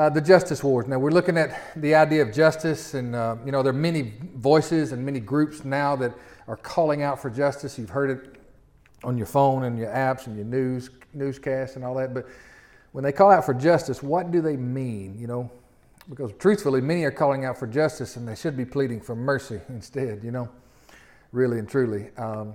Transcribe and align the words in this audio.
uh, 0.00 0.08
the 0.08 0.20
justice 0.20 0.64
wars. 0.64 0.88
Now 0.88 0.98
we're 0.98 1.10
looking 1.10 1.36
at 1.36 1.78
the 1.78 1.94
idea 1.94 2.22
of 2.22 2.32
justice, 2.32 2.94
and 2.94 3.14
uh, 3.14 3.36
you 3.44 3.52
know 3.52 3.62
there 3.62 3.74
are 3.74 3.76
many 3.76 4.14
voices 4.34 4.92
and 4.92 5.04
many 5.04 5.20
groups 5.20 5.62
now 5.62 5.94
that 5.96 6.14
are 6.48 6.56
calling 6.56 7.02
out 7.02 7.20
for 7.20 7.28
justice. 7.28 7.78
You've 7.78 7.90
heard 7.90 8.08
it 8.08 8.40
on 9.04 9.18
your 9.18 9.26
phone 9.26 9.64
and 9.64 9.78
your 9.78 9.90
apps 9.90 10.26
and 10.26 10.36
your 10.36 10.46
news 10.46 10.88
newscasts 11.12 11.76
and 11.76 11.84
all 11.84 11.94
that. 11.96 12.14
But 12.14 12.26
when 12.92 13.04
they 13.04 13.12
call 13.12 13.30
out 13.30 13.44
for 13.44 13.52
justice, 13.52 14.02
what 14.02 14.30
do 14.30 14.40
they 14.40 14.56
mean? 14.56 15.18
You 15.18 15.26
know, 15.26 15.50
because 16.08 16.32
truthfully, 16.38 16.80
many 16.80 17.04
are 17.04 17.10
calling 17.10 17.44
out 17.44 17.58
for 17.58 17.66
justice, 17.66 18.16
and 18.16 18.26
they 18.26 18.36
should 18.36 18.56
be 18.56 18.64
pleading 18.64 19.02
for 19.02 19.14
mercy 19.14 19.60
instead. 19.68 20.24
You 20.24 20.30
know, 20.30 20.48
really 21.32 21.58
and 21.58 21.68
truly. 21.68 22.08
Um, 22.16 22.54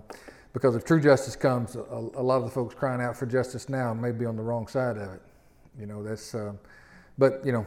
because 0.52 0.76
if 0.76 0.84
true 0.84 1.00
justice 1.00 1.36
comes, 1.36 1.76
a, 1.76 1.80
a, 1.80 2.24
lot 2.24 2.38
of 2.38 2.46
the 2.46 2.50
folks 2.50 2.74
crying 2.74 3.02
out 3.02 3.16
for 3.16 3.28
justice 3.28 3.70
now 3.70 3.94
may 3.94 4.12
be 4.12 4.26
on 4.26 4.36
the 4.36 4.42
wrong 4.42 4.66
side 4.66 4.98
of 4.98 5.14
it. 5.14 5.22
You 5.80 5.86
know, 5.86 6.02
that's. 6.02 6.34
Uh, 6.34 6.54
but, 7.18 7.46
you 7.46 7.52
know, 7.52 7.66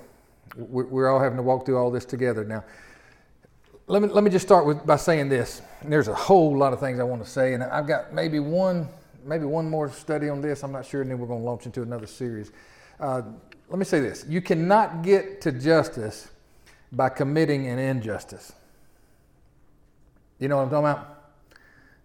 we're 0.56 1.08
all 1.08 1.20
having 1.20 1.36
to 1.36 1.42
walk 1.42 1.66
through 1.66 1.76
all 1.76 1.90
this 1.90 2.04
together. 2.04 2.44
Now, 2.44 2.64
let 3.86 4.02
me, 4.02 4.08
let 4.08 4.22
me 4.22 4.30
just 4.30 4.46
start 4.46 4.66
with, 4.66 4.84
by 4.84 4.96
saying 4.96 5.28
this. 5.28 5.62
There's 5.82 6.08
a 6.08 6.14
whole 6.14 6.56
lot 6.56 6.72
of 6.72 6.80
things 6.80 7.00
I 7.00 7.04
want 7.04 7.24
to 7.24 7.28
say, 7.28 7.54
and 7.54 7.62
I've 7.62 7.86
got 7.86 8.12
maybe 8.12 8.38
one, 8.38 8.88
maybe 9.24 9.44
one 9.44 9.68
more 9.68 9.90
study 9.90 10.28
on 10.28 10.40
this. 10.40 10.62
I'm 10.62 10.72
not 10.72 10.84
sure, 10.84 11.02
and 11.02 11.10
then 11.10 11.18
we're 11.18 11.26
going 11.26 11.40
to 11.40 11.46
launch 11.46 11.66
into 11.66 11.82
another 11.82 12.06
series. 12.06 12.52
Uh, 13.00 13.22
let 13.68 13.78
me 13.78 13.84
say 13.84 14.00
this 14.00 14.24
you 14.28 14.40
cannot 14.40 15.02
get 15.02 15.40
to 15.42 15.52
justice 15.52 16.30
by 16.92 17.08
committing 17.08 17.66
an 17.68 17.78
injustice. 17.78 18.52
You 20.38 20.48
know 20.48 20.56
what 20.56 20.64
I'm 20.64 20.70
talking 20.70 20.88
about? 20.88 21.14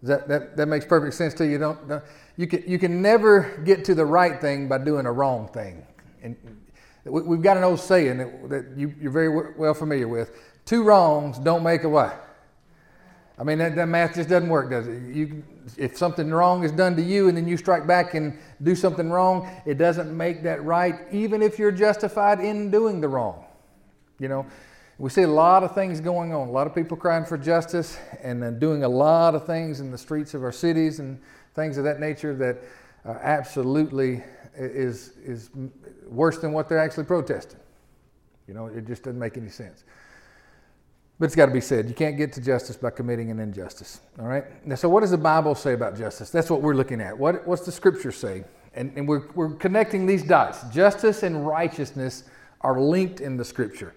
That, 0.04 0.28
that, 0.28 0.58
that 0.58 0.66
makes 0.68 0.86
perfect 0.86 1.14
sense 1.16 1.34
to 1.36 1.48
you. 1.48 1.58
Don't, 1.58 1.88
don't, 1.88 2.04
you, 2.36 2.48
can, 2.48 2.64
you 2.68 2.78
can 2.78 3.02
never 3.02 3.62
get 3.64 3.86
to 3.86 3.96
the 3.96 4.06
right 4.06 4.42
thing 4.42 4.68
by 4.68 4.80
doing 4.80 5.06
a 5.06 5.12
wrong 5.12 5.48
thing. 5.48 5.86
And 6.22 6.36
We've 7.06 7.42
got 7.42 7.58
an 7.58 7.64
old 7.64 7.80
saying 7.80 8.18
that, 8.18 8.50
that 8.50 8.78
you, 8.78 8.94
are 9.06 9.10
very 9.10 9.54
well 9.58 9.74
familiar 9.74 10.08
with. 10.08 10.32
Two 10.66 10.84
wrongs 10.84 11.38
don't 11.38 11.64
make 11.64 11.84
a 11.84 11.90
what? 11.90 12.20
I 13.38 13.44
mean, 13.44 13.58
that, 13.58 13.76
that, 13.76 13.88
math 13.88 14.16
just 14.16 14.30
doesn't 14.30 14.48
work, 14.48 14.70
does 14.70 14.88
it? 14.88 15.14
You, 15.14 15.44
if 15.78 15.98
something 15.98 16.30
wrong 16.30 16.64
is 16.64 16.72
done 16.72 16.96
to 16.96 17.02
you 17.02 17.28
and 17.28 17.36
then 17.36 17.48
you 17.48 17.58
strike 17.58 17.88
back 17.88 18.14
and 18.14 18.38
do 18.62 18.76
something 18.76 19.10
wrong, 19.10 19.50
it 19.66 19.78
doesn't 19.78 20.16
make 20.16 20.44
that 20.44 20.64
right, 20.64 20.96
even 21.12 21.42
if 21.42 21.58
you're 21.58 21.72
justified 21.72 22.40
in 22.40 22.70
doing 22.70 23.02
the 23.02 23.08
wrong. 23.08 23.44
You 24.20 24.28
know, 24.28 24.46
we 25.00 25.10
see 25.10 25.24
a 25.24 25.28
lot 25.28 25.64
of 25.64 25.74
things 25.74 26.00
going 26.00 26.34
on, 26.34 26.48
a 26.48 26.52
lot 26.52 26.68
of 26.68 26.76
people 26.76 26.96
crying 26.96 27.26
for 27.26 27.38
justice 27.38 27.98
and 28.22 28.44
uh, 28.44 28.52
doing 28.52 28.84
a 28.84 28.90
lot 28.90 29.34
of 29.34 29.46
things 29.46 29.80
in 29.80 29.92
the 29.92 29.98
streets 29.98 30.36
of 30.36 30.44
our 30.44 30.52
cities 30.52 31.00
and 31.00 31.20
things 31.56 31.78
of 31.78 31.84
that 31.84 32.00
nature 32.00 32.36
that 32.36 32.60
uh, 33.06 33.18
absolutely 33.22 34.24
is, 34.56 35.14
is 35.26 35.50
worse 36.14 36.38
than 36.38 36.54
what 36.54 36.70
they're 36.70 36.80
actually 36.80 37.06
protesting. 37.06 37.60
You 38.48 38.54
know, 38.54 38.68
it 38.68 38.86
just 38.86 39.04
doesn't 39.04 39.20
make 39.20 39.38
any 39.38 39.50
sense. 39.50 39.84
But 41.20 41.26
it's 41.26 41.36
got 41.36 41.46
to 41.46 41.52
be 41.52 41.62
said. 41.62 41.88
You 41.88 41.96
can't 41.96 42.18
get 42.18 42.34
to 42.34 42.42
justice 42.42 42.76
by 42.76 42.90
committing 42.90 43.32
an 43.32 43.40
injustice. 43.40 44.02
All 44.20 44.26
right? 44.26 44.66
Now, 44.66 44.76
so, 44.76 44.90
what 44.90 45.02
does 45.02 45.12
the 45.12 45.18
Bible 45.18 45.56
say 45.56 45.74
about 45.74 45.98
justice? 45.98 46.30
That's 46.30 46.50
what 46.50 46.62
we're 46.62 46.74
looking 46.74 47.02
at. 47.02 47.18
What, 47.18 47.48
what's 47.48 47.66
the 47.66 47.72
scripture 47.72 48.12
say? 48.12 48.44
And, 48.74 48.92
and 48.98 49.08
we're, 49.08 49.28
we're 49.36 49.54
connecting 49.54 50.06
these 50.06 50.24
dots. 50.24 50.64
Justice 50.74 51.24
and 51.24 51.46
righteousness 51.46 52.24
are 52.62 52.80
linked 52.80 53.22
in 53.22 53.38
the 53.38 53.46
scripture. 53.46 53.94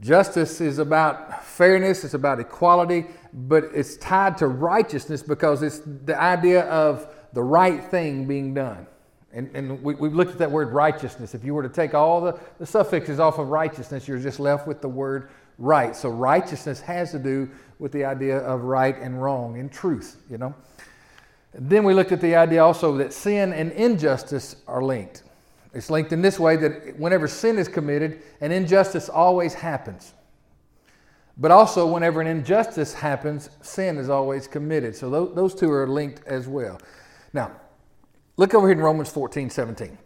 Justice 0.00 0.60
is 0.60 0.78
about 0.78 1.44
fairness, 1.44 2.04
it's 2.04 2.14
about 2.14 2.38
equality, 2.38 3.06
but 3.32 3.64
it's 3.74 3.96
tied 3.96 4.38
to 4.38 4.46
righteousness 4.46 5.22
because 5.22 5.62
it's 5.62 5.80
the 6.04 6.20
idea 6.20 6.62
of 6.66 7.12
the 7.32 7.42
right 7.42 7.82
thing 7.84 8.26
being 8.26 8.54
done. 8.54 8.86
And, 9.32 9.50
and 9.54 9.82
we, 9.82 9.94
have 9.94 10.14
looked 10.14 10.32
at 10.32 10.38
that 10.38 10.50
word 10.50 10.72
righteousness. 10.72 11.34
If 11.34 11.44
you 11.44 11.54
were 11.54 11.62
to 11.62 11.68
take 11.68 11.94
all 11.94 12.20
the, 12.20 12.38
the 12.58 12.66
suffixes 12.66 13.20
off 13.20 13.38
of 13.38 13.48
righteousness, 13.48 14.08
you're 14.08 14.18
just 14.18 14.40
left 14.40 14.66
with 14.66 14.80
the 14.80 14.88
word 14.88 15.28
right. 15.58 15.94
So 15.94 16.08
righteousness 16.08 16.80
has 16.80 17.10
to 17.12 17.18
do 17.18 17.50
with 17.78 17.92
the 17.92 18.04
idea 18.04 18.38
of 18.38 18.62
right 18.62 18.96
and 18.98 19.22
wrong 19.22 19.58
and 19.58 19.70
truth, 19.70 20.16
you 20.30 20.38
know. 20.38 20.54
Then 21.54 21.84
we 21.84 21.94
looked 21.94 22.12
at 22.12 22.20
the 22.20 22.36
idea 22.36 22.62
also 22.62 22.96
that 22.98 23.12
sin 23.12 23.52
and 23.52 23.72
injustice 23.72 24.56
are 24.66 24.82
linked. 24.82 25.22
It's 25.74 25.90
linked 25.90 26.12
in 26.12 26.22
this 26.22 26.38
way 26.38 26.56
that 26.56 26.98
whenever 26.98 27.28
sin 27.28 27.58
is 27.58 27.68
committed, 27.68 28.22
an 28.40 28.52
injustice 28.52 29.08
always 29.08 29.54
happens. 29.54 30.14
But 31.36 31.50
also, 31.52 31.86
whenever 31.86 32.20
an 32.20 32.26
injustice 32.26 32.92
happens, 32.94 33.50
sin 33.62 33.96
is 33.96 34.08
always 34.08 34.48
committed. 34.48 34.96
So 34.96 35.08
those, 35.08 35.34
those 35.34 35.54
two 35.54 35.70
are 35.70 35.86
linked 35.86 36.26
as 36.26 36.48
well. 36.48 36.80
Now, 37.32 37.52
Look 38.38 38.54
over 38.54 38.68
here 38.68 38.76
in 38.76 38.80
Romans 38.84 39.10
14, 39.10 39.50
17. 39.50 39.98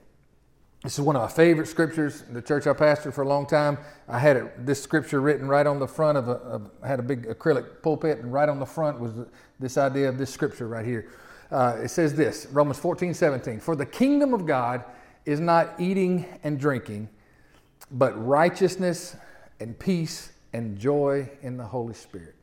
This 0.83 0.95
is 0.95 1.03
one 1.03 1.17
of 1.17 1.23
my 1.23 1.29
favorite 1.29 1.69
scriptures. 1.69 2.25
The 2.31 2.41
church 2.41 2.67
I 2.67 2.73
pastored 2.73 3.13
for 3.13 3.21
a 3.21 3.29
long 3.29 3.47
time, 3.47 3.77
I 4.09 4.19
had 4.19 4.39
it, 4.39 4.65
this 4.65 4.83
scripture 4.83 5.21
written 5.21 5.47
right 5.47 5.67
on 5.67 5.79
the 5.79 5.87
front 5.87 6.17
of 6.17 6.29
a, 6.29 6.63
had 6.83 6.99
a 6.99 7.03
big 7.03 7.27
acrylic 7.27 7.83
pulpit, 7.83 8.21
and 8.21 8.33
right 8.33 8.49
on 8.49 8.59
the 8.59 8.65
front 8.65 8.99
was 8.99 9.13
this 9.61 9.77
idea 9.77 10.09
of 10.09 10.17
this 10.17 10.31
scripture 10.31 10.67
right 10.67 10.87
here. 10.87 11.13
Uh, 11.51 11.77
it 11.83 11.89
says 11.89 12.15
this 12.15 12.47
Romans 12.53 12.79
14, 12.79 13.13
17. 13.13 13.61
For 13.61 13.77
the 13.77 13.85
kingdom 13.85 14.33
of 14.33 14.47
God 14.47 14.83
is 15.27 15.39
not 15.39 15.79
eating 15.79 16.25
and 16.43 16.59
drinking, 16.59 17.11
but 17.91 18.13
righteousness 18.27 19.15
and 19.61 19.79
peace 19.79 20.33
and 20.55 20.79
joy 20.79 21.29
in 21.43 21.59
the 21.59 21.65
Holy 21.65 21.93
Spirit. 21.93 22.35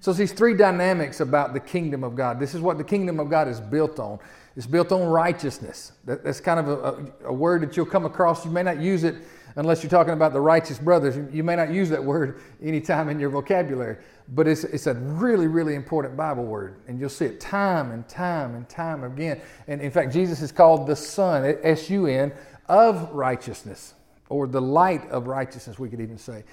So, 0.00 0.12
these 0.12 0.32
three 0.32 0.54
dynamics 0.54 1.20
about 1.20 1.54
the 1.54 1.60
kingdom 1.60 2.02
of 2.02 2.16
God. 2.16 2.40
This 2.40 2.56
is 2.56 2.60
what 2.60 2.76
the 2.76 2.82
kingdom 2.82 3.20
of 3.20 3.30
God 3.30 3.46
is 3.46 3.60
built 3.60 4.00
on. 4.00 4.18
It's 4.56 4.66
built 4.66 4.92
on 4.92 5.08
righteousness. 5.08 5.92
That, 6.04 6.24
that's 6.24 6.40
kind 6.40 6.60
of 6.60 6.68
a, 6.68 7.26
a, 7.26 7.28
a, 7.30 7.32
word 7.32 7.62
that 7.62 7.76
you'll 7.76 7.86
come 7.86 8.04
across. 8.04 8.44
You 8.44 8.50
may 8.50 8.62
not 8.62 8.80
use 8.80 9.02
it 9.02 9.16
unless 9.56 9.82
you're 9.82 9.90
talking 9.90 10.12
about 10.12 10.32
the 10.32 10.40
righteous 10.40 10.78
brothers. 10.78 11.18
You 11.32 11.42
may 11.42 11.56
not 11.56 11.70
use 11.70 11.88
that 11.90 12.02
word 12.02 12.40
anytime 12.62 13.08
in 13.08 13.18
your 13.18 13.30
vocabulary, 13.30 13.96
but 14.28 14.46
it's, 14.46 14.64
it's 14.64 14.86
a 14.86 14.94
really, 14.94 15.46
really 15.46 15.74
important 15.74 16.16
Bible 16.16 16.44
word. 16.44 16.76
And 16.86 17.00
you'll 17.00 17.08
see 17.08 17.24
it 17.24 17.40
time 17.40 17.92
and 17.92 18.06
time 18.08 18.54
and 18.54 18.68
time 18.68 19.04
again. 19.04 19.40
And 19.68 19.80
in 19.80 19.90
fact, 19.90 20.12
Jesus 20.12 20.42
is 20.42 20.52
called 20.52 20.86
the 20.86 20.96
Sun, 20.96 21.58
S 21.62 21.88
U 21.88 22.06
N, 22.06 22.32
of 22.68 23.10
righteousness, 23.12 23.94
or 24.28 24.46
the 24.46 24.60
light 24.60 25.08
of 25.10 25.26
righteousness, 25.26 25.78
we 25.78 25.88
could 25.88 26.00
even 26.00 26.18
say. 26.18 26.44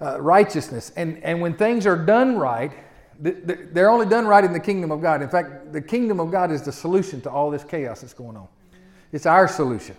Uh, 0.00 0.20
righteousness. 0.20 0.90
And, 0.96 1.22
and 1.22 1.40
when 1.40 1.54
things 1.54 1.86
are 1.86 1.96
done 1.96 2.36
right, 2.36 2.72
they're 3.20 3.90
only 3.90 4.06
done 4.06 4.26
right 4.26 4.44
in 4.44 4.52
the 4.52 4.60
kingdom 4.60 4.90
of 4.90 5.00
God. 5.00 5.22
In 5.22 5.28
fact, 5.28 5.72
the 5.72 5.80
kingdom 5.80 6.20
of 6.20 6.30
God 6.30 6.50
is 6.50 6.62
the 6.62 6.72
solution 6.72 7.20
to 7.22 7.30
all 7.30 7.50
this 7.50 7.64
chaos 7.64 8.00
that's 8.00 8.14
going 8.14 8.36
on. 8.36 8.48
It's 9.12 9.26
our 9.26 9.46
solution. 9.46 9.96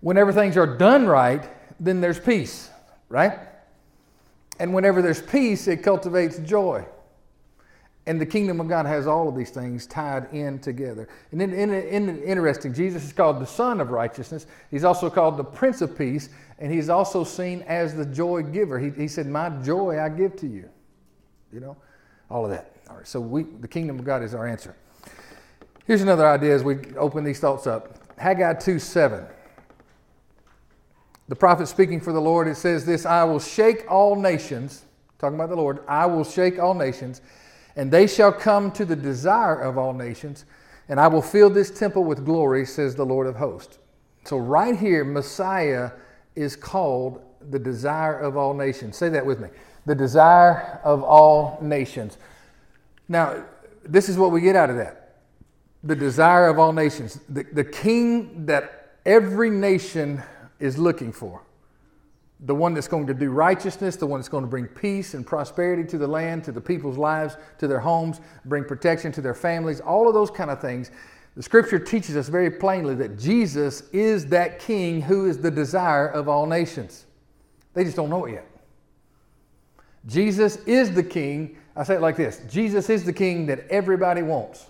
Whenever 0.00 0.32
things 0.32 0.56
are 0.56 0.66
done 0.66 1.06
right, 1.06 1.48
then 1.78 2.00
there's 2.00 2.18
peace, 2.18 2.70
right? 3.08 3.38
And 4.58 4.72
whenever 4.72 5.02
there's 5.02 5.22
peace, 5.22 5.66
it 5.68 5.82
cultivates 5.82 6.38
joy. 6.38 6.84
And 8.06 8.20
the 8.20 8.26
kingdom 8.26 8.60
of 8.60 8.68
God 8.68 8.84
has 8.86 9.06
all 9.06 9.28
of 9.28 9.36
these 9.36 9.50
things 9.50 9.86
tied 9.86 10.32
in 10.32 10.58
together. 10.58 11.08
And 11.30 11.40
in, 11.40 11.52
in, 11.52 11.72
in, 11.72 12.22
interesting, 12.22 12.74
Jesus 12.74 13.04
is 13.04 13.12
called 13.12 13.40
the 13.40 13.46
Sun 13.46 13.80
of 13.80 13.90
Righteousness. 13.90 14.46
He's 14.72 14.82
also 14.82 15.08
called 15.08 15.36
the 15.36 15.44
Prince 15.44 15.82
of 15.82 15.96
Peace, 15.96 16.28
and 16.58 16.72
he's 16.72 16.88
also 16.88 17.22
seen 17.22 17.62
as 17.62 17.94
the 17.94 18.04
joy 18.04 18.42
giver. 18.42 18.78
He, 18.80 18.90
he 18.90 19.06
said, 19.06 19.26
My 19.26 19.50
joy 19.62 20.00
I 20.00 20.08
give 20.08 20.34
to 20.36 20.48
you 20.48 20.68
you 21.52 21.60
know, 21.60 21.76
all 22.30 22.44
of 22.44 22.50
that. 22.50 22.72
All 22.88 22.96
right, 22.96 23.06
so 23.06 23.20
we, 23.20 23.42
the 23.42 23.68
kingdom 23.68 23.98
of 23.98 24.04
God 24.04 24.22
is 24.22 24.34
our 24.34 24.46
answer. 24.46 24.74
Here's 25.86 26.02
another 26.02 26.26
idea 26.26 26.54
as 26.54 26.64
we 26.64 26.76
open 26.96 27.24
these 27.24 27.40
thoughts 27.40 27.66
up 27.66 27.98
Haggai 28.18 28.54
2 28.54 28.78
7. 28.78 29.24
The 31.28 31.36
prophet 31.36 31.66
speaking 31.66 32.00
for 32.00 32.12
the 32.12 32.20
Lord, 32.20 32.48
it 32.48 32.56
says 32.56 32.84
this 32.84 33.06
I 33.06 33.24
will 33.24 33.38
shake 33.38 33.90
all 33.90 34.16
nations, 34.16 34.84
talking 35.18 35.36
about 35.36 35.50
the 35.50 35.56
Lord, 35.56 35.80
I 35.86 36.06
will 36.06 36.24
shake 36.24 36.58
all 36.58 36.74
nations, 36.74 37.20
and 37.76 37.90
they 37.90 38.06
shall 38.06 38.32
come 38.32 38.70
to 38.72 38.84
the 38.84 38.96
desire 38.96 39.60
of 39.60 39.78
all 39.78 39.92
nations, 39.92 40.44
and 40.88 40.98
I 40.98 41.06
will 41.08 41.22
fill 41.22 41.50
this 41.50 41.70
temple 41.70 42.04
with 42.04 42.24
glory, 42.24 42.64
says 42.64 42.94
the 42.94 43.06
Lord 43.06 43.26
of 43.26 43.36
hosts. 43.36 43.78
So, 44.24 44.36
right 44.36 44.76
here, 44.76 45.04
Messiah 45.04 45.90
is 46.34 46.54
called 46.54 47.22
the 47.50 47.58
desire 47.58 48.18
of 48.18 48.36
all 48.36 48.54
nations. 48.54 48.96
Say 48.96 49.08
that 49.08 49.26
with 49.26 49.40
me 49.40 49.48
the 49.86 49.94
desire 49.94 50.80
of 50.84 51.02
all 51.02 51.58
nations. 51.60 52.18
Now, 53.08 53.44
this 53.84 54.08
is 54.08 54.16
what 54.16 54.30
we 54.30 54.40
get 54.40 54.56
out 54.56 54.70
of 54.70 54.76
that 54.76 54.98
the 55.84 55.96
desire 55.96 56.46
of 56.46 56.58
all 56.58 56.72
nations, 56.72 57.18
the, 57.28 57.42
the 57.42 57.64
king 57.64 58.46
that 58.46 58.98
every 59.04 59.50
nation 59.50 60.22
is 60.60 60.78
looking 60.78 61.12
for, 61.12 61.42
the 62.40 62.54
one 62.54 62.72
that's 62.72 62.88
going 62.88 63.06
to 63.06 63.14
do 63.14 63.30
righteousness, 63.30 63.96
the 63.96 64.06
one 64.06 64.20
that's 64.20 64.28
going 64.28 64.44
to 64.44 64.50
bring 64.50 64.66
peace 64.66 65.14
and 65.14 65.26
prosperity 65.26 65.84
to 65.84 65.98
the 65.98 66.06
land, 66.06 66.44
to 66.44 66.52
the 66.52 66.60
people's 66.60 66.96
lives, 66.96 67.36
to 67.58 67.66
their 67.66 67.80
homes, 67.80 68.20
bring 68.44 68.64
protection 68.64 69.10
to 69.12 69.20
their 69.20 69.34
families, 69.34 69.80
all 69.80 70.06
of 70.06 70.14
those 70.14 70.30
kind 70.30 70.50
of 70.50 70.60
things. 70.60 70.92
The 71.34 71.42
scripture 71.42 71.78
teaches 71.78 72.16
us 72.16 72.28
very 72.28 72.50
plainly 72.50 72.94
that 72.96 73.18
Jesus 73.18 73.88
is 73.90 74.26
that 74.26 74.60
king 74.60 75.00
who 75.00 75.26
is 75.26 75.38
the 75.38 75.50
desire 75.50 76.06
of 76.06 76.28
all 76.28 76.46
nations. 76.46 77.06
They 77.74 77.84
just 77.84 77.96
don't 77.96 78.10
know 78.10 78.26
it 78.26 78.32
yet. 78.34 78.51
Jesus 80.06 80.56
is 80.66 80.92
the 80.92 81.02
king. 81.02 81.56
I 81.76 81.84
say 81.84 81.94
it 81.94 82.00
like 82.00 82.16
this 82.16 82.42
Jesus 82.50 82.90
is 82.90 83.04
the 83.04 83.12
king 83.12 83.46
that 83.46 83.66
everybody 83.68 84.22
wants. 84.22 84.66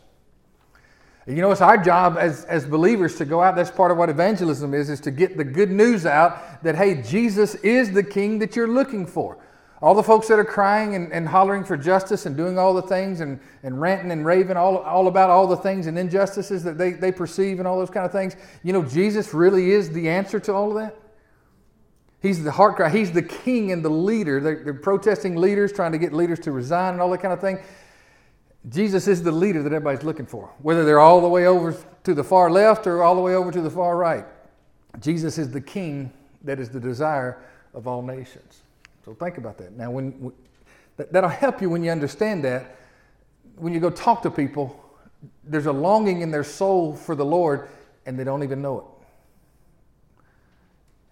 You 1.26 1.36
know, 1.36 1.52
it's 1.52 1.60
our 1.60 1.78
job 1.78 2.16
as, 2.18 2.44
as 2.46 2.66
believers 2.66 3.16
to 3.18 3.24
go 3.24 3.40
out. 3.40 3.54
That's 3.54 3.70
part 3.70 3.92
of 3.92 3.96
what 3.96 4.10
evangelism 4.10 4.74
is, 4.74 4.90
is 4.90 5.00
to 5.02 5.12
get 5.12 5.36
the 5.36 5.44
good 5.44 5.70
news 5.70 6.04
out 6.04 6.64
that, 6.64 6.74
hey, 6.74 7.00
Jesus 7.00 7.54
is 7.56 7.92
the 7.92 8.02
king 8.02 8.40
that 8.40 8.56
you're 8.56 8.66
looking 8.66 9.06
for. 9.06 9.38
All 9.80 9.94
the 9.94 10.02
folks 10.02 10.26
that 10.28 10.38
are 10.38 10.44
crying 10.44 10.96
and, 10.96 11.12
and 11.12 11.28
hollering 11.28 11.64
for 11.64 11.76
justice 11.76 12.26
and 12.26 12.36
doing 12.36 12.58
all 12.58 12.74
the 12.74 12.82
things 12.82 13.20
and, 13.20 13.38
and 13.62 13.80
ranting 13.80 14.10
and 14.10 14.26
raving 14.26 14.56
all, 14.56 14.78
all 14.78 15.06
about 15.06 15.30
all 15.30 15.46
the 15.46 15.56
things 15.56 15.86
and 15.86 15.96
injustices 15.96 16.64
that 16.64 16.76
they, 16.76 16.92
they 16.92 17.12
perceive 17.12 17.60
and 17.60 17.68
all 17.68 17.78
those 17.78 17.90
kind 17.90 18.04
of 18.04 18.10
things, 18.10 18.34
you 18.64 18.72
know, 18.72 18.82
Jesus 18.82 19.32
really 19.32 19.70
is 19.70 19.90
the 19.90 20.08
answer 20.08 20.40
to 20.40 20.52
all 20.52 20.70
of 20.70 20.74
that. 20.82 20.96
He's 22.22 22.42
the 22.44 22.52
heart 22.52 22.76
cry. 22.76 22.88
He's 22.88 23.10
the 23.10 23.22
king 23.22 23.72
and 23.72 23.84
the 23.84 23.90
leader. 23.90 24.40
They're, 24.40 24.62
they're 24.62 24.74
protesting 24.74 25.36
leaders, 25.36 25.72
trying 25.72 25.90
to 25.92 25.98
get 25.98 26.12
leaders 26.12 26.38
to 26.40 26.52
resign 26.52 26.92
and 26.92 27.02
all 27.02 27.10
that 27.10 27.20
kind 27.20 27.34
of 27.34 27.40
thing. 27.40 27.58
Jesus 28.68 29.08
is 29.08 29.24
the 29.24 29.32
leader 29.32 29.60
that 29.62 29.72
everybody's 29.72 30.04
looking 30.04 30.26
for, 30.26 30.52
whether 30.62 30.84
they're 30.84 31.00
all 31.00 31.20
the 31.20 31.28
way 31.28 31.46
over 31.46 31.76
to 32.04 32.14
the 32.14 32.22
far 32.22 32.48
left 32.48 32.86
or 32.86 33.02
all 33.02 33.16
the 33.16 33.20
way 33.20 33.34
over 33.34 33.50
to 33.50 33.60
the 33.60 33.70
far 33.70 33.96
right. 33.96 34.24
Jesus 35.00 35.36
is 35.36 35.50
the 35.50 35.60
king 35.60 36.12
that 36.44 36.60
is 36.60 36.68
the 36.68 36.78
desire 36.78 37.42
of 37.74 37.88
all 37.88 38.02
nations. 38.02 38.62
So 39.04 39.14
think 39.14 39.38
about 39.38 39.58
that. 39.58 39.76
Now, 39.76 39.90
when, 39.90 40.32
that, 40.96 41.12
that'll 41.12 41.28
help 41.30 41.60
you 41.60 41.70
when 41.70 41.82
you 41.82 41.90
understand 41.90 42.44
that. 42.44 42.76
When 43.56 43.72
you 43.72 43.80
go 43.80 43.90
talk 43.90 44.22
to 44.22 44.30
people, 44.30 44.78
there's 45.44 45.66
a 45.66 45.72
longing 45.72 46.20
in 46.20 46.30
their 46.30 46.44
soul 46.44 46.94
for 46.94 47.16
the 47.16 47.24
Lord, 47.24 47.68
and 48.06 48.16
they 48.16 48.24
don't 48.24 48.44
even 48.44 48.62
know 48.62 48.78
it. 48.78 48.84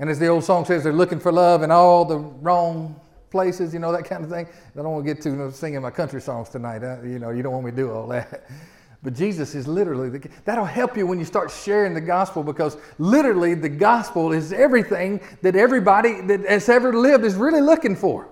And 0.00 0.08
as 0.08 0.18
the 0.18 0.28
old 0.28 0.42
song 0.42 0.64
says, 0.64 0.82
they're 0.82 0.94
looking 0.94 1.20
for 1.20 1.30
love 1.30 1.62
in 1.62 1.70
all 1.70 2.06
the 2.06 2.16
wrong 2.16 2.98
places, 3.30 3.74
you 3.74 3.78
know, 3.78 3.92
that 3.92 4.06
kind 4.06 4.24
of 4.24 4.30
thing. 4.30 4.46
I 4.46 4.76
don't 4.76 4.90
want 4.90 5.06
to 5.06 5.14
get 5.14 5.22
to 5.24 5.28
you 5.28 5.36
know, 5.36 5.50
singing 5.50 5.82
my 5.82 5.90
country 5.90 6.22
songs 6.22 6.48
tonight. 6.48 6.80
Huh? 6.80 7.02
You 7.02 7.18
know, 7.18 7.30
you 7.30 7.42
don't 7.42 7.52
want 7.52 7.66
me 7.66 7.70
to 7.70 7.76
do 7.76 7.92
all 7.92 8.08
that. 8.08 8.48
But 9.02 9.14
Jesus 9.14 9.54
is 9.54 9.66
literally, 9.66 10.10
the, 10.10 10.28
that'll 10.44 10.62
help 10.66 10.94
you 10.94 11.06
when 11.06 11.18
you 11.18 11.24
start 11.24 11.50
sharing 11.50 11.94
the 11.94 12.02
gospel 12.02 12.42
because 12.42 12.76
literally 12.98 13.54
the 13.54 13.66
gospel 13.66 14.30
is 14.30 14.52
everything 14.52 15.22
that 15.40 15.56
everybody 15.56 16.20
that 16.20 16.40
has 16.40 16.68
ever 16.68 16.92
lived 16.92 17.24
is 17.24 17.34
really 17.34 17.62
looking 17.62 17.96
for. 17.96 18.28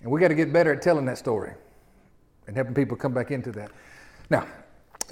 And 0.00 0.10
we 0.10 0.20
got 0.20 0.28
to 0.28 0.34
get 0.34 0.54
better 0.54 0.72
at 0.72 0.80
telling 0.80 1.04
that 1.04 1.18
story 1.18 1.52
and 2.46 2.56
helping 2.56 2.72
people 2.72 2.96
come 2.96 3.12
back 3.12 3.30
into 3.30 3.52
that. 3.52 3.70
Now, 4.30 4.46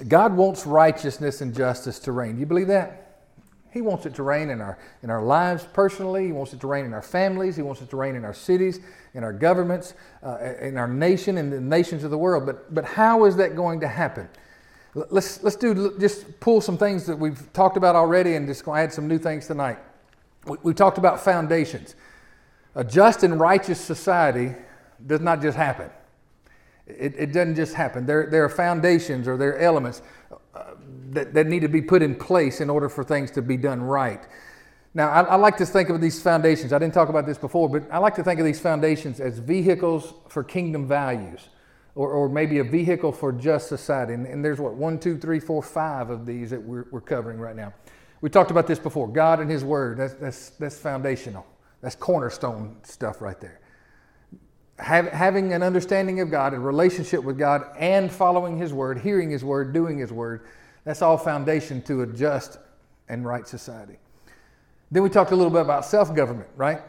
God 0.07 0.33
wants 0.33 0.65
righteousness 0.65 1.41
and 1.41 1.55
justice 1.55 1.99
to 1.99 2.11
reign. 2.11 2.33
Do 2.33 2.39
you 2.39 2.47
believe 2.47 2.69
that? 2.69 3.08
He 3.71 3.81
wants 3.81 4.05
it 4.05 4.15
to 4.15 4.23
reign 4.23 4.49
in 4.49 4.61
our, 4.61 4.79
in 5.03 5.09
our 5.09 5.21
lives 5.21 5.65
personally. 5.73 6.25
He 6.25 6.31
wants 6.31 6.53
it 6.53 6.59
to 6.61 6.67
reign 6.67 6.85
in 6.85 6.93
our 6.93 7.01
families. 7.01 7.55
He 7.55 7.61
wants 7.61 7.81
it 7.81 7.89
to 7.91 7.97
reign 7.97 8.15
in 8.15 8.25
our 8.25 8.33
cities, 8.33 8.79
in 9.13 9.23
our 9.23 9.33
governments, 9.33 9.93
uh, 10.23 10.39
in 10.59 10.77
our 10.77 10.87
nation, 10.87 11.37
in 11.37 11.49
the 11.49 11.61
nations 11.61 12.03
of 12.03 12.11
the 12.11 12.17
world. 12.17 12.45
But, 12.45 12.73
but 12.73 12.83
how 12.83 13.25
is 13.25 13.35
that 13.35 13.55
going 13.55 13.79
to 13.81 13.87
happen? 13.87 14.27
Let's, 14.95 15.43
let's 15.43 15.55
do, 15.55 15.97
just 15.99 16.39
pull 16.39 16.61
some 16.61 16.77
things 16.77 17.05
that 17.05 17.15
we've 17.15 17.51
talked 17.53 17.77
about 17.77 17.95
already 17.95 18.33
and 18.35 18.47
just 18.47 18.67
add 18.67 18.91
some 18.91 19.07
new 19.07 19.19
things 19.19 19.45
tonight. 19.45 19.77
We, 20.45 20.57
we 20.63 20.73
talked 20.73 20.97
about 20.97 21.23
foundations. 21.23 21.95
A 22.73 22.83
just 22.83 23.23
and 23.23 23.39
righteous 23.39 23.79
society 23.79 24.55
does 25.05 25.21
not 25.21 25.41
just 25.41 25.57
happen. 25.57 25.91
It, 26.87 27.13
it 27.17 27.33
doesn't 27.33 27.55
just 27.55 27.75
happen. 27.75 28.07
There, 28.07 28.27
there 28.31 28.43
are 28.43 28.49
foundations 28.49 29.27
or 29.27 29.37
there 29.37 29.51
are 29.51 29.59
elements 29.59 30.01
that, 31.11 31.33
that 31.33 31.47
need 31.47 31.61
to 31.61 31.67
be 31.67 31.81
put 31.81 32.01
in 32.01 32.15
place 32.15 32.61
in 32.61 32.69
order 32.69 32.89
for 32.89 33.03
things 33.03 33.31
to 33.31 33.41
be 33.41 33.57
done 33.57 33.81
right. 33.81 34.25
Now, 34.93 35.09
I, 35.09 35.21
I, 35.21 35.35
like 35.35 35.57
to 35.57 35.65
think 35.65 35.89
of 35.89 36.01
these 36.01 36.21
foundations. 36.21 36.73
I 36.73 36.79
didn't 36.79 36.93
talk 36.93 37.09
about 37.09 37.25
this 37.25 37.37
before, 37.37 37.69
but 37.69 37.83
I 37.91 37.99
like 37.99 38.15
to 38.15 38.23
think 38.23 38.39
of 38.39 38.45
these 38.45 38.59
foundations 38.59 39.19
as 39.19 39.37
vehicles 39.37 40.13
for 40.29 40.43
kingdom 40.43 40.87
values, 40.87 41.49
or, 41.93 42.11
or 42.11 42.27
maybe 42.29 42.57
a 42.57 42.63
vehicle 42.63 43.11
for 43.11 43.31
just 43.31 43.67
society. 43.67 44.13
And, 44.13 44.25
and, 44.25 44.43
there's 44.43 44.59
what, 44.59 44.73
one, 44.73 44.99
two, 44.99 45.17
three, 45.17 45.39
four, 45.39 45.61
five 45.61 46.09
of 46.09 46.25
these 46.25 46.49
that 46.49 46.61
we're, 46.61 46.85
we're 46.91 47.01
covering 47.01 47.39
right 47.39 47.55
now. 47.55 47.73
We 48.21 48.29
talked 48.29 48.51
about 48.51 48.65
this 48.65 48.79
before 48.79 49.07
God 49.07 49.39
and 49.39 49.49
His 49.49 49.63
Word. 49.63 49.97
That's, 49.97 50.13
that's, 50.15 50.49
that's 50.51 50.79
foundational, 50.79 51.45
that's 51.81 51.95
cornerstone 51.95 52.77
stuff 52.83 53.21
right 53.21 53.39
there. 53.39 53.61
Have, 54.79 55.07
having 55.09 55.53
an 55.53 55.61
understanding 55.61 56.21
of 56.21 56.31
God, 56.31 56.53
a 56.53 56.59
relationship 56.59 57.23
with 57.23 57.37
God, 57.37 57.65
and 57.77 58.11
following 58.11 58.57
His 58.57 58.73
Word, 58.73 58.99
hearing 58.99 59.29
His 59.29 59.43
Word, 59.43 59.73
doing 59.73 59.97
His 59.97 60.11
Word 60.11 60.41
that's 60.89 61.01
all 61.01 61.17
foundation 61.17 61.81
to 61.83 62.01
a 62.01 62.07
just 62.07 62.57
and 63.09 63.25
right 63.25 63.47
society. 63.47 63.97
Then 64.91 65.03
we 65.03 65.09
talked 65.09 65.31
a 65.31 65.35
little 65.35 65.51
bit 65.51 65.61
about 65.61 65.85
self 65.85 66.15
government, 66.15 66.49
right? 66.55 66.81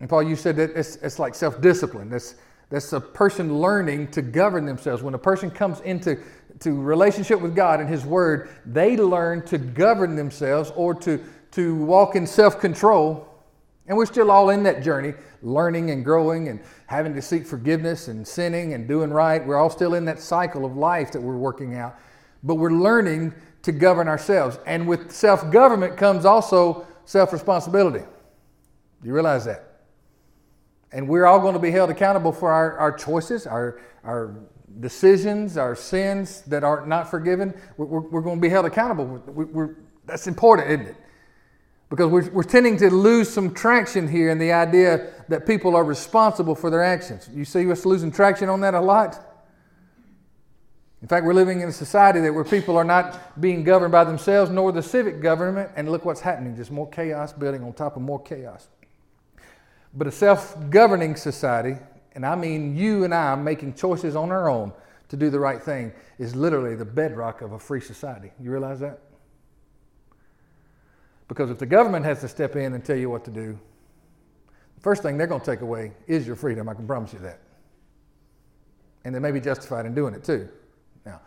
And 0.00 0.08
Paul, 0.08 0.22
you 0.22 0.36
said 0.36 0.56
that 0.56 0.70
it's, 0.76 0.96
it's 0.96 1.18
like 1.18 1.34
self 1.34 1.60
discipline. 1.60 2.10
That's, 2.10 2.34
that's 2.70 2.92
a 2.92 3.00
person 3.00 3.58
learning 3.58 4.08
to 4.08 4.22
govern 4.22 4.66
themselves. 4.66 5.02
When 5.02 5.14
a 5.14 5.18
person 5.18 5.50
comes 5.50 5.80
into 5.80 6.18
to 6.60 6.72
relationship 6.72 7.40
with 7.40 7.54
God 7.54 7.80
and 7.80 7.88
His 7.88 8.04
Word, 8.04 8.50
they 8.66 8.96
learn 8.96 9.46
to 9.46 9.58
govern 9.58 10.14
themselves 10.14 10.72
or 10.76 10.94
to, 10.96 11.24
to 11.52 11.74
walk 11.76 12.16
in 12.16 12.26
self 12.26 12.60
control. 12.60 13.27
And 13.88 13.96
we're 13.96 14.06
still 14.06 14.30
all 14.30 14.50
in 14.50 14.62
that 14.64 14.82
journey, 14.82 15.14
learning 15.42 15.90
and 15.90 16.04
growing 16.04 16.48
and 16.48 16.60
having 16.86 17.14
to 17.14 17.22
seek 17.22 17.46
forgiveness 17.46 18.08
and 18.08 18.26
sinning 18.26 18.74
and 18.74 18.86
doing 18.86 19.10
right. 19.10 19.44
We're 19.44 19.56
all 19.56 19.70
still 19.70 19.94
in 19.94 20.04
that 20.04 20.20
cycle 20.20 20.64
of 20.64 20.76
life 20.76 21.10
that 21.12 21.20
we're 21.20 21.36
working 21.36 21.74
out 21.74 21.98
but 22.42 22.56
we're 22.56 22.70
learning 22.70 23.34
to 23.62 23.72
govern 23.72 24.08
ourselves. 24.08 24.58
And 24.66 24.86
with 24.86 25.12
self 25.12 25.50
government 25.50 25.96
comes 25.96 26.24
also 26.24 26.86
self 27.04 27.32
responsibility. 27.32 28.00
Do 28.00 29.08
you 29.08 29.14
realize 29.14 29.44
that? 29.44 29.64
And 30.92 31.08
we're 31.08 31.26
all 31.26 31.40
going 31.40 31.54
to 31.54 31.60
be 31.60 31.70
held 31.70 31.90
accountable 31.90 32.32
for 32.32 32.50
our, 32.50 32.78
our 32.78 32.92
choices, 32.92 33.46
our, 33.46 33.80
our 34.04 34.34
decisions, 34.80 35.56
our 35.56 35.74
sins 35.74 36.42
that 36.42 36.64
are 36.64 36.86
not 36.86 37.10
forgiven. 37.10 37.54
We're, 37.76 37.86
we're, 37.86 38.00
we're 38.00 38.22
going 38.22 38.36
to 38.36 38.42
be 38.42 38.48
held 38.48 38.64
accountable. 38.64 39.22
We're, 39.26 39.76
that's 40.06 40.26
important, 40.26 40.70
isn't 40.70 40.86
it? 40.86 40.96
Because 41.90 42.10
we're, 42.10 42.28
we're 42.30 42.42
tending 42.42 42.76
to 42.78 42.90
lose 42.90 43.30
some 43.30 43.54
traction 43.54 44.08
here 44.08 44.30
in 44.30 44.38
the 44.38 44.52
idea 44.52 45.10
that 45.28 45.46
people 45.46 45.74
are 45.74 45.84
responsible 45.84 46.54
for 46.54 46.68
their 46.68 46.82
actions. 46.82 47.28
You 47.32 47.44
see 47.44 47.70
us 47.70 47.86
losing 47.86 48.10
traction 48.10 48.48
on 48.48 48.60
that 48.60 48.74
a 48.74 48.80
lot? 48.80 49.24
In 51.00 51.06
fact, 51.06 51.24
we're 51.24 51.34
living 51.34 51.60
in 51.60 51.68
a 51.68 51.72
society 51.72 52.20
that 52.20 52.34
where 52.34 52.44
people 52.44 52.76
are 52.76 52.84
not 52.84 53.40
being 53.40 53.62
governed 53.62 53.92
by 53.92 54.04
themselves 54.04 54.50
nor 54.50 54.72
the 54.72 54.82
civic 54.82 55.20
government, 55.20 55.70
and 55.76 55.90
look 55.90 56.04
what's 56.04 56.20
happening 56.20 56.56
just 56.56 56.70
more 56.72 56.88
chaos 56.90 57.32
building 57.32 57.62
on 57.62 57.72
top 57.72 57.96
of 57.96 58.02
more 58.02 58.20
chaos. 58.20 58.68
But 59.94 60.08
a 60.08 60.10
self 60.10 60.56
governing 60.70 61.14
society, 61.14 61.76
and 62.12 62.26
I 62.26 62.34
mean 62.34 62.76
you 62.76 63.04
and 63.04 63.14
I 63.14 63.34
making 63.36 63.74
choices 63.74 64.16
on 64.16 64.30
our 64.32 64.50
own 64.50 64.72
to 65.08 65.16
do 65.16 65.30
the 65.30 65.40
right 65.40 65.62
thing, 65.62 65.92
is 66.18 66.34
literally 66.34 66.74
the 66.74 66.84
bedrock 66.84 67.42
of 67.42 67.52
a 67.52 67.58
free 67.58 67.80
society. 67.80 68.32
You 68.40 68.50
realize 68.50 68.80
that? 68.80 68.98
Because 71.28 71.50
if 71.50 71.58
the 71.58 71.66
government 71.66 72.04
has 72.06 72.20
to 72.22 72.28
step 72.28 72.56
in 72.56 72.72
and 72.72 72.84
tell 72.84 72.96
you 72.96 73.10
what 73.10 73.24
to 73.26 73.30
do, 73.30 73.58
the 74.74 74.80
first 74.80 75.02
thing 75.02 75.18
they're 75.18 75.26
going 75.26 75.40
to 75.40 75.46
take 75.46 75.60
away 75.60 75.92
is 76.06 76.26
your 76.26 76.36
freedom. 76.36 76.68
I 76.68 76.74
can 76.74 76.86
promise 76.86 77.12
you 77.12 77.18
that. 77.20 77.40
And 79.04 79.14
they 79.14 79.18
may 79.18 79.30
be 79.30 79.40
justified 79.40 79.86
in 79.86 79.94
doing 79.94 80.14
it 80.14 80.24
too. 80.24 80.48
Now, 81.04 81.20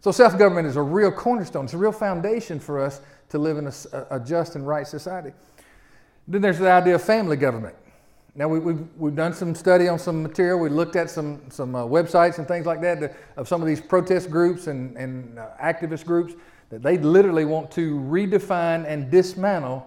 So 0.00 0.10
self 0.10 0.38
government 0.38 0.66
is 0.66 0.76
a 0.76 0.82
real 0.82 1.12
cornerstone, 1.12 1.66
it's 1.66 1.74
a 1.74 1.78
real 1.78 1.92
foundation 1.92 2.58
for 2.58 2.80
us 2.80 3.00
to 3.28 3.38
live 3.38 3.58
in 3.58 3.66
a, 3.66 4.06
a 4.10 4.20
just 4.20 4.56
and 4.56 4.66
right 4.66 4.86
society. 4.86 5.32
Then 6.26 6.40
there's 6.40 6.58
the 6.58 6.70
idea 6.70 6.94
of 6.94 7.02
family 7.02 7.36
government. 7.36 7.74
Now, 8.36 8.48
we, 8.48 8.58
have 8.58 8.64
we've, 8.64 8.88
we've 8.96 9.14
done 9.14 9.32
some 9.32 9.54
study 9.54 9.86
on 9.86 9.98
some 9.98 10.22
material. 10.22 10.58
We 10.58 10.68
looked 10.68 10.96
at 10.96 11.08
some, 11.08 11.42
some 11.50 11.74
uh, 11.74 11.84
websites 11.84 12.38
and 12.38 12.48
things 12.48 12.66
like 12.66 12.80
that 12.80 13.00
to, 13.00 13.14
of 13.36 13.46
some 13.46 13.60
of 13.60 13.68
these 13.68 13.80
protest 13.80 14.30
groups 14.30 14.66
and, 14.66 14.96
and 14.96 15.38
uh, 15.38 15.50
activist 15.62 16.04
groups 16.04 16.34
that 16.74 16.82
they 16.82 16.98
literally 16.98 17.44
want 17.44 17.70
to 17.70 18.00
redefine 18.00 18.84
and 18.84 19.08
dismantle 19.08 19.86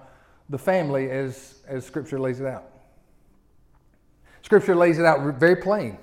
the 0.50 0.58
family 0.58 1.12
as, 1.12 1.56
as 1.68 1.86
Scripture 1.86 2.18
lays 2.18 2.40
it 2.40 2.46
out. 2.46 2.64
Scripture 4.42 4.74
lays 4.74 4.98
it 4.98 5.04
out 5.04 5.20
very 5.38 5.58
plain. 5.58 5.98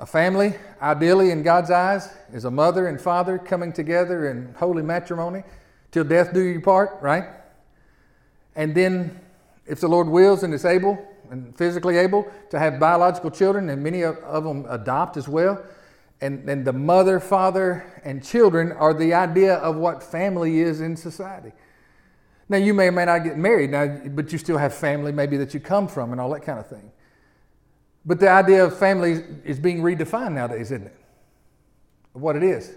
A 0.00 0.06
family, 0.06 0.54
ideally 0.82 1.30
in 1.30 1.44
God's 1.44 1.70
eyes, 1.70 2.12
is 2.32 2.44
a 2.44 2.50
mother 2.50 2.88
and 2.88 3.00
father 3.00 3.38
coming 3.38 3.72
together 3.72 4.28
in 4.30 4.52
holy 4.58 4.82
matrimony 4.82 5.44
till 5.92 6.02
death 6.02 6.34
do 6.34 6.40
you 6.40 6.60
part, 6.60 7.00
right? 7.00 7.26
And 8.56 8.74
then, 8.74 9.20
if 9.64 9.78
the 9.78 9.86
Lord 9.86 10.08
wills 10.08 10.42
and 10.42 10.52
is 10.52 10.64
able 10.64 10.98
and 11.30 11.56
physically 11.56 11.98
able 11.98 12.26
to 12.50 12.58
have 12.58 12.80
biological 12.80 13.30
children, 13.30 13.68
and 13.68 13.80
many 13.80 14.02
of 14.02 14.42
them 14.42 14.66
adopt 14.68 15.16
as 15.16 15.28
well, 15.28 15.64
and, 16.20 16.48
and 16.48 16.64
the 16.64 16.72
mother, 16.72 17.20
father, 17.20 18.00
and 18.04 18.24
children 18.24 18.72
are 18.72 18.92
the 18.92 19.14
idea 19.14 19.54
of 19.56 19.76
what 19.76 20.02
family 20.02 20.60
is 20.60 20.80
in 20.80 20.96
society. 20.96 21.52
Now, 22.48 22.56
you 22.56 22.72
may 22.74 22.88
or 22.88 22.92
may 22.92 23.04
not 23.04 23.24
get 23.24 23.36
married 23.36 23.70
now, 23.70 23.86
but 24.08 24.32
you 24.32 24.38
still 24.38 24.58
have 24.58 24.74
family 24.74 25.12
maybe 25.12 25.36
that 25.36 25.52
you 25.52 25.60
come 25.60 25.86
from 25.86 26.12
and 26.12 26.20
all 26.20 26.30
that 26.30 26.42
kind 26.42 26.58
of 26.58 26.66
thing. 26.66 26.90
But 28.04 28.20
the 28.20 28.30
idea 28.30 28.64
of 28.64 28.76
family 28.76 29.22
is 29.44 29.58
being 29.58 29.82
redefined 29.82 30.32
nowadays, 30.32 30.72
isn't 30.72 30.86
it? 30.86 30.96
What 32.14 32.36
it 32.36 32.42
is. 32.42 32.72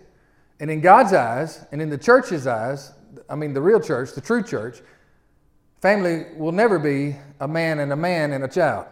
And 0.60 0.70
in 0.70 0.82
God's 0.82 1.14
eyes, 1.14 1.66
and 1.72 1.82
in 1.82 1.90
the 1.90 1.98
church's 1.98 2.46
eyes, 2.46 2.92
I 3.30 3.36
mean 3.36 3.54
the 3.54 3.62
real 3.62 3.80
church, 3.80 4.12
the 4.14 4.22
true 4.22 4.44
church, 4.44 4.82
family 5.82 6.26
will 6.36 6.52
never 6.52 6.78
be 6.78 7.16
a 7.40 7.48
man 7.48 7.80
and 7.80 7.92
a 7.92 7.96
man 7.96 8.34
and 8.34 8.44
a 8.44 8.48
child. 8.48 8.88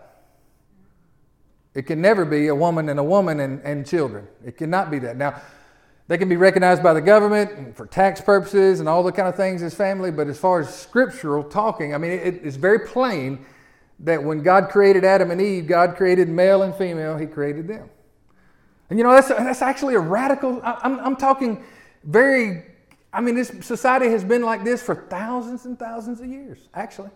It 1.80 1.86
can 1.86 2.02
never 2.02 2.26
be 2.26 2.48
a 2.48 2.56
woman 2.56 2.90
and 2.90 3.00
a 3.00 3.04
woman 3.06 3.40
and, 3.40 3.62
and 3.62 3.88
children. 3.88 4.28
It 4.46 4.58
cannot 4.58 4.92
be 4.92 5.00
that. 5.00 5.16
Now, 5.16 5.42
They 6.10 6.18
can 6.18 6.28
be 6.28 6.36
recognized 6.36 6.84
by 6.84 6.94
the 6.94 7.00
government 7.00 7.78
for 7.78 7.86
tax 7.86 8.20
purposes 8.20 8.82
and 8.82 8.90
all 8.90 9.02
the 9.02 9.14
kind 9.14 9.30
of 9.30 9.38
things 9.38 9.64
as 9.64 9.74
family, 9.74 10.12
but 10.12 10.28
as 10.28 10.38
far 10.38 10.60
as 10.60 10.76
scriptural 10.76 11.42
talking, 11.42 11.96
I 11.96 11.98
mean, 11.98 12.12
it, 12.12 12.42
it's 12.44 12.58
very 12.58 12.80
plain 12.80 13.46
that 14.00 14.22
when 14.22 14.44
God 14.44 14.68
created 14.68 15.06
Adam 15.06 15.32
and 15.32 15.40
Eve, 15.40 15.68
God 15.68 15.96
created 15.96 16.28
male 16.28 16.64
and 16.64 16.76
female, 16.76 17.16
He 17.16 17.26
created 17.26 17.66
them. 17.66 17.90
And 18.90 19.00
you 19.00 19.06
know, 19.06 19.14
that's, 19.14 19.30
that's 19.30 19.62
actually 19.62 19.96
a 19.96 20.00
radical, 20.00 20.60
I'm, 20.66 21.00
I'm 21.00 21.16
talking 21.16 21.64
very, 22.04 22.66
I 23.14 23.22
mean, 23.22 23.36
this 23.36 23.54
society 23.62 24.10
has 24.10 24.26
been 24.26 24.42
like 24.42 24.66
this 24.66 24.84
for 24.84 24.96
thousands 24.96 25.64
and 25.66 25.80
thousands 25.80 26.20
of 26.20 26.28
years, 26.28 26.60
actually. 26.74 27.12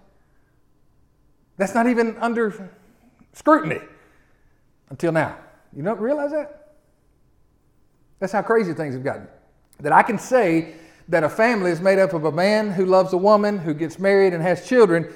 That's 1.58 1.76
not 1.76 1.88
even 1.88 2.16
under 2.20 2.72
scrutiny 3.34 3.82
until 4.94 5.12
now. 5.12 5.36
You 5.76 5.82
don't 5.82 6.00
realize 6.00 6.30
that? 6.30 6.68
That's 8.20 8.32
how 8.32 8.44
crazy 8.44 8.74
things 8.74 8.94
have 8.94 9.04
gotten. 9.04 9.28
That 9.80 9.92
I 9.92 10.04
can 10.04 10.20
say 10.20 10.76
that 11.08 11.24
a 11.24 11.30
family 11.30 11.72
is 11.72 11.82
made 11.82 11.98
up 11.98 12.14
of 12.14 12.26
a 12.26 12.32
man 12.32 12.70
who 12.70 12.86
loves 12.86 13.12
a 13.12 13.18
woman, 13.18 13.58
who 13.58 13.74
gets 13.74 13.98
married 13.98 14.36
and 14.36 14.44
has 14.44 14.68
children, 14.68 15.12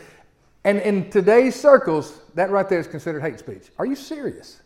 and 0.64 0.80
in 0.80 1.12
today's 1.12 1.56
circles, 1.56 2.22
that 2.34 2.50
right 2.50 2.68
there 2.68 2.80
is 2.80 2.88
considered 2.88 3.22
hate 3.22 3.38
speech. 3.38 3.70
Are 3.78 3.86
you 3.86 3.96
serious? 3.96 4.62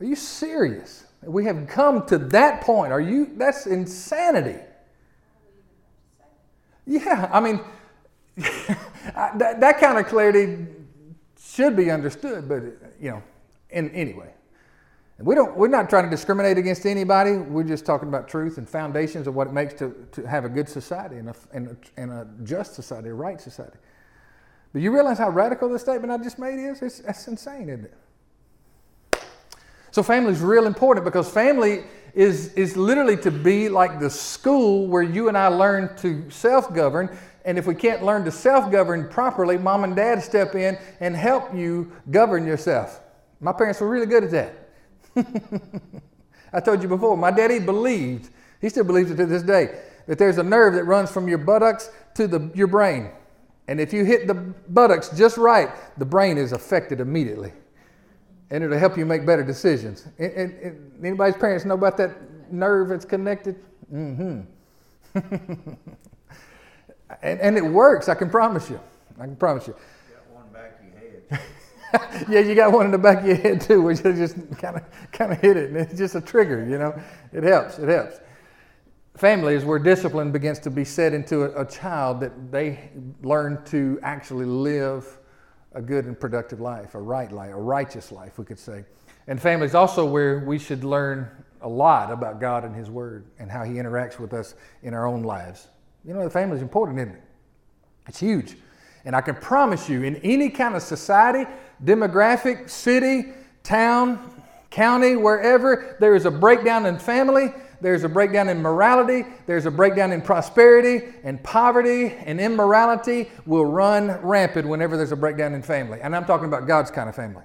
Are 0.00 0.06
you 0.06 0.16
serious? 0.16 1.04
We 1.22 1.44
have 1.44 1.66
come 1.68 2.06
to 2.06 2.16
that 2.16 2.62
point. 2.62 2.90
Are 2.90 3.02
you? 3.02 3.32
That's 3.36 3.66
insanity. 3.66 4.60
Yeah, 6.86 7.28
I 7.30 7.38
mean, 7.38 7.60
that, 8.36 9.60
that 9.60 9.78
kind 9.78 9.98
of 9.98 10.06
clarity 10.06 10.66
should 11.38 11.76
be 11.76 11.90
understood, 11.90 12.48
but 12.48 12.62
you 12.98 13.10
know, 13.10 13.22
in 13.74 13.90
anyway. 13.90 14.32
And 15.18 15.26
we 15.26 15.34
don't, 15.34 15.56
we're 15.56 15.68
not 15.68 15.88
trying 15.88 16.04
to 16.04 16.10
discriminate 16.10 16.58
against 16.58 16.86
anybody. 16.86 17.36
We're 17.36 17.62
just 17.64 17.86
talking 17.86 18.08
about 18.08 18.28
truth 18.28 18.58
and 18.58 18.68
foundations 18.68 19.26
of 19.26 19.34
what 19.34 19.46
it 19.46 19.52
makes 19.52 19.74
to, 19.74 19.94
to 20.12 20.26
have 20.26 20.44
a 20.44 20.48
good 20.48 20.68
society 20.68 21.16
and 21.18 21.28
a, 21.28 21.34
and, 21.52 21.68
a, 21.68 22.00
and 22.00 22.10
a 22.10 22.26
just 22.42 22.74
society, 22.74 23.10
a 23.10 23.14
right 23.14 23.40
society. 23.40 23.76
But 24.72 24.82
you 24.82 24.92
realize 24.92 25.18
how 25.18 25.30
radical 25.30 25.68
the 25.68 25.78
statement 25.78 26.12
I 26.12 26.18
just 26.18 26.38
made 26.38 26.58
is? 26.58 26.82
It's, 26.82 26.98
that's 26.98 27.28
insane, 27.28 27.68
isn't 27.68 27.84
it? 27.84 27.94
So 29.92 30.02
family 30.02 30.32
is 30.32 30.40
real 30.40 30.66
important 30.66 31.04
because 31.04 31.30
family 31.30 31.84
is, 32.14 32.52
is 32.54 32.76
literally 32.76 33.16
to 33.18 33.30
be 33.30 33.68
like 33.68 34.00
the 34.00 34.10
school 34.10 34.88
where 34.88 35.04
you 35.04 35.28
and 35.28 35.38
I 35.38 35.46
learn 35.46 35.94
to 35.98 36.28
self-govern. 36.28 37.16
And 37.44 37.56
if 37.56 37.66
we 37.68 37.76
can't 37.76 38.02
learn 38.02 38.24
to 38.24 38.32
self-govern 38.32 39.08
properly, 39.10 39.56
mom 39.56 39.84
and 39.84 39.94
dad 39.94 40.20
step 40.20 40.56
in 40.56 40.76
and 40.98 41.14
help 41.14 41.54
you 41.54 41.92
govern 42.10 42.44
yourself. 42.44 43.00
My 43.40 43.52
parents 43.52 43.80
were 43.80 43.88
really 43.88 44.06
good 44.06 44.24
at 44.24 44.30
that. 44.30 44.54
I 46.52 46.60
told 46.60 46.82
you 46.82 46.88
before, 46.88 47.16
my 47.16 47.30
daddy 47.30 47.58
believed, 47.58 48.30
he 48.60 48.68
still 48.68 48.84
believes 48.84 49.10
it 49.10 49.16
to 49.16 49.26
this 49.26 49.42
day, 49.42 49.80
that 50.06 50.18
there's 50.18 50.38
a 50.38 50.42
nerve 50.42 50.74
that 50.74 50.84
runs 50.84 51.10
from 51.10 51.28
your 51.28 51.38
buttocks 51.38 51.90
to 52.14 52.26
the, 52.26 52.50
your 52.54 52.66
brain. 52.66 53.10
And 53.66 53.80
if 53.80 53.92
you 53.92 54.04
hit 54.04 54.26
the 54.26 54.34
buttocks 54.34 55.08
just 55.10 55.36
right, 55.36 55.70
the 55.98 56.04
brain 56.04 56.38
is 56.38 56.52
affected 56.52 57.00
immediately. 57.00 57.52
And 58.50 58.62
it'll 58.62 58.78
help 58.78 58.96
you 58.96 59.06
make 59.06 59.24
better 59.24 59.42
decisions. 59.42 60.06
And, 60.18 60.32
and, 60.32 60.52
and 60.60 61.04
anybody's 61.04 61.36
parents 61.36 61.64
know 61.64 61.74
about 61.74 61.96
that 61.96 62.52
nerve 62.52 62.88
that's 62.90 63.04
connected? 63.04 63.56
Mm-hmm. 63.92 64.40
and, 67.22 67.40
and 67.40 67.56
it 67.56 67.64
works, 67.64 68.08
I 68.08 68.14
can 68.14 68.28
promise 68.28 68.68
you. 68.68 68.78
I 69.18 69.24
can 69.24 69.36
promise 69.36 69.66
you. 69.66 69.74
yeah, 72.28 72.40
you 72.40 72.54
got 72.54 72.72
one 72.72 72.86
in 72.86 72.92
the 72.92 72.98
back 72.98 73.20
of 73.20 73.26
your 73.26 73.36
head 73.36 73.60
too, 73.60 73.82
which 73.82 74.02
just 74.02 74.36
kind 74.58 74.76
of 74.76 74.82
kind 75.12 75.32
of 75.32 75.40
hit 75.40 75.56
it, 75.56 75.70
and 75.70 75.78
it's 75.78 75.96
just 75.96 76.14
a 76.14 76.20
trigger. 76.20 76.66
You 76.68 76.78
know, 76.78 77.00
it 77.32 77.44
helps. 77.44 77.78
It 77.78 77.88
helps. 77.88 78.18
Family 79.16 79.54
is 79.54 79.64
where 79.64 79.78
discipline 79.78 80.32
begins 80.32 80.58
to 80.60 80.70
be 80.70 80.84
set 80.84 81.12
into 81.12 81.44
a, 81.44 81.62
a 81.62 81.66
child 81.66 82.20
that 82.20 82.50
they 82.50 82.90
learn 83.22 83.64
to 83.66 83.98
actually 84.02 84.44
live 84.44 85.18
a 85.72 85.82
good 85.82 86.06
and 86.06 86.18
productive 86.18 86.60
life, 86.60 86.94
a 86.94 87.00
right 87.00 87.30
life, 87.30 87.52
a 87.52 87.60
righteous 87.60 88.10
life, 88.10 88.38
we 88.38 88.44
could 88.44 88.58
say. 88.58 88.84
And 89.26 89.40
family 89.40 89.66
is 89.66 89.74
also 89.74 90.04
where 90.04 90.40
we 90.40 90.58
should 90.58 90.84
learn 90.84 91.30
a 91.62 91.68
lot 91.68 92.10
about 92.10 92.40
God 92.40 92.64
and 92.64 92.74
His 92.74 92.90
Word 92.90 93.26
and 93.38 93.50
how 93.50 93.62
He 93.62 93.74
interacts 93.74 94.18
with 94.18 94.32
us 94.32 94.54
in 94.82 94.94
our 94.94 95.06
own 95.06 95.22
lives. 95.22 95.68
You 96.04 96.12
know, 96.12 96.24
the 96.24 96.30
family 96.30 96.56
is 96.56 96.62
important, 96.62 96.98
isn't 96.98 97.14
it? 97.14 97.22
It's 98.08 98.20
huge. 98.20 98.56
And 99.04 99.14
I 99.14 99.20
can 99.20 99.34
promise 99.34 99.88
you, 99.88 100.02
in 100.02 100.16
any 100.16 100.48
kind 100.48 100.74
of 100.74 100.82
society, 100.82 101.48
demographic, 101.82 102.70
city, 102.70 103.32
town, 103.62 104.30
county, 104.70 105.16
wherever, 105.16 105.96
there 106.00 106.14
is 106.14 106.26
a 106.26 106.30
breakdown 106.30 106.86
in 106.86 106.98
family, 106.98 107.52
there's 107.80 108.04
a 108.04 108.08
breakdown 108.08 108.48
in 108.48 108.60
morality, 108.62 109.24
there's 109.46 109.66
a 109.66 109.70
breakdown 109.70 110.12
in 110.12 110.22
prosperity, 110.22 111.14
and 111.22 111.42
poverty 111.42 112.14
and 112.24 112.40
immorality 112.40 113.30
will 113.46 113.66
run 113.66 114.20
rampant 114.22 114.66
whenever 114.66 114.96
there's 114.96 115.12
a 115.12 115.16
breakdown 115.16 115.54
in 115.54 115.62
family. 115.62 116.00
And 116.02 116.16
I'm 116.16 116.24
talking 116.24 116.46
about 116.46 116.66
God's 116.66 116.90
kind 116.90 117.08
of 117.08 117.14
family. 117.14 117.44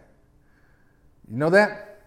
You 1.29 1.37
know 1.37 1.49
that? 1.49 2.01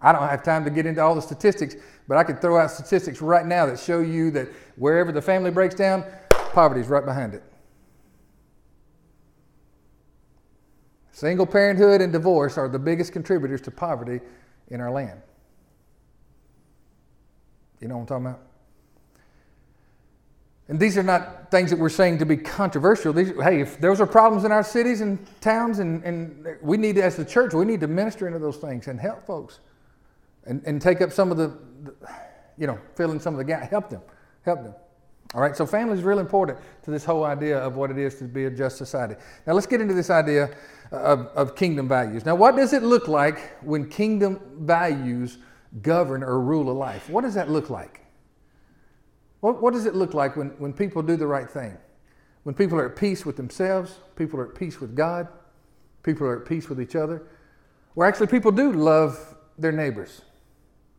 I 0.00 0.12
don't 0.12 0.22
have 0.22 0.42
time 0.42 0.64
to 0.64 0.70
get 0.70 0.86
into 0.86 1.00
all 1.00 1.14
the 1.14 1.22
statistics, 1.22 1.76
but 2.08 2.16
I 2.16 2.24
could 2.24 2.40
throw 2.40 2.58
out 2.58 2.70
statistics 2.70 3.20
right 3.20 3.46
now 3.46 3.66
that 3.66 3.78
show 3.78 4.00
you 4.00 4.30
that 4.32 4.48
wherever 4.76 5.12
the 5.12 5.22
family 5.22 5.50
breaks 5.50 5.74
down, 5.74 6.04
poverty 6.30 6.80
is 6.80 6.88
right 6.88 7.04
behind 7.04 7.34
it. 7.34 7.42
Single 11.16 11.46
parenthood 11.46 12.02
and 12.02 12.12
divorce 12.12 12.58
are 12.58 12.68
the 12.68 12.78
biggest 12.78 13.10
contributors 13.10 13.62
to 13.62 13.70
poverty 13.70 14.20
in 14.68 14.82
our 14.82 14.90
land. 14.90 15.22
You 17.80 17.88
know 17.88 17.94
what 17.94 18.02
I'm 18.02 18.06
talking 18.06 18.26
about? 18.26 18.40
And 20.68 20.78
these 20.78 20.98
are 20.98 21.02
not 21.02 21.50
things 21.50 21.70
that 21.70 21.78
we're 21.78 21.88
saying 21.88 22.18
to 22.18 22.26
be 22.26 22.36
controversial. 22.36 23.14
These, 23.14 23.32
hey, 23.42 23.62
if 23.62 23.80
those 23.80 23.98
are 23.98 24.06
problems 24.06 24.44
in 24.44 24.52
our 24.52 24.62
cities 24.62 25.00
and 25.00 25.18
towns, 25.40 25.78
and, 25.78 26.04
and 26.04 26.58
we 26.60 26.76
need, 26.76 26.96
to, 26.96 27.04
as 27.04 27.16
the 27.16 27.24
church, 27.24 27.54
we 27.54 27.64
need 27.64 27.80
to 27.80 27.88
minister 27.88 28.26
into 28.26 28.38
those 28.38 28.58
things 28.58 28.86
and 28.86 29.00
help 29.00 29.24
folks 29.24 29.60
and, 30.44 30.62
and 30.66 30.82
take 30.82 31.00
up 31.00 31.12
some 31.12 31.30
of 31.30 31.38
the, 31.38 31.56
the 31.82 31.94
you 32.58 32.66
know, 32.66 32.78
fill 32.94 33.12
in 33.12 33.20
some 33.20 33.32
of 33.32 33.38
the 33.38 33.44
gap. 33.44 33.70
Help 33.70 33.88
them. 33.88 34.02
Help 34.42 34.64
them. 34.64 34.74
All 35.34 35.40
right, 35.40 35.56
so 35.56 35.66
family 35.66 35.98
is 35.98 36.04
really 36.04 36.20
important 36.20 36.58
to 36.84 36.90
this 36.90 37.04
whole 37.04 37.24
idea 37.24 37.58
of 37.58 37.76
what 37.76 37.90
it 37.90 37.98
is 37.98 38.14
to 38.16 38.24
be 38.24 38.44
a 38.44 38.50
just 38.50 38.76
society. 38.78 39.16
Now 39.46 39.54
let's 39.54 39.66
get 39.66 39.80
into 39.80 39.94
this 39.94 40.08
idea 40.08 40.50
of, 40.92 41.26
of 41.34 41.56
kingdom 41.56 41.88
values. 41.88 42.24
Now, 42.24 42.34
what 42.34 42.56
does 42.56 42.72
it 42.72 42.82
look 42.82 43.08
like 43.08 43.62
when 43.62 43.88
kingdom 43.88 44.40
values 44.60 45.38
govern 45.82 46.22
or 46.22 46.40
rule 46.40 46.70
a 46.70 46.72
life? 46.72 47.10
What 47.10 47.22
does 47.22 47.34
that 47.34 47.50
look 47.50 47.70
like? 47.70 48.02
What, 49.40 49.60
what 49.60 49.74
does 49.74 49.86
it 49.86 49.94
look 49.94 50.14
like 50.14 50.36
when, 50.36 50.50
when 50.58 50.72
people 50.72 51.02
do 51.02 51.16
the 51.16 51.26
right 51.26 51.50
thing? 51.50 51.76
When 52.44 52.54
people 52.54 52.78
are 52.78 52.86
at 52.86 52.96
peace 52.96 53.26
with 53.26 53.36
themselves, 53.36 53.98
people 54.14 54.38
are 54.38 54.48
at 54.48 54.54
peace 54.54 54.80
with 54.80 54.94
God, 54.94 55.26
people 56.02 56.26
are 56.26 56.40
at 56.40 56.46
peace 56.48 56.68
with 56.68 56.80
each 56.80 56.94
other, 56.94 57.24
where 57.94 58.06
actually 58.06 58.28
people 58.28 58.52
do 58.52 58.72
love 58.72 59.36
their 59.58 59.72
neighbors 59.72 60.22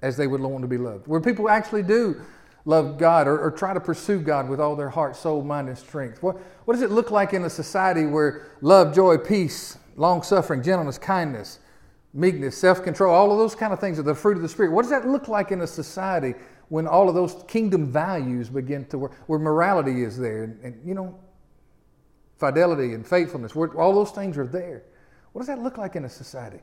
as 0.02 0.18
they 0.18 0.28
would 0.28 0.42
want 0.42 0.62
to 0.62 0.68
be 0.68 0.78
loved, 0.78 1.08
where 1.08 1.22
people 1.22 1.50
actually 1.50 1.84
do 1.84 2.22
love 2.68 2.98
God 2.98 3.28
or, 3.28 3.40
or, 3.40 3.50
try 3.50 3.74
to 3.74 3.80
pursue 3.80 4.20
God 4.20 4.50
with 4.50 4.60
all 4.60 4.76
their 4.76 4.90
heart, 4.90 5.16
soul, 5.16 5.42
mind, 5.42 5.70
and 5.70 5.78
strength? 5.78 6.22
What, 6.22 6.36
what 6.66 6.74
does 6.74 6.84
it 6.84 6.92
look 6.92 7.12
like 7.12 7.34
in 7.34 7.46
a 7.46 7.50
society 7.50 8.06
where 8.06 8.52
love, 8.60 8.94
joy, 8.94 9.18
peace, 9.18 9.78
long 9.96 10.22
suffering, 10.22 10.62
gentleness, 10.62 10.98
kindness, 10.98 11.60
meekness, 12.14 12.58
self 12.58 12.84
control, 12.84 13.16
all 13.16 13.32
of 13.32 13.38
those 13.38 13.56
kind 13.56 13.72
of 13.72 13.80
things 13.80 13.98
are 14.00 14.04
the 14.04 14.14
fruit 14.14 14.36
of 14.36 14.44
the 14.44 14.50
Spirit? 14.50 14.74
What 14.74 14.82
does 14.82 14.92
that 14.92 15.08
look 15.08 15.30
like 15.30 15.52
in 15.52 15.62
a 15.62 15.68
society 15.68 16.36
when 16.68 16.88
all 16.88 17.08
of 17.08 17.16
those 17.16 17.42
kingdom 17.48 17.90
values 17.90 18.50
begin 18.50 18.86
to 18.88 18.98
work, 18.98 19.14
where 19.28 19.40
morality 19.40 20.04
is 20.04 20.18
there 20.18 20.44
and, 20.44 20.60
and 20.62 20.86
you 20.86 20.94
know, 20.94 21.18
fidelity 22.38 22.94
and 22.94 23.08
faithfulness, 23.08 23.56
where 23.56 23.74
all 23.80 23.94
those 23.94 24.12
things 24.12 24.38
are 24.38 24.46
there? 24.46 24.84
What 25.32 25.40
does 25.40 25.48
that 25.48 25.60
look 25.60 25.78
like 25.78 25.96
in 25.96 26.04
a 26.04 26.10
society? 26.10 26.60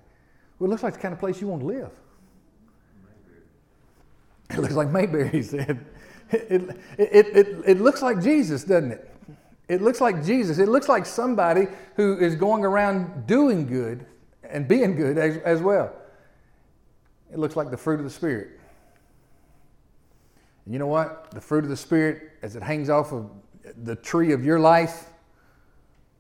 Well, 0.59 0.69
it 0.69 0.71
looks 0.71 0.83
like 0.83 0.93
the 0.93 1.01
kind 1.01 1.15
of 1.15 1.19
place 1.19 1.41
you 1.41 1.49
want 1.49 1.63
to 1.63 1.67
live. 1.67 1.91
It 4.51 4.59
looks 4.59 4.75
like 4.75 4.91
Mayberry, 4.91 5.43
said. 5.43 5.85
It, 6.31 6.63
it, 6.99 7.37
it, 7.37 7.47
it 7.67 7.81
looks 7.81 8.03
like 8.03 8.23
Jesus, 8.23 8.65
doesn't 8.65 8.93
it? 8.93 9.11
It 9.69 9.81
looks 9.81 10.01
like 10.01 10.25
Jesus. 10.25 10.59
It 10.59 10.69
looks 10.69 10.89
like 10.89 11.07
somebody 11.07 11.67
who 11.97 12.19
is 12.19 12.35
going 12.35 12.65
around 12.65 13.27
doing 13.27 13.67
good 13.67 14.07
and 14.49 14.69
being 14.69 14.95
good 14.97 15.17
as, 15.17 15.39
as 15.39 15.63
well. 15.63 15.93
It 17.33 17.39
looks 17.39 17.57
like 17.57 17.71
the 17.71 17.77
fruit 17.77 17.99
of 17.99 18.05
the 18.05 18.11
Spirit. 18.11 18.61
And 20.65 20.75
you 20.75 20.79
know 20.79 20.87
what? 20.87 21.31
The 21.31 21.41
fruit 21.41 21.65
of 21.65 21.71
the 21.71 21.77
Spirit, 21.77 22.33
as 22.43 22.57
it 22.57 22.63
hangs 22.63 22.91
off 22.91 23.13
of 23.13 23.31
the 23.83 23.97
tree 23.97 24.33
of 24.33 24.45
your 24.45 24.61
life, 24.61 25.11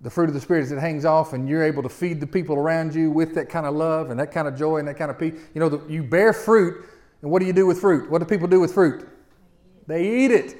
the 0.00 0.10
fruit 0.10 0.28
of 0.28 0.34
the 0.34 0.40
Spirit 0.40 0.62
as 0.62 0.72
it 0.72 0.78
hangs 0.78 1.04
off, 1.04 1.32
and 1.32 1.48
you're 1.48 1.62
able 1.62 1.82
to 1.82 1.88
feed 1.88 2.20
the 2.20 2.26
people 2.26 2.56
around 2.56 2.94
you 2.94 3.10
with 3.10 3.34
that 3.34 3.48
kind 3.48 3.66
of 3.66 3.74
love 3.74 4.10
and 4.10 4.20
that 4.20 4.32
kind 4.32 4.48
of 4.48 4.56
joy 4.56 4.78
and 4.78 4.88
that 4.88 4.96
kind 4.96 5.10
of 5.10 5.18
peace. 5.18 5.34
You 5.54 5.60
know, 5.60 5.68
the, 5.68 5.80
you 5.92 6.02
bear 6.02 6.32
fruit, 6.32 6.84
and 7.24 7.32
what 7.32 7.40
do 7.40 7.46
you 7.46 7.54
do 7.54 7.64
with 7.64 7.80
fruit? 7.80 8.10
What 8.10 8.18
do 8.18 8.26
people 8.26 8.46
do 8.46 8.60
with 8.60 8.74
fruit? 8.74 9.08
They 9.86 10.24
eat 10.24 10.30
it. 10.30 10.56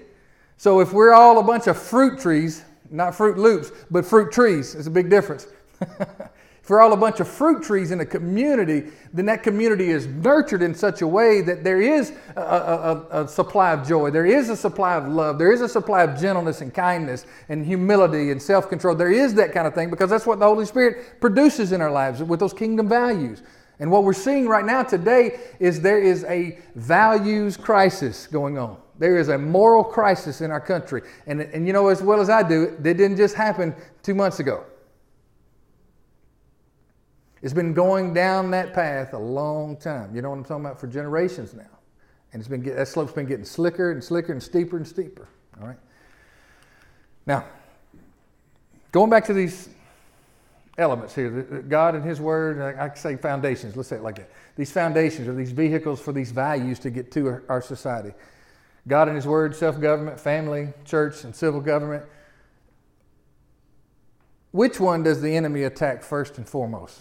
So 0.57 0.81
if 0.81 0.95
we're 0.95 1.13
all 1.13 1.39
a 1.39 1.43
bunch 1.43 1.67
of 1.67 1.77
fruit 1.77 2.19
trees, 2.19 2.65
not 2.91 3.13
Froot 3.13 3.37
Loops, 3.37 3.71
but 3.91 4.07
fruit 4.07 4.33
trees, 4.33 4.75
it's 4.75 4.87
a 4.87 4.91
big 4.91 5.11
difference. 5.11 5.47
if 5.81 6.71
we're 6.71 6.81
all 6.81 6.95
a 6.95 6.97
bunch 6.97 7.21
of 7.21 7.29
fruit 7.29 7.63
trees 7.63 7.91
in 7.91 8.01
a 8.01 8.07
community, 8.07 8.85
then 9.13 9.27
that 9.27 9.43
community 9.43 9.91
is 9.91 10.07
nurtured 10.07 10.63
in 10.63 10.75
such 10.75 11.03
a 11.03 11.07
way 11.07 11.43
that 11.43 11.65
there 11.65 11.83
is 11.83 12.15
a, 12.35 12.41
a, 12.41 13.25
a, 13.25 13.29
supply 13.29 13.73
of 13.73 13.87
joy, 13.87 14.11
there 14.11 14.25
is 14.25 14.49
a 14.49 14.57
supply 14.57 14.95
of 14.95 15.07
love, 15.07 15.39
there 15.39 15.53
is 15.53 15.61
a 15.61 15.69
supply 15.69 16.03
of 16.03 16.19
gentleness 16.19 16.63
and 16.63 16.73
kindness 16.73 17.27
and 17.51 17.67
humility 17.67 18.31
and 18.31 18.41
self 18.41 18.71
control. 18.71 18.95
There 18.95 19.13
is 19.13 19.35
that 19.35 19.53
kind 19.53 19.67
of 19.67 19.75
thing 19.75 19.91
because 19.91 20.09
that's 20.09 20.25
what 20.25 20.39
the 20.39 20.47
Holy 20.47 20.65
Spirit 20.65 21.21
produces 21.21 21.73
in 21.73 21.83
our 21.83 21.93
lives 21.93 22.23
with 22.23 22.41
those 22.41 22.55
kingdom 22.55 22.89
values. 22.89 23.43
And 23.81 23.91
what 23.91 24.05
we're 24.05 24.13
seeing 24.13 24.47
right 24.47 24.65
now 24.65 24.83
today 24.83 25.39
is 25.59 25.81
there 25.81 26.01
is 26.01 26.25
a 26.25 26.59
values 26.75 27.57
crisis 27.57 28.27
going 28.27 28.57
on. 28.59 28.79
There 28.99 29.19
is 29.19 29.29
a 29.29 29.37
moral 29.37 29.83
crisis 29.83 30.41
in 30.41 30.51
our 30.51 30.61
country. 30.61 31.03
And, 31.27 31.41
and 31.41 31.67
you 31.67 31.73
know, 31.73 31.89
as 31.89 32.01
well 32.01 32.21
as 32.21 32.31
I 32.31 32.47
do, 32.47 32.77
it 32.79 32.83
didn't 32.83 33.17
just 33.17 33.35
happen 33.35 33.75
two 34.03 34.15
months 34.15 34.39
ago. 34.39 34.65
It's 37.43 37.53
been 37.53 37.75
going 37.75 38.15
down 38.15 38.51
that 38.53 38.73
path 38.73 39.13
a 39.13 39.19
long 39.19 39.77
time. 39.77 40.15
You 40.15 40.23
know 40.23 40.31
what 40.31 40.37
I'm 40.37 40.45
talking 40.45 40.65
about? 40.65 40.81
For 40.81 40.87
generations 40.87 41.53
now. 41.53 41.65
And 42.33 42.41
it's 42.41 42.49
been 42.49 42.63
that 42.63 42.89
slope's 42.89 43.13
been 43.13 43.27
getting 43.27 43.45
slicker 43.45 43.91
and 43.91 44.03
slicker 44.03 44.33
and 44.33 44.43
steeper 44.43 44.77
and 44.77 44.87
steeper. 44.87 45.29
All 45.61 45.69
right. 45.69 45.77
Now, 47.27 47.45
going 48.93 49.11
back 49.11 49.25
to 49.27 49.35
these 49.35 49.69
elements 50.77 51.15
here 51.15 51.65
God 51.69 51.95
and 51.95 52.05
His 52.05 52.21
Word, 52.21 52.61
I 52.61 52.93
say 52.95 53.17
foundations, 53.17 53.77
let's 53.77 53.89
say 53.89 53.97
it 53.97 54.03
like 54.03 54.17
that. 54.17 54.31
These 54.57 54.73
foundations 54.73 55.29
are 55.29 55.35
these 55.35 55.53
vehicles 55.53 56.01
for 56.01 56.13
these 56.13 56.33
values 56.33 56.79
to 56.81 56.91
get 56.91 57.11
to 57.13 57.43
our 57.49 57.63
society. 57.63 58.13
God 58.87 59.09
and 59.09 59.17
His 59.17 59.27
Word, 59.27 59.55
self 59.55 59.81
government, 59.81 60.19
family, 60.21 60.73
church, 60.85 61.25
and 61.25 61.35
civil 61.35 61.61
government. 61.61 62.05
Which 64.51 64.79
one 64.79 65.03
does 65.03 65.21
the 65.21 65.37
enemy 65.37 65.65
attack 65.65 66.03
first 66.03 66.39
and 66.39 66.49
foremost? 66.49 67.01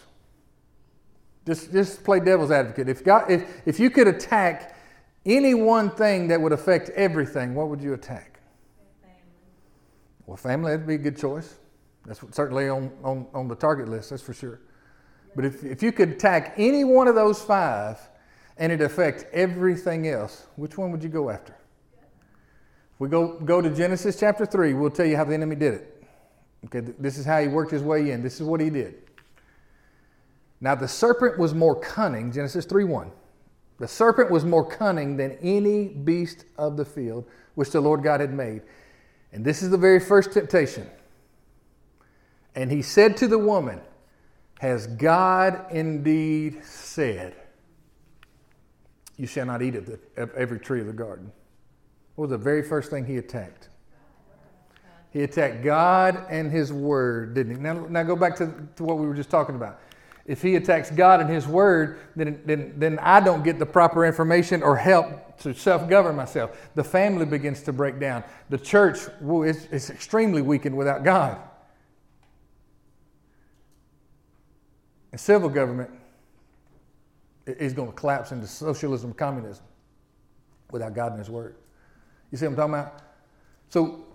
Just, 1.45 1.71
just 1.71 2.03
play 2.03 2.19
devil's 2.19 2.51
advocate. 2.51 2.87
If, 2.89 3.03
God, 3.03 3.29
if, 3.29 3.61
if 3.67 3.79
you 3.79 3.89
could 3.89 4.07
attack 4.07 4.75
any 5.25 5.53
one 5.53 5.91
thing 5.91 6.29
that 6.29 6.41
would 6.41 6.51
affect 6.51 6.89
everything, 6.91 7.53
what 7.53 7.69
would 7.69 7.81
you 7.81 7.93
attack? 7.93 8.39
Family. 9.01 9.17
Well, 10.25 10.37
family, 10.37 10.71
that'd 10.71 10.87
be 10.87 10.95
a 10.95 10.97
good 10.97 11.17
choice. 11.17 11.55
That's 12.05 12.21
certainly 12.31 12.69
on, 12.69 12.91
on, 13.03 13.27
on 13.33 13.47
the 13.47 13.55
target 13.55 13.87
list, 13.87 14.09
that's 14.09 14.21
for 14.21 14.33
sure. 14.33 14.59
But 15.35 15.45
if, 15.45 15.63
if 15.63 15.81
you 15.81 15.91
could 15.91 16.09
attack 16.09 16.53
any 16.57 16.83
one 16.83 17.07
of 17.07 17.15
those 17.15 17.41
five 17.41 17.97
and 18.57 18.71
it 18.71 18.81
affect 18.81 19.25
everything 19.33 20.07
else, 20.07 20.47
which 20.55 20.77
one 20.77 20.91
would 20.91 21.01
you 21.01 21.09
go 21.09 21.29
after? 21.29 21.53
If 21.93 22.99
we 22.99 23.09
go, 23.09 23.39
go 23.39 23.61
to 23.61 23.69
Genesis 23.69 24.19
chapter 24.19 24.45
3, 24.45 24.73
we'll 24.73 24.91
tell 24.91 25.05
you 25.05 25.15
how 25.15 25.23
the 25.23 25.33
enemy 25.33 25.55
did 25.55 25.75
it. 25.75 26.03
Okay, 26.65 26.81
this 26.99 27.17
is 27.17 27.25
how 27.25 27.41
he 27.41 27.47
worked 27.47 27.71
his 27.71 27.81
way 27.81 28.11
in. 28.11 28.21
This 28.21 28.39
is 28.39 28.47
what 28.47 28.61
he 28.61 28.69
did. 28.69 28.95
Now 30.61 30.75
the 30.75 30.87
serpent 30.87 31.37
was 31.37 31.53
more 31.53 31.77
cunning, 31.77 32.31
Genesis 32.31 32.65
3 32.65 32.85
1. 32.85 33.11
The 33.79 33.87
serpent 33.87 34.31
was 34.31 34.45
more 34.45 34.65
cunning 34.65 35.17
than 35.17 35.31
any 35.41 35.89
beast 35.89 36.45
of 36.57 36.77
the 36.77 36.85
field 36.85 37.25
which 37.55 37.71
the 37.71 37.81
Lord 37.81 38.03
God 38.03 38.21
had 38.21 38.33
made. 38.33 38.61
And 39.33 39.43
this 39.43 39.61
is 39.61 39.71
the 39.71 39.77
very 39.77 39.99
first 39.99 40.31
temptation. 40.31 40.89
And 42.55 42.71
he 42.71 42.81
said 42.81 43.17
to 43.17 43.27
the 43.27 43.39
woman, 43.39 43.81
Has 44.59 44.87
God 44.87 45.65
indeed 45.71 46.63
said, 46.63 47.35
You 49.17 49.27
shall 49.27 49.45
not 49.45 49.61
eat 49.61 49.75
of, 49.75 49.85
the, 49.85 49.99
of 50.17 50.33
every 50.35 50.59
tree 50.59 50.81
of 50.81 50.87
the 50.87 50.93
garden? 50.93 51.31
What 52.15 52.29
was 52.29 52.31
the 52.31 52.37
very 52.37 52.61
first 52.61 52.89
thing 52.89 53.05
he 53.05 53.17
attacked? 53.17 53.69
He 55.11 55.23
attacked 55.23 55.63
God 55.63 56.25
and 56.29 56.51
his 56.51 56.73
word, 56.73 57.35
didn't 57.35 57.57
he? 57.57 57.61
Now, 57.61 57.85
now 57.87 58.03
go 58.03 58.15
back 58.15 58.35
to, 58.37 58.51
to 58.75 58.83
what 58.83 58.97
we 58.97 59.07
were 59.07 59.13
just 59.13 59.29
talking 59.29 59.55
about. 59.55 59.79
If 60.25 60.41
he 60.41 60.55
attacks 60.55 60.89
God 60.89 61.19
and 61.19 61.29
his 61.29 61.47
word, 61.47 61.99
then, 62.15 62.41
then, 62.45 62.73
then 62.77 62.97
I 62.99 63.19
don't 63.19 63.43
get 63.43 63.59
the 63.59 63.65
proper 63.65 64.05
information 64.05 64.63
or 64.63 64.75
help 64.75 65.37
to 65.39 65.53
self 65.53 65.89
govern 65.89 66.15
myself. 66.15 66.69
The 66.75 66.83
family 66.83 67.25
begins 67.25 67.61
to 67.63 67.73
break 67.73 67.99
down. 67.99 68.23
The 68.49 68.57
church 68.57 68.99
is, 69.21 69.65
is 69.65 69.89
extremely 69.89 70.41
weakened 70.41 70.77
without 70.77 71.03
God. 71.03 71.41
And 75.13 75.19
civil 75.19 75.47
government 75.47 75.91
is 77.45 77.71
going 77.71 77.89
to 77.91 77.95
collapse 77.95 78.31
into 78.31 78.47
socialism, 78.47 79.13
communism 79.13 79.63
without 80.71 80.95
God 80.95 81.11
and 81.11 81.19
His 81.19 81.29
Word. 81.29 81.55
You 82.31 82.37
see 82.39 82.47
what 82.47 82.53
I'm 82.53 82.55
talking 82.55 82.73
about? 82.73 83.01
So 83.69 84.05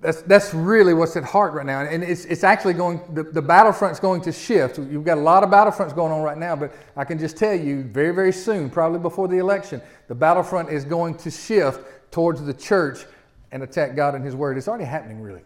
that's, 0.00 0.22
that's 0.22 0.54
really 0.54 0.94
what's 0.94 1.14
at 1.16 1.24
heart 1.24 1.52
right 1.52 1.66
now. 1.66 1.82
And 1.82 2.02
it's, 2.02 2.24
it's 2.24 2.42
actually 2.42 2.72
going, 2.72 3.02
the, 3.12 3.22
the 3.22 3.42
battlefront's 3.42 4.00
going 4.00 4.22
to 4.22 4.32
shift. 4.32 4.78
You've 4.78 5.04
got 5.04 5.18
a 5.18 5.20
lot 5.20 5.44
of 5.44 5.50
battlefronts 5.50 5.94
going 5.94 6.10
on 6.10 6.22
right 6.22 6.38
now, 6.38 6.56
but 6.56 6.74
I 6.96 7.04
can 7.04 7.18
just 7.18 7.36
tell 7.36 7.54
you 7.54 7.82
very, 7.82 8.14
very 8.14 8.32
soon, 8.32 8.70
probably 8.70 8.98
before 8.98 9.28
the 9.28 9.36
election, 9.36 9.82
the 10.08 10.14
battlefront 10.14 10.70
is 10.70 10.86
going 10.86 11.16
to 11.16 11.30
shift 11.30 12.10
towards 12.10 12.42
the 12.42 12.54
church 12.54 13.04
and 13.50 13.62
attack 13.62 13.94
God 13.94 14.14
and 14.14 14.24
His 14.24 14.34
Word. 14.34 14.56
It's 14.56 14.68
already 14.68 14.86
happening, 14.86 15.20
really. 15.20 15.42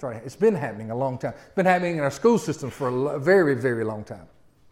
Sorry, 0.00 0.18
it's 0.24 0.34
been 0.34 0.54
happening 0.54 0.90
a 0.90 0.96
long 0.96 1.18
time. 1.18 1.34
It's 1.36 1.54
been 1.54 1.66
happening 1.66 1.98
in 1.98 2.00
our 2.00 2.10
school 2.10 2.38
systems 2.38 2.72
for 2.72 2.88
a 3.12 3.18
very, 3.18 3.54
very 3.54 3.84
long 3.84 4.02
time. 4.02 4.26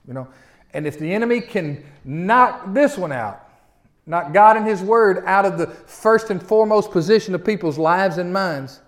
You 0.07 0.14
know, 0.14 0.27
and 0.73 0.87
if 0.87 0.99
the 0.99 1.12
enemy 1.12 1.43
can 1.43 1.85
knock 2.03 2.73
this 2.73 2.97
one 2.97 3.12
out, 3.12 3.47
knock 4.07 4.33
God 4.33 4.57
and 4.57 4.67
His 4.67 4.81
Word 4.81 5.23
out 5.27 5.45
of 5.45 5.59
the 5.59 5.67
first 5.67 6.31
and 6.31 6.43
foremost 6.43 6.91
position 6.93 7.35
of 7.35 7.45
people's 7.45 7.77
lives 7.77 8.17
and 8.17 8.33
minds, 8.33 8.81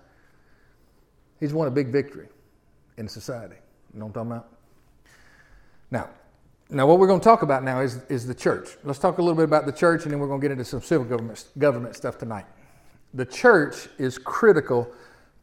he's 1.39 1.53
won 1.53 1.67
a 1.67 1.71
big 1.71 1.89
victory 1.89 2.27
in 2.97 3.07
society. 3.07 3.57
You 3.93 3.99
know 3.99 4.07
what 4.07 4.17
I'm 4.17 4.29
talking 4.29 4.31
about? 4.31 4.49
Now, 5.91 6.09
now 6.71 6.87
what 6.87 6.97
we're 6.97 7.05
going 7.05 7.19
to 7.19 7.23
talk 7.23 7.43
about 7.43 7.63
now 7.63 7.81
is, 7.81 8.01
is 8.09 8.25
the 8.25 8.33
church. 8.33 8.77
Let's 8.83 8.97
talk 8.97 9.19
a 9.19 9.21
little 9.21 9.35
bit 9.35 9.45
about 9.45 9.67
the 9.67 9.73
church, 9.73 10.05
and 10.05 10.11
then 10.11 10.19
we're 10.19 10.27
going 10.27 10.41
to 10.41 10.43
get 10.43 10.51
into 10.51 10.65
some 10.65 10.81
civil 10.81 11.05
government, 11.05 11.45
government 11.59 11.95
stuff 11.95 12.17
tonight. 12.17 12.45
The 13.13 13.25
church 13.25 13.89
is 13.99 14.17
critical 14.17 14.91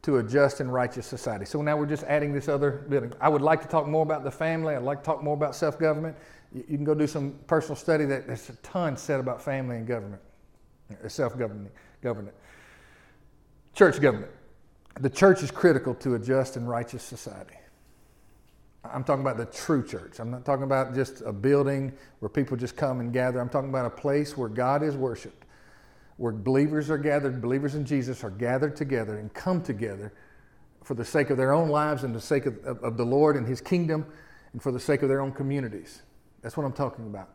to 0.01 0.17
a 0.17 0.23
just 0.23 0.59
and 0.59 0.73
righteous 0.73 1.05
society. 1.05 1.45
So 1.45 1.61
now 1.61 1.77
we're 1.77 1.85
just 1.85 2.03
adding 2.03 2.33
this 2.33 2.47
other 2.47 2.85
building. 2.89 3.13
I 3.19 3.29
would 3.29 3.41
like 3.41 3.61
to 3.61 3.67
talk 3.67 3.87
more 3.87 4.03
about 4.03 4.23
the 4.23 4.31
family. 4.31 4.75
I'd 4.75 4.83
like 4.83 4.99
to 4.99 5.05
talk 5.05 5.23
more 5.23 5.33
about 5.33 5.55
self 5.55 5.77
government. 5.77 6.15
You 6.53 6.63
can 6.63 6.83
go 6.83 6.95
do 6.95 7.07
some 7.07 7.37
personal 7.47 7.75
study. 7.75 8.05
That 8.05 8.27
there's 8.27 8.49
a 8.49 8.55
ton 8.57 8.95
said 8.97 9.19
about 9.19 9.41
family 9.41 9.77
and 9.77 9.85
government, 9.85 10.21
uh, 11.03 11.07
self 11.09 11.37
government, 11.37 11.71
government, 12.01 12.35
church 13.73 13.99
government. 13.99 14.31
The 15.01 15.09
church 15.09 15.43
is 15.43 15.51
critical 15.51 15.93
to 15.95 16.15
a 16.15 16.19
just 16.19 16.55
and 16.55 16.67
righteous 16.67 17.03
society. 17.03 17.55
I'm 18.83 19.03
talking 19.03 19.21
about 19.21 19.37
the 19.37 19.45
true 19.45 19.85
church. 19.85 20.19
I'm 20.19 20.31
not 20.31 20.45
talking 20.45 20.63
about 20.63 20.95
just 20.95 21.21
a 21.21 21.33
building 21.33 21.91
where 22.19 22.29
people 22.29 22.55
just 22.55 22.77
come 22.77 23.01
and 23.01 23.11
gather. 23.11 23.39
I'm 23.41 23.49
talking 23.49 23.69
about 23.69 23.85
a 23.85 23.89
place 23.89 24.37
where 24.37 24.47
God 24.47 24.81
is 24.81 24.95
worshiped 24.95 25.45
where 26.19 26.33
believers 26.33 26.89
are 26.89 26.97
gathered, 26.97 27.41
believers 27.41 27.75
in 27.75 27.85
Jesus 27.85 28.25
are 28.25 28.29
gathered 28.29 28.75
together 28.75 29.19
and 29.19 29.33
come 29.33 29.63
together 29.63 30.11
for 30.83 30.93
the 30.93 31.05
sake 31.05 31.29
of 31.29 31.37
their 31.37 31.53
own 31.53 31.69
lives 31.69 32.03
and 32.03 32.13
the 32.13 32.19
sake 32.19 32.45
of, 32.45 32.57
of, 32.65 32.83
of, 32.83 32.97
the 32.97 33.05
Lord 33.05 33.37
and 33.37 33.47
His 33.47 33.61
kingdom 33.61 34.05
and 34.51 34.61
for 34.61 34.73
the 34.73 34.79
sake 34.81 35.01
of 35.01 35.07
their 35.07 35.21
own 35.21 35.31
communities. 35.31 36.01
That's 36.41 36.57
what 36.57 36.65
I'm 36.65 36.73
talking 36.73 37.05
about. 37.05 37.29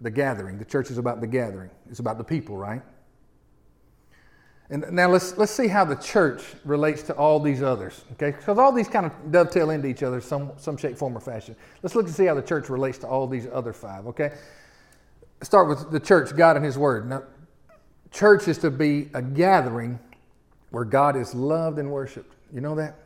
The 0.00 0.10
gathering. 0.10 0.56
The 0.56 0.64
church 0.64 0.90
is 0.90 0.96
about 0.96 1.20
the 1.20 1.26
gathering, 1.26 1.68
it's 1.90 1.98
about 1.98 2.16
the 2.16 2.24
people, 2.24 2.56
right? 2.56 2.80
And 4.70 4.90
now 4.90 5.10
let's, 5.10 5.36
let's 5.36 5.52
see 5.52 5.68
how 5.68 5.84
the 5.84 5.96
church 5.96 6.42
relates 6.64 7.02
to 7.02 7.14
all 7.16 7.40
these 7.40 7.62
others, 7.62 8.04
okay? 8.12 8.30
Because 8.30 8.56
all 8.56 8.72
these 8.72 8.88
kind 8.88 9.04
of 9.04 9.12
dovetail 9.30 9.68
into 9.68 9.88
each 9.88 10.02
other 10.02 10.20
some, 10.22 10.52
some 10.56 10.78
shape, 10.78 10.96
form, 10.96 11.14
or 11.14 11.20
fashion. 11.20 11.56
Let's 11.82 11.94
look 11.94 12.06
and 12.06 12.14
see 12.14 12.24
how 12.24 12.34
the 12.34 12.42
church 12.42 12.70
relates 12.70 12.96
to 12.98 13.06
all 13.06 13.26
these 13.26 13.48
other 13.52 13.74
five, 13.74 14.06
okay? 14.06 14.32
Start 15.42 15.68
with 15.68 15.90
the 15.90 16.00
church, 16.00 16.34
God 16.34 16.56
and 16.56 16.64
His 16.64 16.78
Word. 16.78 17.08
Now, 17.08 17.24
Church 18.10 18.48
is 18.48 18.58
to 18.58 18.70
be 18.70 19.08
a 19.14 19.22
gathering 19.22 19.98
where 20.70 20.84
God 20.84 21.16
is 21.16 21.34
loved 21.34 21.78
and 21.78 21.90
worshiped. 21.90 22.34
You 22.52 22.60
know 22.60 22.74
that? 22.76 22.96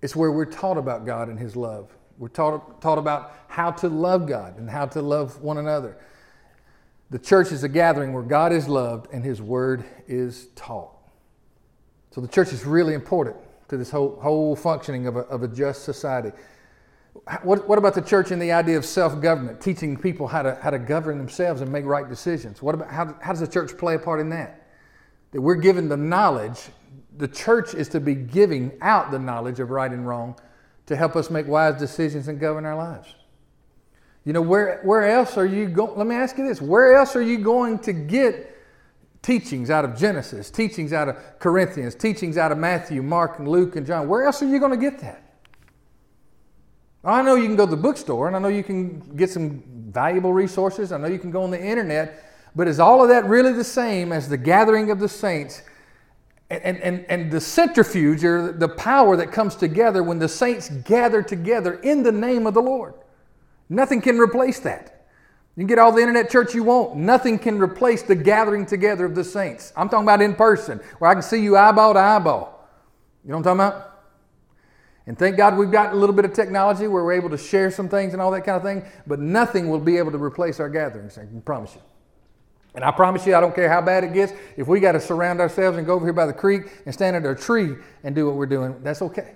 It's 0.00 0.16
where 0.16 0.32
we're 0.32 0.44
taught 0.44 0.78
about 0.78 1.06
God 1.06 1.28
and 1.28 1.38
His 1.38 1.54
love. 1.54 1.94
We're 2.18 2.28
taught, 2.28 2.80
taught 2.80 2.98
about 2.98 3.34
how 3.48 3.70
to 3.70 3.88
love 3.88 4.26
God 4.26 4.58
and 4.58 4.68
how 4.68 4.86
to 4.86 5.02
love 5.02 5.40
one 5.40 5.58
another. 5.58 5.96
The 7.10 7.18
church 7.18 7.52
is 7.52 7.62
a 7.62 7.68
gathering 7.68 8.12
where 8.12 8.22
God 8.22 8.52
is 8.52 8.68
loved 8.68 9.12
and 9.12 9.24
His 9.24 9.40
word 9.40 9.84
is 10.08 10.48
taught. 10.54 10.96
So 12.10 12.20
the 12.20 12.28
church 12.28 12.52
is 12.52 12.64
really 12.64 12.94
important 12.94 13.36
to 13.68 13.76
this 13.76 13.90
whole, 13.90 14.18
whole 14.20 14.56
functioning 14.56 15.06
of 15.06 15.16
a, 15.16 15.20
of 15.20 15.42
a 15.42 15.48
just 15.48 15.84
society. 15.84 16.32
What, 17.42 17.68
what 17.68 17.78
about 17.78 17.94
the 17.94 18.02
church 18.02 18.30
and 18.30 18.40
the 18.40 18.52
idea 18.52 18.76
of 18.76 18.84
self 18.84 19.20
government, 19.20 19.60
teaching 19.60 19.96
people 19.96 20.26
how 20.26 20.42
to, 20.42 20.58
how 20.62 20.70
to 20.70 20.78
govern 20.78 21.18
themselves 21.18 21.60
and 21.60 21.70
make 21.70 21.84
right 21.84 22.08
decisions? 22.08 22.62
What 22.62 22.74
about, 22.74 22.90
how, 22.90 23.14
how 23.20 23.32
does 23.32 23.40
the 23.40 23.46
church 23.46 23.76
play 23.76 23.94
a 23.94 23.98
part 23.98 24.20
in 24.20 24.30
that? 24.30 24.66
That 25.32 25.40
we're 25.40 25.56
given 25.56 25.88
the 25.88 25.96
knowledge, 25.96 26.58
the 27.16 27.28
church 27.28 27.74
is 27.74 27.88
to 27.90 28.00
be 28.00 28.14
giving 28.14 28.72
out 28.80 29.10
the 29.10 29.18
knowledge 29.18 29.60
of 29.60 29.70
right 29.70 29.90
and 29.90 30.06
wrong 30.06 30.36
to 30.86 30.96
help 30.96 31.14
us 31.14 31.30
make 31.30 31.46
wise 31.46 31.78
decisions 31.78 32.28
and 32.28 32.40
govern 32.40 32.64
our 32.64 32.76
lives. 32.76 33.14
You 34.24 34.32
know, 34.32 34.42
where, 34.42 34.80
where 34.82 35.08
else 35.08 35.36
are 35.36 35.46
you 35.46 35.68
going? 35.68 35.96
Let 35.96 36.06
me 36.06 36.14
ask 36.14 36.38
you 36.38 36.46
this 36.46 36.60
where 36.60 36.94
else 36.94 37.14
are 37.14 37.22
you 37.22 37.38
going 37.38 37.78
to 37.80 37.92
get 37.92 38.56
teachings 39.20 39.70
out 39.70 39.84
of 39.84 39.96
Genesis, 39.96 40.50
teachings 40.50 40.92
out 40.92 41.08
of 41.08 41.16
Corinthians, 41.38 41.94
teachings 41.94 42.36
out 42.36 42.52
of 42.52 42.58
Matthew, 42.58 43.02
Mark, 43.02 43.38
and 43.38 43.48
Luke, 43.48 43.76
and 43.76 43.86
John? 43.86 44.08
Where 44.08 44.24
else 44.24 44.42
are 44.42 44.48
you 44.48 44.58
going 44.58 44.72
to 44.72 44.76
get 44.76 45.00
that? 45.00 45.31
I 47.04 47.22
know 47.22 47.34
you 47.34 47.46
can 47.46 47.56
go 47.56 47.64
to 47.66 47.70
the 47.70 47.76
bookstore 47.76 48.28
and 48.28 48.36
I 48.36 48.38
know 48.38 48.48
you 48.48 48.62
can 48.62 49.00
get 49.16 49.30
some 49.30 49.62
valuable 49.90 50.32
resources. 50.32 50.92
I 50.92 50.98
know 50.98 51.08
you 51.08 51.18
can 51.18 51.30
go 51.30 51.42
on 51.42 51.50
the 51.50 51.62
internet, 51.62 52.22
but 52.54 52.68
is 52.68 52.78
all 52.78 53.02
of 53.02 53.08
that 53.08 53.24
really 53.24 53.52
the 53.52 53.64
same 53.64 54.12
as 54.12 54.28
the 54.28 54.36
gathering 54.36 54.90
of 54.90 55.00
the 55.00 55.08
saints 55.08 55.62
and, 56.48 56.78
and, 56.78 57.04
and 57.08 57.30
the 57.30 57.40
centrifuge 57.40 58.22
or 58.24 58.52
the 58.52 58.68
power 58.68 59.16
that 59.16 59.32
comes 59.32 59.56
together 59.56 60.02
when 60.02 60.18
the 60.18 60.28
saints 60.28 60.68
gather 60.68 61.22
together 61.22 61.74
in 61.80 62.02
the 62.02 62.12
name 62.12 62.46
of 62.46 62.54
the 62.54 62.62
Lord? 62.62 62.94
Nothing 63.68 64.00
can 64.00 64.18
replace 64.18 64.60
that. 64.60 65.06
You 65.56 65.62
can 65.62 65.66
get 65.66 65.78
all 65.78 65.92
the 65.92 66.00
internet 66.00 66.30
church 66.30 66.54
you 66.54 66.62
want. 66.62 66.96
Nothing 66.96 67.38
can 67.38 67.58
replace 67.58 68.02
the 68.02 68.14
gathering 68.14 68.64
together 68.64 69.04
of 69.04 69.14
the 69.14 69.24
saints. 69.24 69.72
I'm 69.76 69.88
talking 69.88 70.04
about 70.04 70.22
in 70.22 70.34
person, 70.34 70.78
where 70.98 71.10
I 71.10 71.14
can 71.14 71.22
see 71.22 71.42
you 71.42 71.56
eyeball 71.56 71.94
to 71.94 72.00
eyeball. 72.00 72.68
You 73.24 73.32
know 73.32 73.38
what 73.38 73.46
I'm 73.48 73.58
talking 73.58 73.78
about? 73.78 73.91
And 75.06 75.18
thank 75.18 75.36
God 75.36 75.56
we've 75.56 75.70
got 75.70 75.92
a 75.92 75.96
little 75.96 76.14
bit 76.14 76.24
of 76.24 76.32
technology 76.32 76.86
where 76.86 77.02
we're 77.02 77.14
able 77.14 77.30
to 77.30 77.38
share 77.38 77.70
some 77.70 77.88
things 77.88 78.12
and 78.12 78.22
all 78.22 78.30
that 78.30 78.42
kind 78.42 78.56
of 78.56 78.62
thing, 78.62 78.84
but 79.06 79.18
nothing 79.18 79.68
will 79.68 79.80
be 79.80 79.98
able 79.98 80.12
to 80.12 80.22
replace 80.22 80.60
our 80.60 80.68
gatherings, 80.68 81.18
I 81.18 81.22
can 81.22 81.42
promise 81.42 81.74
you. 81.74 81.82
And 82.74 82.84
I 82.84 82.90
promise 82.90 83.26
you, 83.26 83.34
I 83.34 83.40
don't 83.40 83.54
care 83.54 83.68
how 83.68 83.82
bad 83.82 84.04
it 84.04 84.14
gets, 84.14 84.32
if 84.56 84.66
we 84.66 84.80
got 84.80 84.92
to 84.92 85.00
surround 85.00 85.40
ourselves 85.40 85.76
and 85.76 85.86
go 85.86 85.94
over 85.94 86.06
here 86.06 86.12
by 86.12 86.26
the 86.26 86.32
creek 86.32 86.62
and 86.86 86.94
stand 86.94 87.16
under 87.16 87.32
a 87.32 87.36
tree 87.36 87.74
and 88.04 88.14
do 88.14 88.26
what 88.26 88.36
we're 88.36 88.46
doing, 88.46 88.76
that's 88.82 89.02
okay. 89.02 89.34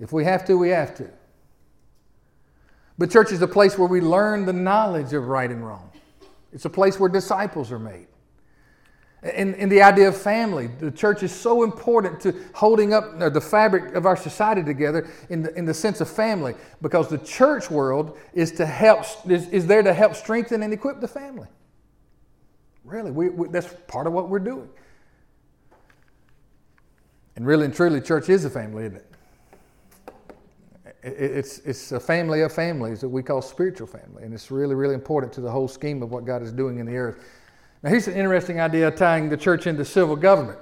If 0.00 0.12
we 0.12 0.24
have 0.24 0.44
to, 0.46 0.54
we 0.58 0.70
have 0.70 0.94
to. 0.96 1.08
But 2.98 3.10
church 3.10 3.32
is 3.32 3.40
a 3.40 3.48
place 3.48 3.78
where 3.78 3.88
we 3.88 4.00
learn 4.00 4.44
the 4.44 4.52
knowledge 4.52 5.12
of 5.12 5.28
right 5.28 5.50
and 5.50 5.64
wrong. 5.64 5.90
It's 6.52 6.64
a 6.64 6.70
place 6.70 6.98
where 6.98 7.08
disciples 7.08 7.70
are 7.70 7.78
made. 7.78 8.08
In, 9.22 9.54
in 9.54 9.68
the 9.68 9.82
idea 9.82 10.06
of 10.08 10.16
family, 10.16 10.68
the 10.68 10.92
church 10.92 11.24
is 11.24 11.34
so 11.34 11.64
important 11.64 12.20
to 12.20 12.32
holding 12.54 12.94
up 12.94 13.20
uh, 13.20 13.28
the 13.28 13.40
fabric 13.40 13.96
of 13.96 14.06
our 14.06 14.16
society 14.16 14.62
together 14.62 15.08
in 15.28 15.42
the, 15.42 15.52
in 15.58 15.64
the 15.64 15.74
sense 15.74 16.00
of 16.00 16.08
family 16.08 16.54
because 16.82 17.08
the 17.08 17.18
church 17.18 17.68
world 17.68 18.16
is, 18.32 18.52
to 18.52 18.64
help, 18.64 19.04
is, 19.28 19.48
is 19.48 19.66
there 19.66 19.82
to 19.82 19.92
help 19.92 20.14
strengthen 20.14 20.62
and 20.62 20.72
equip 20.72 21.00
the 21.00 21.08
family. 21.08 21.48
Really, 22.84 23.10
we, 23.10 23.28
we, 23.30 23.48
that's 23.48 23.74
part 23.88 24.06
of 24.06 24.12
what 24.12 24.28
we're 24.28 24.38
doing. 24.38 24.68
And 27.34 27.44
really 27.44 27.64
and 27.64 27.74
truly, 27.74 28.00
church 28.00 28.28
is 28.28 28.44
a 28.44 28.50
family, 28.50 28.84
isn't 28.84 28.96
it? 28.96 29.04
It's, 31.02 31.58
it's 31.60 31.92
a 31.92 32.00
family 32.00 32.42
of 32.42 32.52
families 32.52 33.00
that 33.00 33.08
we 33.08 33.22
call 33.22 33.42
spiritual 33.42 33.86
family, 33.86 34.24
and 34.24 34.32
it's 34.32 34.50
really, 34.50 34.74
really 34.74 34.94
important 34.94 35.32
to 35.34 35.40
the 35.40 35.50
whole 35.50 35.68
scheme 35.68 36.02
of 36.02 36.10
what 36.10 36.24
God 36.24 36.42
is 36.42 36.52
doing 36.52 36.78
in 36.78 36.86
the 36.86 36.96
earth. 36.96 37.24
Now, 37.82 37.90
here's 37.90 38.08
an 38.08 38.14
interesting 38.14 38.60
idea 38.60 38.90
tying 38.90 39.28
the 39.28 39.36
church 39.36 39.66
into 39.66 39.84
civil 39.84 40.16
government. 40.16 40.58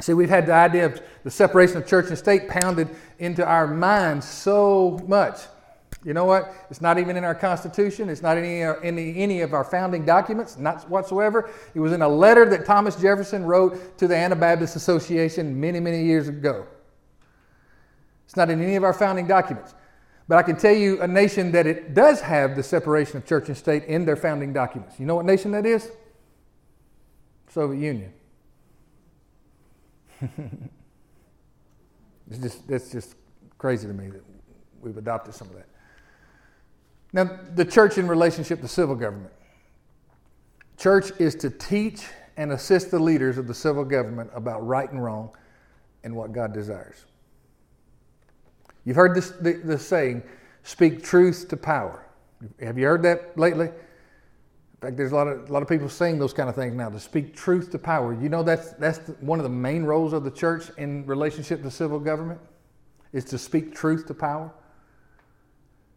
See, 0.00 0.12
we've 0.12 0.28
had 0.28 0.46
the 0.46 0.52
idea 0.52 0.86
of 0.86 1.00
the 1.22 1.30
separation 1.30 1.76
of 1.76 1.86
church 1.86 2.08
and 2.08 2.18
state 2.18 2.48
pounded 2.48 2.88
into 3.18 3.44
our 3.44 3.66
minds 3.66 4.28
so 4.28 5.00
much. 5.06 5.40
You 6.04 6.12
know 6.12 6.26
what? 6.26 6.52
It's 6.70 6.82
not 6.82 6.98
even 6.98 7.16
in 7.16 7.24
our 7.24 7.34
Constitution. 7.34 8.10
It's 8.10 8.20
not 8.20 8.36
in 8.36 8.44
any, 8.44 8.62
any, 8.82 9.22
any 9.22 9.40
of 9.40 9.54
our 9.54 9.64
founding 9.64 10.04
documents, 10.04 10.58
not 10.58 10.88
whatsoever. 10.90 11.50
It 11.74 11.80
was 11.80 11.92
in 11.92 12.02
a 12.02 12.08
letter 12.08 12.44
that 12.50 12.66
Thomas 12.66 12.96
Jefferson 12.96 13.44
wrote 13.44 13.96
to 13.98 14.06
the 14.06 14.14
Anabaptist 14.14 14.76
Association 14.76 15.58
many, 15.58 15.80
many 15.80 16.04
years 16.04 16.28
ago. 16.28 16.66
It's 18.26 18.36
not 18.36 18.50
in 18.50 18.62
any 18.62 18.76
of 18.76 18.84
our 18.84 18.92
founding 18.92 19.26
documents. 19.26 19.74
But 20.28 20.36
I 20.36 20.42
can 20.42 20.56
tell 20.56 20.74
you 20.74 21.00
a 21.00 21.08
nation 21.08 21.52
that 21.52 21.66
it 21.66 21.94
does 21.94 22.20
have 22.20 22.56
the 22.56 22.62
separation 22.62 23.16
of 23.16 23.26
church 23.26 23.48
and 23.48 23.56
state 23.56 23.84
in 23.84 24.04
their 24.04 24.16
founding 24.16 24.52
documents. 24.52 25.00
You 25.00 25.06
know 25.06 25.14
what 25.14 25.24
nation 25.24 25.52
that 25.52 25.64
is? 25.64 25.90
Soviet 27.54 27.80
Union. 27.80 28.12
it's 32.28 32.38
just, 32.42 32.66
that's 32.66 32.90
just 32.90 33.14
crazy 33.58 33.86
to 33.86 33.94
me 33.94 34.08
that 34.08 34.24
we've 34.80 34.96
adopted 34.96 35.34
some 35.34 35.46
of 35.50 35.54
that. 35.54 35.68
Now, 37.12 37.38
the 37.54 37.64
church 37.64 37.96
in 37.96 38.08
relationship 38.08 38.60
to 38.60 38.66
civil 38.66 38.96
government. 38.96 39.32
Church 40.76 41.12
is 41.20 41.36
to 41.36 41.50
teach 41.50 42.02
and 42.36 42.50
assist 42.50 42.90
the 42.90 42.98
leaders 42.98 43.38
of 43.38 43.46
the 43.46 43.54
civil 43.54 43.84
government 43.84 44.30
about 44.34 44.66
right 44.66 44.90
and 44.90 45.00
wrong 45.00 45.30
and 46.02 46.16
what 46.16 46.32
God 46.32 46.52
desires. 46.52 47.04
You've 48.84 48.96
heard 48.96 49.14
this, 49.14 49.30
the, 49.30 49.52
the 49.52 49.78
saying, 49.78 50.24
speak 50.64 51.04
truth 51.04 51.46
to 51.50 51.56
power. 51.56 52.04
Have 52.60 52.78
you 52.78 52.86
heard 52.86 53.04
that 53.04 53.38
lately? 53.38 53.70
Fact, 54.84 54.98
there's 54.98 55.12
a 55.12 55.14
lot 55.14 55.28
of 55.28 55.48
a 55.48 55.52
lot 55.52 55.62
of 55.62 55.68
people 55.68 55.88
saying 55.88 56.18
those 56.18 56.34
kind 56.34 56.50
of 56.50 56.54
things 56.54 56.74
now 56.74 56.90
to 56.90 57.00
speak 57.00 57.34
truth 57.34 57.70
to 57.70 57.78
power. 57.78 58.12
You 58.12 58.28
know 58.28 58.42
that's 58.42 58.72
that's 58.72 58.98
the, 58.98 59.12
one 59.14 59.38
of 59.38 59.44
the 59.44 59.48
main 59.48 59.84
roles 59.84 60.12
of 60.12 60.24
the 60.24 60.30
church 60.30 60.64
in 60.76 61.06
relationship 61.06 61.62
to 61.62 61.70
civil 61.70 61.98
government 61.98 62.38
is 63.14 63.24
to 63.26 63.38
speak 63.38 63.74
truth 63.74 64.06
to 64.08 64.14
power. 64.14 64.52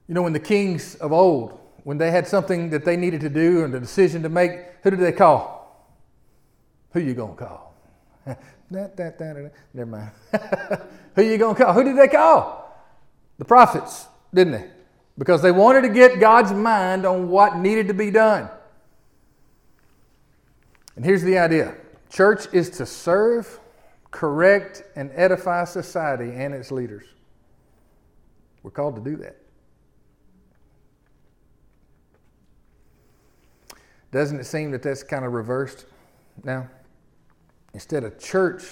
You 0.08 0.16
know, 0.16 0.22
when 0.22 0.32
the 0.32 0.40
kings 0.40 0.96
of 0.96 1.12
old, 1.12 1.60
when 1.84 1.98
they 1.98 2.12
had 2.12 2.28
something 2.28 2.70
that 2.70 2.86
they 2.86 2.96
needed 2.96 3.20
to 3.22 3.30
do 3.30 3.66
and 3.66 3.76
a 3.76 3.80
decision 3.82 4.24
to 4.24 4.30
make, 4.30 4.52
who 4.84 4.92
did 4.92 5.00
they 5.00 5.12
call? 5.12 5.86
Who 6.92 7.02
you 7.02 7.14
gonna 7.14 7.34
call? 7.34 7.76
that, 8.26 8.96
that, 8.96 9.20
that, 9.20 9.52
Never 9.74 9.90
mind. 9.90 10.12
who 11.16 11.24
you 11.24 11.38
gonna 11.38 11.56
call? 11.56 11.74
Who 11.74 11.84
did 11.84 11.98
they 11.98 12.08
call? 12.08 12.74
The 13.38 13.44
prophets, 13.44 14.08
didn't 14.34 14.54
they? 14.54 14.70
Because 15.18 15.42
they 15.42 15.52
wanted 15.52 15.82
to 15.82 15.90
get 15.90 16.22
God's 16.22 16.54
mind 16.54 17.06
on 17.06 17.28
what 17.28 17.58
needed 17.58 17.90
to 17.90 17.94
be 17.94 18.12
done. 18.12 18.50
And 20.98 21.06
here's 21.06 21.22
the 21.22 21.38
idea 21.38 21.76
church 22.10 22.48
is 22.52 22.72
to 22.72 22.86
serve, 22.86 23.60
correct, 24.10 24.82
and 24.96 25.12
edify 25.14 25.64
society 25.64 26.32
and 26.34 26.54
its 26.54 26.72
leaders. 26.72 27.06
We're 28.64 28.72
called 28.72 28.96
to 28.96 29.02
do 29.02 29.16
that. 29.18 29.38
Doesn't 34.12 34.40
it 34.40 34.46
seem 34.46 34.72
that 34.72 34.82
that's 34.82 35.04
kind 35.04 35.24
of 35.24 35.34
reversed 35.34 35.86
now? 36.44 36.68
Instead 37.76 38.04
of 38.04 38.18
church 38.20 38.64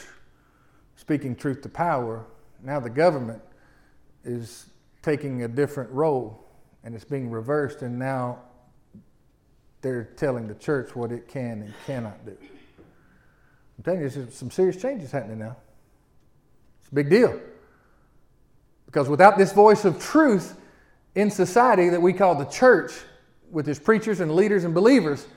speaking 0.96 1.36
truth 1.36 1.62
to 1.62 1.70
power, 1.70 2.26
now 2.64 2.80
the 2.80 2.90
government 2.90 3.42
is 4.24 4.72
taking 5.04 5.44
a 5.44 5.48
different 5.48 5.92
role 5.92 6.44
and 6.84 6.96
it's 6.96 7.06
being 7.06 7.30
reversed, 7.30 7.84
and 7.84 8.00
now 8.00 8.40
they're 9.86 10.06
telling 10.16 10.48
the 10.48 10.56
church 10.56 10.96
what 10.96 11.12
it 11.12 11.28
can 11.28 11.62
and 11.62 11.74
cannot 11.86 12.26
do. 12.26 12.36
I'm 13.78 13.84
telling 13.84 14.02
you, 14.02 14.10
there's 14.10 14.34
some 14.34 14.50
serious 14.50 14.82
changes 14.82 15.12
happening 15.12 15.38
now. 15.38 15.56
It's 16.80 16.92
a 16.92 16.96
big 16.96 17.10
deal. 17.10 17.40
Because 18.88 19.10
without 19.10 19.38
this 19.38 19.52
voice 19.52 19.86
of 19.86 20.02
truth 20.02 20.58
in 21.14 21.30
society 21.30 21.90
that 21.90 22.02
we 22.02 22.14
call 22.14 22.34
the 22.34 22.46
church, 22.46 22.94
with 23.52 23.70
its 23.70 23.80
preachers 23.80 24.22
and 24.22 24.36
leaders 24.36 24.64
and 24.64 24.74
believers, 24.74 25.28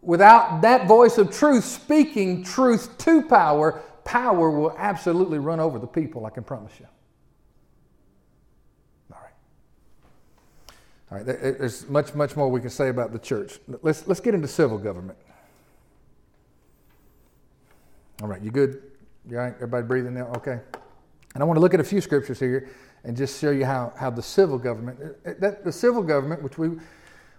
without 0.00 0.62
that 0.62 0.88
voice 0.88 1.18
of 1.18 1.30
truth 1.30 1.64
speaking 1.64 2.42
truth 2.42 2.96
to 2.98 3.22
power, 3.22 3.82
power 4.04 4.50
will 4.50 4.74
absolutely 4.78 5.38
run 5.38 5.60
over 5.60 5.78
the 5.78 5.86
people, 5.86 6.24
I 6.24 6.30
can 6.30 6.42
promise 6.42 6.72
you. 6.80 6.86
All 9.12 9.20
right. 9.22 9.32
All 11.10 11.16
right, 11.16 11.26
there's 11.26 11.88
much, 11.88 12.14
much 12.14 12.36
more 12.36 12.50
we 12.50 12.60
can 12.60 12.70
say 12.70 12.90
about 12.90 13.12
the 13.12 13.18
church. 13.18 13.58
Let's, 13.82 14.06
let's 14.06 14.20
get 14.20 14.34
into 14.34 14.48
civil 14.48 14.76
government. 14.76 15.18
All 18.20 18.28
right, 18.28 18.42
you 18.42 18.50
good? 18.50 18.82
You 19.28 19.38
all 19.38 19.44
right? 19.44 19.54
Everybody 19.54 19.86
breathing 19.86 20.14
now? 20.14 20.26
Okay. 20.36 20.60
And 21.34 21.42
I 21.42 21.46
want 21.46 21.56
to 21.56 21.60
look 21.60 21.72
at 21.72 21.80
a 21.80 21.84
few 21.84 22.00
scriptures 22.00 22.38
here 22.38 22.68
and 23.04 23.16
just 23.16 23.40
show 23.40 23.50
you 23.50 23.64
how, 23.64 23.92
how 23.96 24.10
the 24.10 24.22
civil 24.22 24.58
government, 24.58 24.98
that, 25.40 25.64
the 25.64 25.72
civil 25.72 26.02
government, 26.02 26.42
which 26.42 26.58
we 26.58 26.70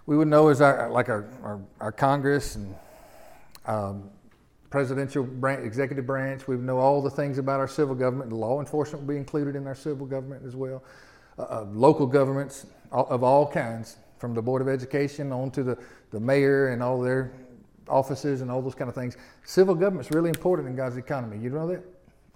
we 0.06 0.16
would 0.16 0.28
know 0.28 0.48
as 0.48 0.60
our 0.60 0.90
like 0.90 1.08
our, 1.08 1.28
our, 1.42 1.60
our 1.80 1.92
Congress 1.92 2.56
and 2.56 2.74
um, 3.66 4.10
presidential 4.70 5.22
branch, 5.22 5.64
executive 5.64 6.06
branch. 6.06 6.48
We 6.48 6.56
would 6.56 6.64
know 6.64 6.78
all 6.78 7.02
the 7.02 7.10
things 7.10 7.38
about 7.38 7.60
our 7.60 7.68
civil 7.68 7.94
government. 7.94 8.32
Law 8.32 8.58
enforcement 8.58 9.04
would 9.04 9.12
be 9.12 9.16
included 9.16 9.54
in 9.54 9.66
our 9.66 9.74
civil 9.74 10.06
government 10.06 10.44
as 10.44 10.56
well. 10.56 10.82
Uh, 11.38 11.42
uh, 11.42 11.66
local 11.70 12.06
governments 12.06 12.66
of 12.92 13.22
all 13.22 13.46
kinds, 13.50 13.96
from 14.18 14.34
the 14.34 14.42
Board 14.42 14.60
of 14.60 14.68
Education 14.68 15.32
on 15.32 15.50
to 15.52 15.62
the, 15.62 15.78
the 16.10 16.20
mayor 16.20 16.68
and 16.68 16.82
all 16.82 17.00
their 17.00 17.32
offices 17.88 18.42
and 18.42 18.50
all 18.50 18.60
those 18.60 18.74
kind 18.74 18.88
of 18.88 18.94
things. 18.94 19.16
Civil 19.44 19.74
government 19.74 20.06
is 20.06 20.14
really 20.14 20.28
important 20.28 20.68
in 20.68 20.76
God's 20.76 20.96
economy. 20.96 21.38
You 21.38 21.50
know 21.50 21.66
that? 21.68 21.82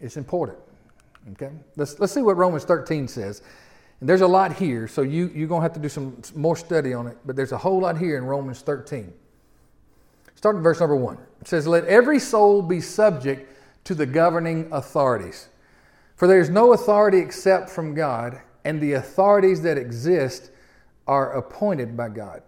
It's 0.01 0.17
important. 0.17 0.59
Okay? 1.33 1.51
Let's, 1.77 1.99
let's 2.01 2.13
see 2.13 2.23
what 2.23 2.37
Romans 2.37 2.65
13 2.65 3.07
says. 3.09 3.43
And 4.01 4.09
there's 4.09 4.23
a 4.23 4.27
lot 4.27 4.55
here, 4.55 4.89
so 4.89 5.03
you, 5.03 5.31
you're 5.35 5.49
going 5.49 5.61
to 5.61 5.63
have 5.63 5.73
to 5.75 5.81
do 5.81 5.89
some 5.89 6.21
more 6.35 6.57
study 6.57 6.93
on 6.93 7.07
it, 7.07 7.17
but 7.25 7.37
there's 7.37 7.53
a 7.53 7.59
whole 7.59 7.81
lot 7.81 7.97
here 7.97 8.19
in 8.19 8.25
Romans 8.25 8.61
13. 8.61 9.13
Start 10.35 10.57
in 10.57 10.63
verse 10.63 10.81
number 10.81 10.97
one. 10.97 11.19
It 11.41 11.49
says, 11.49 11.67
Let 11.67 11.85
every 11.85 12.19
soul 12.19 12.61
be 12.61 12.81
subject 12.81 13.51
to 13.85 13.95
the 13.95 14.05
governing 14.05 14.69
authorities. 14.73 15.49
For 16.17 16.27
there 16.27 16.41
is 16.41 16.51
no 16.51 16.73
authority 16.73 17.19
except 17.19 17.71
from 17.71 17.95
God, 17.95 18.41
and 18.65 18.81
the 18.81 18.95
authorities 18.95 19.63
that 19.63 19.79
exist 19.79 20.51
are 21.07 21.33
appointed 21.33 21.97
by 21.97 22.09
God. 22.09 22.43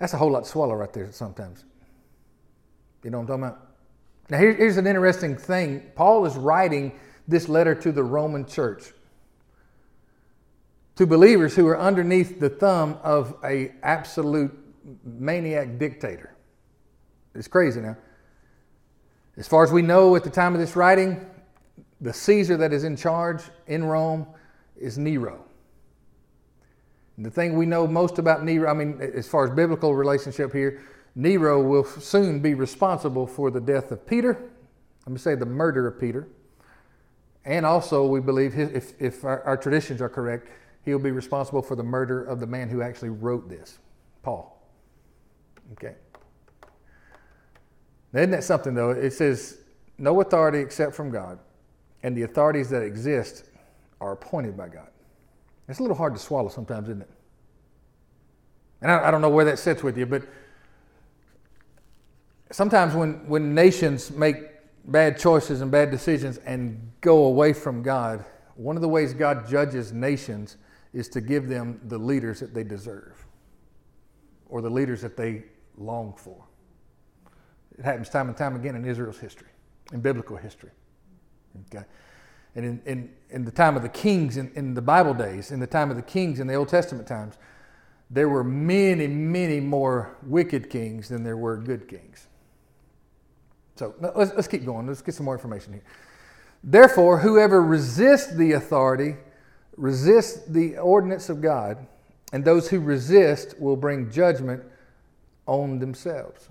That's 0.00 0.12
a 0.12 0.16
whole 0.16 0.30
lot 0.30 0.44
to 0.44 0.50
swallow 0.50 0.74
right 0.74 0.92
there 0.92 1.10
sometimes. 1.12 1.64
You 3.02 3.10
know 3.10 3.18
what 3.18 3.30
I'm 3.30 3.40
talking 3.40 3.44
about? 3.44 3.62
Now, 4.28 4.38
here's 4.38 4.76
an 4.76 4.86
interesting 4.86 5.36
thing. 5.36 5.90
Paul 5.94 6.26
is 6.26 6.34
writing 6.36 6.98
this 7.28 7.48
letter 7.48 7.74
to 7.76 7.92
the 7.92 8.02
Roman 8.02 8.44
church. 8.44 8.92
to 10.96 11.06
believers 11.06 11.54
who 11.54 11.66
are 11.68 11.78
underneath 11.78 12.40
the 12.40 12.48
thumb 12.48 12.98
of 13.02 13.36
a 13.44 13.72
absolute 13.82 14.52
maniac 15.04 15.78
dictator. 15.78 16.34
It's 17.34 17.48
crazy 17.48 17.80
now. 17.80 17.96
As 19.36 19.46
far 19.46 19.62
as 19.62 19.70
we 19.70 19.82
know 19.82 20.16
at 20.16 20.24
the 20.24 20.30
time 20.30 20.54
of 20.54 20.60
this 20.60 20.74
writing, 20.74 21.24
the 22.00 22.12
Caesar 22.12 22.56
that 22.56 22.72
is 22.72 22.84
in 22.84 22.96
charge 22.96 23.42
in 23.66 23.84
Rome 23.84 24.26
is 24.76 24.98
Nero. 24.98 25.44
The 27.18 27.30
thing 27.30 27.56
we 27.56 27.64
know 27.64 27.86
most 27.86 28.18
about 28.18 28.44
Nero, 28.44 28.70
I 28.70 28.74
mean, 28.74 29.00
as 29.00 29.26
far 29.26 29.44
as 29.44 29.50
biblical 29.50 29.94
relationship 29.94 30.52
here, 30.52 30.82
Nero 31.14 31.62
will 31.62 31.84
soon 31.84 32.40
be 32.40 32.52
responsible 32.52 33.26
for 33.26 33.50
the 33.50 33.60
death 33.60 33.90
of 33.90 34.06
Peter. 34.06 34.50
Let 35.06 35.12
me 35.12 35.18
say 35.18 35.34
the 35.34 35.46
murder 35.46 35.86
of 35.86 35.98
Peter. 35.98 36.28
And 37.46 37.64
also, 37.64 38.06
we 38.06 38.20
believe, 38.20 38.52
his, 38.52 38.70
if, 38.70 39.00
if 39.00 39.24
our, 39.24 39.42
our 39.44 39.56
traditions 39.56 40.02
are 40.02 40.08
correct, 40.10 40.48
he'll 40.84 40.98
be 40.98 41.12
responsible 41.12 41.62
for 41.62 41.74
the 41.76 41.82
murder 41.82 42.22
of 42.22 42.40
the 42.40 42.46
man 42.46 42.68
who 42.68 42.82
actually 42.82 43.08
wrote 43.08 43.48
this, 43.48 43.78
Paul. 44.22 44.60
Okay. 45.72 45.94
Isn't 48.12 48.32
that 48.32 48.44
something, 48.44 48.74
though? 48.74 48.90
It 48.90 49.12
says, 49.12 49.58
no 49.96 50.20
authority 50.20 50.58
except 50.58 50.94
from 50.94 51.10
God, 51.10 51.38
and 52.06 52.16
the 52.16 52.22
authorities 52.22 52.70
that 52.70 52.82
exist 52.82 53.46
are 54.00 54.12
appointed 54.12 54.56
by 54.56 54.68
God. 54.68 54.86
It's 55.68 55.80
a 55.80 55.82
little 55.82 55.96
hard 55.96 56.14
to 56.14 56.20
swallow 56.20 56.48
sometimes, 56.48 56.88
isn't 56.88 57.02
it? 57.02 57.10
And 58.80 58.92
I, 58.92 59.08
I 59.08 59.10
don't 59.10 59.20
know 59.20 59.28
where 59.28 59.44
that 59.46 59.58
sits 59.58 59.82
with 59.82 59.98
you, 59.98 60.06
but 60.06 60.22
sometimes 62.52 62.94
when, 62.94 63.26
when 63.26 63.56
nations 63.56 64.12
make 64.12 64.36
bad 64.84 65.18
choices 65.18 65.62
and 65.62 65.70
bad 65.72 65.90
decisions 65.90 66.38
and 66.46 66.92
go 67.00 67.24
away 67.24 67.52
from 67.52 67.82
God, 67.82 68.24
one 68.54 68.76
of 68.76 68.82
the 68.82 68.88
ways 68.88 69.12
God 69.12 69.48
judges 69.48 69.92
nations 69.92 70.58
is 70.92 71.08
to 71.08 71.20
give 71.20 71.48
them 71.48 71.80
the 71.88 71.98
leaders 71.98 72.38
that 72.38 72.54
they 72.54 72.62
deserve 72.62 73.26
or 74.48 74.62
the 74.62 74.70
leaders 74.70 75.02
that 75.02 75.16
they 75.16 75.42
long 75.76 76.14
for. 76.16 76.44
It 77.76 77.84
happens 77.84 78.08
time 78.10 78.28
and 78.28 78.36
time 78.36 78.54
again 78.54 78.76
in 78.76 78.84
Israel's 78.84 79.18
history, 79.18 79.48
in 79.92 80.00
biblical 80.00 80.36
history. 80.36 80.70
Okay? 81.74 81.84
And 82.54 82.64
in, 82.64 82.82
in, 82.86 83.10
in 83.30 83.44
the 83.44 83.50
time 83.50 83.76
of 83.76 83.82
the 83.82 83.88
kings, 83.88 84.36
in, 84.36 84.50
in 84.54 84.74
the 84.74 84.82
Bible 84.82 85.14
days, 85.14 85.50
in 85.50 85.60
the 85.60 85.66
time 85.66 85.90
of 85.90 85.96
the 85.96 86.02
kings 86.02 86.40
in 86.40 86.46
the 86.46 86.54
Old 86.54 86.68
Testament 86.68 87.06
times, 87.06 87.36
there 88.10 88.28
were 88.28 88.44
many, 88.44 89.06
many 89.06 89.60
more 89.60 90.16
wicked 90.22 90.70
kings 90.70 91.08
than 91.08 91.22
there 91.22 91.36
were 91.36 91.56
good 91.56 91.88
kings. 91.88 92.28
So 93.74 93.94
let's, 94.00 94.32
let's 94.34 94.48
keep 94.48 94.64
going. 94.64 94.86
Let's 94.86 95.02
get 95.02 95.14
some 95.14 95.26
more 95.26 95.34
information 95.34 95.74
here. 95.74 95.82
Therefore, 96.64 97.18
whoever 97.18 97.62
resists 97.62 98.34
the 98.34 98.52
authority 98.52 99.16
resists 99.76 100.46
the 100.46 100.78
ordinance 100.78 101.28
of 101.28 101.42
God, 101.42 101.86
and 102.32 102.44
those 102.44 102.68
who 102.68 102.80
resist 102.80 103.58
will 103.60 103.76
bring 103.76 104.10
judgment 104.10 104.62
on 105.46 105.78
themselves. 105.78 106.48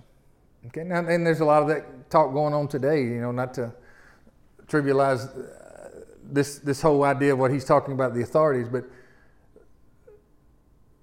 Okay, 0.68 0.84
now, 0.84 1.06
and 1.06 1.26
there's 1.26 1.42
a 1.42 1.46
lot 1.46 1.62
of 1.62 1.68
that 1.68 2.10
talk 2.10 2.32
going 2.34 2.54
on 2.54 2.68
today, 2.68 3.02
you 3.02 3.22
know, 3.22 3.32
not 3.32 3.54
to 3.56 3.74
trivialize 4.68 5.26
uh, 5.26 6.06
this, 6.24 6.60
this 6.60 6.82
whole 6.82 7.04
idea 7.04 7.34
of 7.34 7.40
what 7.40 7.52
he's 7.52 7.66
talking 7.66 7.94
about, 7.94 8.14
the 8.14 8.22
authorities, 8.22 8.68
but 8.68 8.86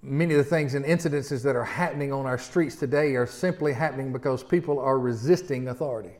many 0.03 0.35
of 0.35 0.38
the 0.38 0.44
things 0.44 0.75
and 0.75 0.85
incidences 0.85 1.42
that 1.44 1.55
are 1.55 1.64
happening 1.64 2.12
on 2.12 2.27
our 2.27 2.38
streets 2.38 2.77
today 2.77 3.14
are 3.14 3.27
simply 3.27 3.72
happening 3.72 4.12
because 4.12 4.42
people 4.42 4.81
are 4.81 4.98
resisting 4.98 5.68
authority. 5.68 6.16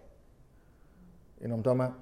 You 1.40 1.48
know 1.48 1.57
what 1.57 1.59
I'm 1.59 1.62
talking 1.64 1.81
about? 1.81 1.98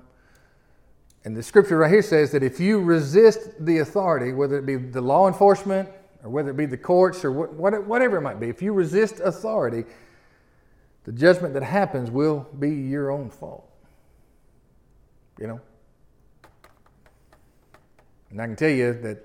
And 1.24 1.36
the 1.36 1.42
scripture 1.42 1.78
right 1.78 1.90
here 1.90 2.02
says 2.02 2.30
that 2.32 2.42
if 2.42 2.60
you 2.60 2.80
resist 2.80 3.64
the 3.64 3.78
authority, 3.78 4.32
whether 4.32 4.58
it 4.58 4.66
be 4.66 4.76
the 4.76 5.00
law 5.00 5.26
enforcement 5.26 5.88
or 6.22 6.30
whether 6.30 6.50
it 6.50 6.56
be 6.56 6.66
the 6.66 6.78
courts 6.78 7.24
or 7.24 7.32
whatever 7.32 8.18
it 8.18 8.22
might 8.22 8.40
be, 8.40 8.48
if 8.48 8.62
you 8.62 8.72
resist 8.72 9.20
authority, 9.20 9.84
the 11.04 11.12
judgment 11.12 11.54
that 11.54 11.62
happens 11.62 12.10
will 12.10 12.46
be 12.58 12.70
your 12.70 13.10
own 13.10 13.30
fault. 13.30 13.69
You 15.40 15.46
know? 15.48 15.60
And 18.30 18.40
I 18.40 18.46
can 18.46 18.56
tell 18.56 18.70
you 18.70 18.92
that 19.00 19.24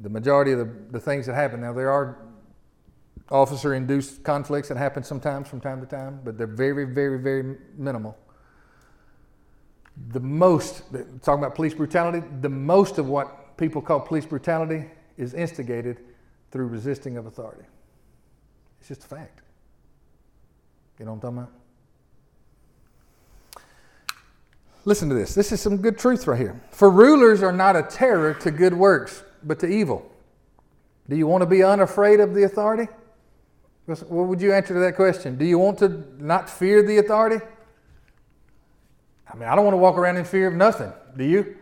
the 0.00 0.08
majority 0.08 0.52
of 0.52 0.58
the, 0.58 0.70
the 0.90 1.00
things 1.00 1.26
that 1.26 1.34
happen, 1.34 1.60
now 1.60 1.72
there 1.72 1.90
are 1.90 2.18
officer 3.30 3.74
induced 3.74 4.22
conflicts 4.22 4.68
that 4.68 4.76
happen 4.76 5.02
sometimes 5.02 5.48
from 5.48 5.60
time 5.60 5.80
to 5.80 5.86
time, 5.86 6.20
but 6.24 6.38
they're 6.38 6.46
very, 6.46 6.84
very, 6.84 7.18
very 7.18 7.56
minimal. 7.76 8.16
The 10.12 10.20
most, 10.20 10.82
talking 11.22 11.42
about 11.42 11.54
police 11.54 11.74
brutality, 11.74 12.24
the 12.40 12.48
most 12.48 12.98
of 12.98 13.08
what 13.08 13.56
people 13.56 13.80
call 13.80 14.00
police 14.00 14.26
brutality 14.26 14.84
is 15.16 15.34
instigated 15.34 16.00
through 16.50 16.66
resisting 16.66 17.16
of 17.16 17.26
authority. 17.26 17.64
It's 18.78 18.88
just 18.88 19.04
a 19.04 19.06
fact. 19.08 19.40
You 20.98 21.06
know 21.06 21.12
what 21.12 21.16
I'm 21.16 21.36
talking 21.36 21.38
about? 21.38 21.52
Listen 24.86 25.08
to 25.08 25.16
this. 25.16 25.34
This 25.34 25.50
is 25.50 25.60
some 25.60 25.78
good 25.78 25.98
truth 25.98 26.28
right 26.28 26.38
here. 26.38 26.60
For 26.70 26.88
rulers 26.88 27.42
are 27.42 27.52
not 27.52 27.74
a 27.74 27.82
terror 27.82 28.34
to 28.34 28.52
good 28.52 28.72
works, 28.72 29.24
but 29.42 29.58
to 29.58 29.66
evil. 29.66 30.08
Do 31.08 31.16
you 31.16 31.26
want 31.26 31.42
to 31.42 31.46
be 31.46 31.64
unafraid 31.64 32.20
of 32.20 32.34
the 32.34 32.44
authority? 32.44 32.88
What 33.86 34.28
would 34.28 34.40
you 34.40 34.52
answer 34.52 34.74
to 34.74 34.80
that 34.80 34.94
question? 34.94 35.36
Do 35.36 35.44
you 35.44 35.58
want 35.58 35.78
to 35.80 36.04
not 36.18 36.48
fear 36.48 36.84
the 36.84 36.98
authority? 36.98 37.44
I 39.28 39.36
mean, 39.36 39.48
I 39.48 39.56
don't 39.56 39.64
want 39.64 39.74
to 39.74 39.78
walk 39.78 39.98
around 39.98 40.18
in 40.18 40.24
fear 40.24 40.46
of 40.46 40.54
nothing. 40.54 40.92
Do 41.16 41.24
you? 41.24 41.56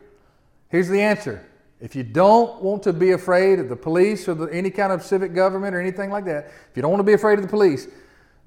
Here's 0.69 0.89
the 0.89 1.01
answer. 1.01 1.47
If 1.81 1.97
you 1.97 2.03
don't 2.03 2.63
want 2.63 2.83
to 2.83 2.93
be 2.93 3.13
afraid 3.13 3.59
of 3.59 3.71
the 3.71 3.77
police 3.77 4.29
or 4.29 4.35
the, 4.35 4.47
any 4.47 4.71
kind 4.71 4.93
of 4.93 5.03
civic 5.03 5.35
government 5.35 5.75
or 5.75 5.81
anything 5.81 6.11
like 6.11 6.27
that, 6.27 6.47
if 6.71 6.77
you 6.77 6.83
don't 6.83 6.91
want 6.91 7.01
to 7.01 7.05
be 7.05 7.15
afraid 7.15 7.39
of 7.39 7.43
the 7.43 7.51
police, 7.51 7.89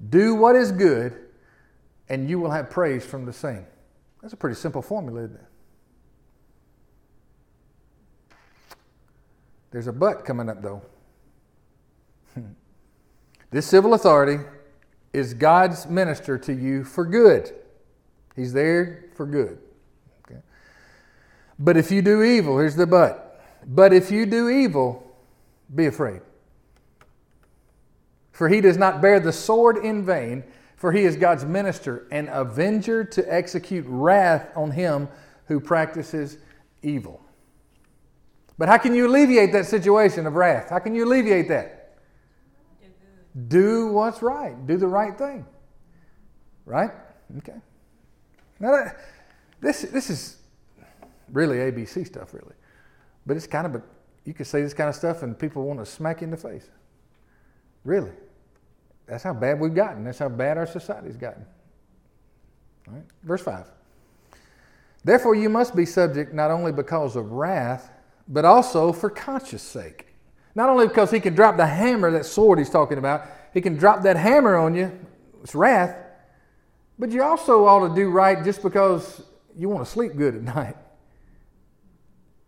do 0.08 0.36
what 0.36 0.54
is 0.54 0.70
good 0.70 1.16
and 2.08 2.30
you 2.30 2.38
will 2.38 2.50
have 2.50 2.70
praise 2.70 3.04
from 3.04 3.26
the 3.26 3.32
same. 3.32 3.66
That's 4.20 4.32
a 4.32 4.36
pretty 4.36 4.56
simple 4.56 4.82
formula, 4.82 5.24
isn't 5.24 5.36
it? 5.36 5.46
There's 9.70 9.86
a 9.86 9.92
but 9.92 10.24
coming 10.24 10.48
up, 10.48 10.62
though. 10.62 10.82
this 13.50 13.66
civil 13.66 13.94
authority 13.94 14.42
is 15.12 15.34
God's 15.34 15.86
minister 15.86 16.38
to 16.38 16.52
you 16.52 16.84
for 16.84 17.04
good. 17.04 17.52
He's 18.34 18.52
there 18.52 19.10
for 19.14 19.26
good. 19.26 19.58
Okay? 20.24 20.40
But 21.58 21.76
if 21.76 21.90
you 21.90 22.02
do 22.02 22.22
evil, 22.22 22.58
here's 22.58 22.76
the 22.76 22.86
but. 22.86 23.42
But 23.66 23.92
if 23.92 24.10
you 24.10 24.26
do 24.26 24.48
evil, 24.48 25.04
be 25.74 25.86
afraid. 25.86 26.20
For 28.32 28.48
he 28.48 28.60
does 28.60 28.76
not 28.76 29.02
bear 29.02 29.18
the 29.18 29.32
sword 29.32 29.78
in 29.78 30.04
vain, 30.06 30.44
for 30.78 30.92
he 30.92 31.02
is 31.02 31.16
God's 31.16 31.44
minister, 31.44 32.06
an 32.12 32.28
avenger 32.28 33.02
to 33.02 33.34
execute 33.34 33.84
wrath 33.88 34.48
on 34.56 34.70
him 34.70 35.08
who 35.46 35.58
practices 35.58 36.38
evil. 36.82 37.20
But 38.58 38.68
how 38.68 38.78
can 38.78 38.94
you 38.94 39.08
alleviate 39.08 39.52
that 39.52 39.66
situation 39.66 40.24
of 40.24 40.34
wrath? 40.34 40.70
How 40.70 40.78
can 40.78 40.94
you 40.94 41.04
alleviate 41.04 41.48
that? 41.48 41.96
Do 43.48 43.88
what's 43.88 44.22
right. 44.22 44.54
Do 44.68 44.76
the 44.76 44.86
right 44.86 45.18
thing. 45.18 45.44
Right? 46.64 46.90
Okay. 47.38 47.56
Now, 48.60 48.70
that, 48.70 49.00
this, 49.60 49.82
this 49.82 50.10
is 50.10 50.36
really 51.32 51.56
ABC 51.56 52.06
stuff, 52.06 52.32
really. 52.32 52.54
But 53.26 53.36
it's 53.36 53.48
kind 53.48 53.66
of, 53.66 53.74
a, 53.74 53.82
you 54.24 54.32
can 54.32 54.44
say 54.44 54.62
this 54.62 54.74
kind 54.74 54.88
of 54.88 54.94
stuff 54.94 55.24
and 55.24 55.36
people 55.36 55.64
want 55.64 55.80
to 55.80 55.86
smack 55.86 56.20
you 56.20 56.26
in 56.26 56.30
the 56.30 56.36
face. 56.36 56.68
Really. 57.84 58.12
That's 59.08 59.24
how 59.24 59.32
bad 59.32 59.58
we've 59.58 59.74
gotten. 59.74 60.04
That's 60.04 60.18
how 60.18 60.28
bad 60.28 60.58
our 60.58 60.66
society's 60.66 61.16
gotten. 61.16 61.44
All 62.86 62.94
right? 62.94 63.04
Verse 63.22 63.42
5. 63.42 63.64
Therefore, 65.04 65.34
you 65.34 65.48
must 65.48 65.74
be 65.74 65.86
subject 65.86 66.34
not 66.34 66.50
only 66.50 66.72
because 66.72 67.16
of 67.16 67.32
wrath, 67.32 67.90
but 68.28 68.44
also 68.44 68.92
for 68.92 69.08
conscience 69.08 69.62
sake. 69.62 70.06
Not 70.54 70.68
only 70.68 70.88
because 70.88 71.10
he 71.10 71.20
can 71.20 71.34
drop 71.34 71.56
the 71.56 71.66
hammer, 71.66 72.10
that 72.10 72.26
sword 72.26 72.58
he's 72.58 72.68
talking 72.68 72.98
about, 72.98 73.22
he 73.54 73.60
can 73.60 73.76
drop 73.76 74.02
that 74.02 74.16
hammer 74.16 74.56
on 74.56 74.74
you, 74.74 74.92
it's 75.42 75.54
wrath, 75.54 75.96
but 76.98 77.10
you 77.10 77.22
also 77.22 77.64
ought 77.64 77.88
to 77.88 77.94
do 77.94 78.10
right 78.10 78.44
just 78.44 78.62
because 78.62 79.22
you 79.56 79.68
want 79.68 79.86
to 79.86 79.90
sleep 79.90 80.16
good 80.16 80.34
at 80.34 80.42
night. 80.56 80.76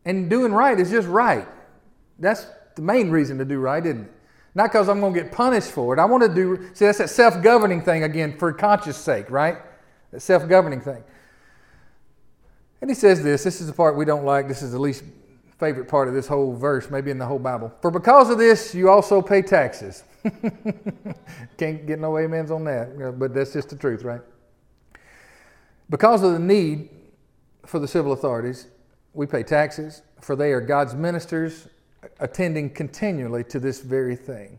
And 0.04 0.28
doing 0.28 0.52
right 0.52 0.78
is 0.78 0.90
just 0.90 1.08
right. 1.08 1.46
That's 2.18 2.46
the 2.74 2.82
main 2.82 3.10
reason 3.10 3.38
to 3.38 3.44
do 3.44 3.58
right, 3.58 3.84
isn't 3.84 4.02
it? 4.02 4.12
Not 4.54 4.72
because 4.72 4.88
I'm 4.88 5.00
going 5.00 5.14
to 5.14 5.22
get 5.22 5.32
punished 5.32 5.70
for 5.70 5.94
it. 5.94 6.00
I 6.00 6.04
want 6.04 6.22
to 6.24 6.34
do, 6.34 6.70
see, 6.74 6.84
that's 6.84 6.98
that 6.98 7.10
self 7.10 7.42
governing 7.42 7.82
thing 7.82 8.02
again 8.02 8.36
for 8.36 8.52
conscience 8.52 8.96
sake, 8.96 9.30
right? 9.30 9.58
That 10.10 10.20
self 10.20 10.48
governing 10.48 10.80
thing. 10.80 11.02
And 12.80 12.90
he 12.90 12.94
says 12.94 13.22
this 13.22 13.44
this 13.44 13.60
is 13.60 13.66
the 13.66 13.72
part 13.72 13.96
we 13.96 14.04
don't 14.04 14.24
like. 14.24 14.48
This 14.48 14.62
is 14.62 14.72
the 14.72 14.78
least 14.78 15.04
favorite 15.58 15.86
part 15.86 16.08
of 16.08 16.14
this 16.14 16.26
whole 16.26 16.56
verse, 16.56 16.90
maybe 16.90 17.10
in 17.10 17.18
the 17.18 17.26
whole 17.26 17.38
Bible. 17.38 17.72
For 17.82 17.90
because 17.90 18.30
of 18.30 18.38
this, 18.38 18.74
you 18.74 18.88
also 18.88 19.20
pay 19.20 19.42
taxes. 19.42 20.02
Can't 21.58 21.86
get 21.86 21.98
no 21.98 22.16
amens 22.16 22.50
on 22.50 22.64
that, 22.64 23.18
but 23.18 23.34
that's 23.34 23.52
just 23.52 23.68
the 23.68 23.76
truth, 23.76 24.02
right? 24.02 24.22
Because 25.90 26.22
of 26.22 26.32
the 26.32 26.38
need 26.38 26.88
for 27.66 27.78
the 27.78 27.88
civil 27.88 28.12
authorities, 28.12 28.68
we 29.12 29.26
pay 29.26 29.42
taxes, 29.42 30.02
for 30.20 30.34
they 30.34 30.52
are 30.52 30.60
God's 30.60 30.94
ministers 30.94 31.68
attending 32.18 32.70
continually 32.70 33.44
to 33.44 33.58
this 33.58 33.80
very 33.80 34.16
thing. 34.16 34.58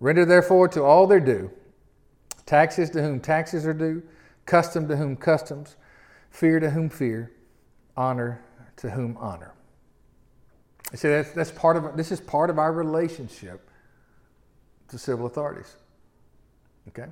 Render 0.00 0.24
therefore 0.24 0.68
to 0.68 0.82
all 0.82 1.06
their 1.06 1.20
due 1.20 1.50
taxes 2.46 2.88
to 2.88 3.02
whom 3.02 3.20
taxes 3.20 3.66
are 3.66 3.74
due, 3.74 4.02
custom 4.46 4.88
to 4.88 4.96
whom 4.96 5.14
customs, 5.16 5.76
fear 6.30 6.58
to 6.58 6.70
whom 6.70 6.88
fear, 6.88 7.30
honor 7.96 8.42
to 8.76 8.90
whom 8.90 9.16
honor. 9.18 9.52
I 10.92 10.96
say 10.96 11.10
that's, 11.10 11.32
that's 11.32 11.50
part 11.50 11.76
of 11.76 11.96
this 11.96 12.10
is 12.10 12.20
part 12.20 12.48
of 12.48 12.58
our 12.58 12.72
relationship 12.72 13.68
to 14.88 14.98
civil 14.98 15.26
authorities. 15.26 15.76
Okay? 16.88 17.08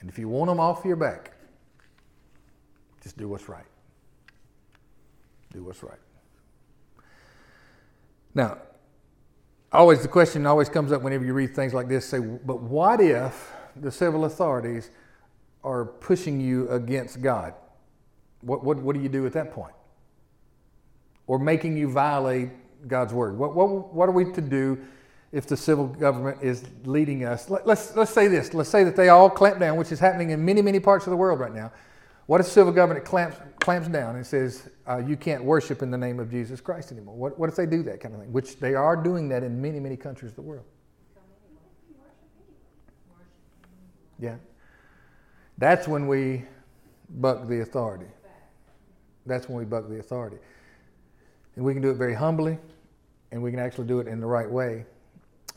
And 0.00 0.10
if 0.10 0.18
you 0.18 0.28
want 0.28 0.50
them 0.50 0.60
off 0.60 0.84
your 0.84 0.96
back, 0.96 1.32
just 3.02 3.16
do 3.16 3.28
what's 3.28 3.48
right. 3.48 3.64
Do 5.52 5.64
what's 5.64 5.82
right. 5.82 5.98
Now, 8.34 8.58
always 9.72 10.02
the 10.02 10.08
question 10.08 10.46
always 10.46 10.68
comes 10.68 10.92
up 10.92 11.02
whenever 11.02 11.24
you 11.24 11.34
read 11.34 11.54
things 11.54 11.72
like 11.72 11.88
this 11.88 12.06
say, 12.06 12.18
but 12.18 12.60
what 12.60 13.00
if 13.00 13.52
the 13.76 13.90
civil 13.90 14.24
authorities 14.24 14.90
are 15.62 15.84
pushing 15.84 16.40
you 16.40 16.68
against 16.68 17.22
God? 17.22 17.54
What, 18.40 18.62
what, 18.64 18.78
what 18.78 18.94
do 18.94 19.02
you 19.02 19.08
do 19.08 19.24
at 19.26 19.32
that 19.32 19.52
point? 19.52 19.74
Or 21.26 21.38
making 21.38 21.76
you 21.76 21.90
violate 21.90 22.50
God's 22.86 23.14
word? 23.14 23.38
What, 23.38 23.54
what, 23.54 23.94
what 23.94 24.08
are 24.08 24.12
we 24.12 24.30
to 24.32 24.40
do 24.40 24.78
if 25.32 25.46
the 25.46 25.56
civil 25.56 25.86
government 25.86 26.38
is 26.42 26.64
leading 26.84 27.24
us? 27.24 27.48
Let, 27.48 27.66
let's, 27.66 27.96
let's 27.96 28.12
say 28.12 28.28
this. 28.28 28.52
Let's 28.52 28.68
say 28.68 28.84
that 28.84 28.96
they 28.96 29.08
all 29.08 29.30
clamp 29.30 29.58
down, 29.58 29.76
which 29.76 29.90
is 29.90 29.98
happening 29.98 30.30
in 30.30 30.44
many, 30.44 30.60
many 30.60 30.80
parts 30.80 31.06
of 31.06 31.10
the 31.10 31.16
world 31.16 31.40
right 31.40 31.54
now. 31.54 31.72
What 32.26 32.40
if 32.40 32.46
civil 32.46 32.72
government 32.72 33.04
clamps, 33.04 33.36
clamps 33.64 33.88
down 33.88 34.16
and 34.16 34.26
says, 34.26 34.68
uh, 34.86 34.98
you 34.98 35.16
can't 35.16 35.42
worship 35.42 35.80
in 35.80 35.90
the 35.90 35.96
name 35.96 36.20
of 36.20 36.30
Jesus 36.30 36.60
Christ 36.60 36.92
anymore? 36.92 37.14
What, 37.14 37.38
what 37.38 37.48
if 37.48 37.56
they 37.56 37.64
do 37.64 37.82
that 37.84 37.98
kind 37.98 38.14
of 38.14 38.20
thing? 38.20 38.30
Which 38.30 38.60
they 38.60 38.74
are 38.74 38.94
doing 38.94 39.26
that 39.30 39.42
in 39.42 39.58
many, 39.58 39.80
many 39.80 39.96
countries 39.96 40.32
of 40.32 40.36
the 40.36 40.42
world. 40.42 40.66
Yeah. 44.20 44.36
That's 45.56 45.88
when 45.88 46.06
we 46.06 46.44
buck 47.08 47.48
the 47.48 47.62
authority. 47.62 48.04
That's 49.24 49.48
when 49.48 49.56
we 49.56 49.64
buck 49.64 49.88
the 49.88 49.98
authority. 49.98 50.36
And 51.56 51.64
we 51.64 51.72
can 51.72 51.80
do 51.80 51.88
it 51.88 51.94
very 51.94 52.14
humbly, 52.14 52.58
and 53.32 53.42
we 53.42 53.50
can 53.50 53.60
actually 53.60 53.86
do 53.86 53.98
it 53.98 54.06
in 54.06 54.20
the 54.20 54.26
right 54.26 54.50
way. 54.50 54.84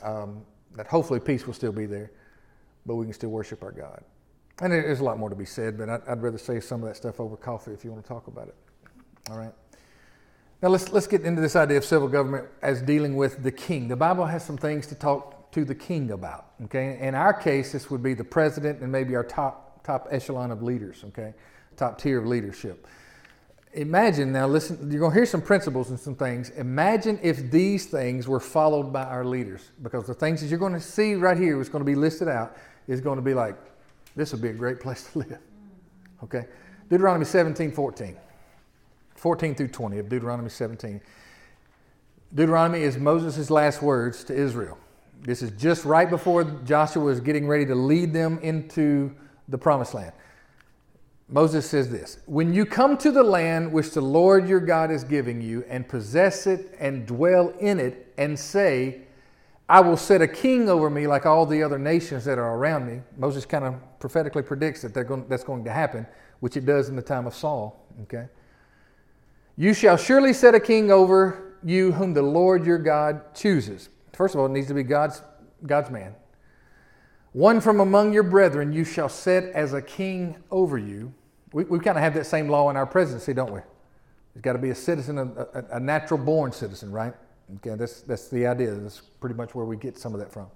Um, 0.02 0.46
that 0.78 0.88
hopefully 0.88 1.20
peace 1.20 1.46
will 1.46 1.54
still 1.54 1.74
be 1.74 1.86
there, 1.86 2.12
but 2.86 2.96
we 2.96 3.04
can 3.04 3.14
still 3.14 3.32
worship 3.32 3.64
our 3.64 3.74
God. 3.74 4.02
And 4.62 4.74
there's 4.74 5.00
a 5.00 5.04
lot 5.04 5.20
more 5.20 5.30
to 5.30 5.36
be 5.36 5.46
said, 5.46 5.78
but 5.78 5.90
I'd, 5.90 6.22
rather 6.22 6.38
say 6.38 6.60
some 6.60 6.82
of 6.82 6.88
that 6.88 6.96
stuff 6.96 7.20
over 7.20 7.38
coffee 7.38 7.72
if 7.74 7.84
you 7.84 7.92
want 7.92 8.04
to 8.04 8.08
talk 8.08 8.28
about 8.28 8.48
it. 8.48 8.56
All 9.30 9.38
right. 9.38 9.54
Now 10.62 10.70
let's 10.70 10.92
let's 10.92 11.06
get 11.06 11.22
into 11.22 11.42
this 11.42 11.56
idea 11.56 11.78
of 11.78 11.86
civil 11.86 12.08
government 12.08 12.48
as 12.64 12.82
dealing 12.82 13.16
with 13.16 13.44
the 13.44 13.52
king. 13.52 13.88
The 13.88 13.96
Bible 13.96 14.26
has 14.26 14.44
some 14.44 14.58
things 14.58 14.88
to 14.88 14.96
talk 14.96 15.52
to 15.52 15.64
the 15.64 15.76
king 15.76 16.10
about. 16.10 16.48
Okay. 16.64 16.98
In 17.00 17.14
our 17.14 17.34
case, 17.34 17.72
this 17.72 17.92
would 17.92 18.02
be 18.02 18.16
the 18.16 18.24
president 18.24 18.82
and 18.82 18.92
maybe 18.92 19.16
our 19.16 19.24
top 19.24 19.68
top 19.88 20.08
echelon 20.12 20.52
of 20.52 20.62
leaders. 20.62 21.04
Okay, 21.08 21.34
top 21.76 22.00
tier 22.00 22.20
of 22.20 22.26
leadership. 22.28 22.86
Imagine 23.74 24.32
now, 24.32 24.48
listen. 24.48 24.92
You're 24.92 25.00
going 25.00 25.12
to 25.12 25.18
hear 25.18 25.26
some 25.26 25.42
principles 25.42 25.90
and 25.90 26.00
some 26.00 26.16
things. 26.16 26.50
Imagine 26.52 27.20
if 27.22 27.52
these 27.52 27.86
things 27.86 28.28
were 28.28 28.40
followed 28.40 28.92
by 28.92 29.04
our 29.04 29.24
leaders, 29.24 29.72
because 29.82 30.08
the 30.08 30.14
things 30.14 30.42
that 30.42 30.48
you're 30.48 30.60
going 30.60 30.74
to 30.74 30.82
see 30.82 31.16
right 31.16 31.38
here 31.38 31.60
is 31.62 31.70
going 31.70 31.84
to 31.84 31.86
be 31.86 31.96
listed 31.96 32.28
out 32.28 32.58
is 32.88 33.02
going 33.02 33.18
to 33.18 33.22
be 33.22 33.34
like, 33.34 33.56
this 34.18 34.34
would 34.34 34.42
be 34.42 34.50
a 34.50 34.54
great 34.54 34.82
place 34.82 35.10
to 35.12 35.20
live. 35.20 35.40
Okay, 36.24 36.46
Deuteronomy 36.90 37.24
17, 37.24 37.72
14. 37.72 38.18
14 39.16 39.56
through 39.56 39.68
20 39.70 40.00
of 40.00 40.10
Deuteronomy 40.10 40.50
17. 40.50 41.02
Deuteronomy 42.34 42.82
is 42.84 42.98
Moses' 42.98 43.50
last 43.50 43.82
words 43.82 44.24
to 44.26 44.34
Israel. 44.36 44.78
This 45.22 45.42
is 45.42 45.52
just 45.52 45.86
right 45.86 46.10
before 46.10 46.44
Joshua 46.44 47.12
is 47.12 47.20
getting 47.20 47.48
ready 47.48 47.66
to 47.66 47.76
lead 47.76 48.14
them 48.14 48.40
into 48.40 49.16
the 49.48 49.58
promised 49.58 49.94
land. 49.94 50.14
Moses 51.30 51.70
says 51.70 51.90
this 51.90 52.20
When 52.26 52.54
you 52.54 52.66
come 52.66 52.98
to 52.98 53.12
the 53.12 53.24
land 53.24 53.72
which 53.72 53.92
the 53.92 54.02
Lord 54.02 54.48
your 54.48 54.60
God 54.60 54.92
is 54.92 55.04
giving 55.04 55.42
you, 55.42 55.64
and 55.68 55.88
possess 55.88 56.48
it 56.48 56.76
and 56.80 57.06
dwell 57.06 57.50
in 57.60 57.80
it, 57.80 58.14
and 58.18 58.38
say, 58.38 59.02
I 59.70 59.82
will 59.82 59.98
set 59.98 60.22
a 60.22 60.28
king 60.28 60.70
over 60.70 60.90
me 60.90 61.08
like 61.08 61.26
all 61.26 61.46
the 61.46 61.62
other 61.62 61.78
nations 61.78 62.24
that 62.26 62.38
are 62.38 62.56
around 62.56 62.88
me. 62.88 63.02
Moses 63.18 63.46
kind 63.46 63.66
of 63.66 63.76
prophetically 64.00 64.42
predicts 64.42 64.82
that 64.84 64.94
going, 64.94 65.28
that's 65.28 65.44
going 65.44 65.66
to 65.66 65.72
happen, 65.72 66.08
which 66.40 66.56
it 66.56 66.66
does 66.66 66.88
in 66.88 66.96
the 66.96 67.02
time 67.02 67.28
of 67.28 67.36
Saul. 67.36 67.86
Okay? 68.04 68.28
You 69.58 69.74
shall 69.74 69.98
surely 69.98 70.32
set 70.34 70.56
a 70.56 70.60
king 70.60 70.92
over 70.92 71.56
you 71.64 71.92
whom 71.92 72.14
the 72.14 72.22
Lord 72.22 72.66
your 72.66 72.78
God 72.78 73.36
chooses. 73.36 73.90
First 74.14 74.36
of 74.36 74.40
all, 74.40 74.46
it 74.46 74.52
needs 74.52 74.68
to 74.68 74.74
be 74.74 74.84
God's, 74.84 75.22
God's 75.66 75.90
man. 75.90 76.16
One 77.34 77.60
from 77.60 77.82
among 77.82 78.14
your 78.14 78.24
brethren 78.24 78.72
you 78.72 78.86
shall 78.86 79.10
set 79.10 79.44
as 79.46 79.74
a 79.74 79.82
king 79.82 80.38
over 80.50 80.78
you. 80.78 81.14
We, 81.52 81.66
we 81.66 81.80
kind 81.80 81.98
of 81.98 82.04
have 82.04 82.14
that 82.14 82.26
same 82.26 82.48
law 82.48 82.70
in 82.70 82.78
our 82.78 82.86
presidency, 82.86 83.34
don't 83.34 83.52
we? 83.52 83.60
There's 84.34 84.42
got 84.44 84.54
to 84.54 84.60
be 84.60 84.70
a 84.70 84.76
citizen, 84.76 85.18
a, 85.18 85.24
a, 85.24 85.66
a 85.74 85.80
natural 85.80 86.20
born 86.20 86.52
citizen, 86.52 86.92
right? 86.92 87.14
Okay, 87.56 87.76
that's, 87.76 88.02
that's 88.02 88.28
the 88.28 88.46
idea. 88.46 88.74
That's 88.76 89.00
pretty 89.00 89.36
much 89.36 89.56
where 89.56 89.66
we 89.66 89.78
get 89.78 89.98
some 89.98 90.14
of 90.14 90.20
that 90.20 90.32
from. 90.32 90.48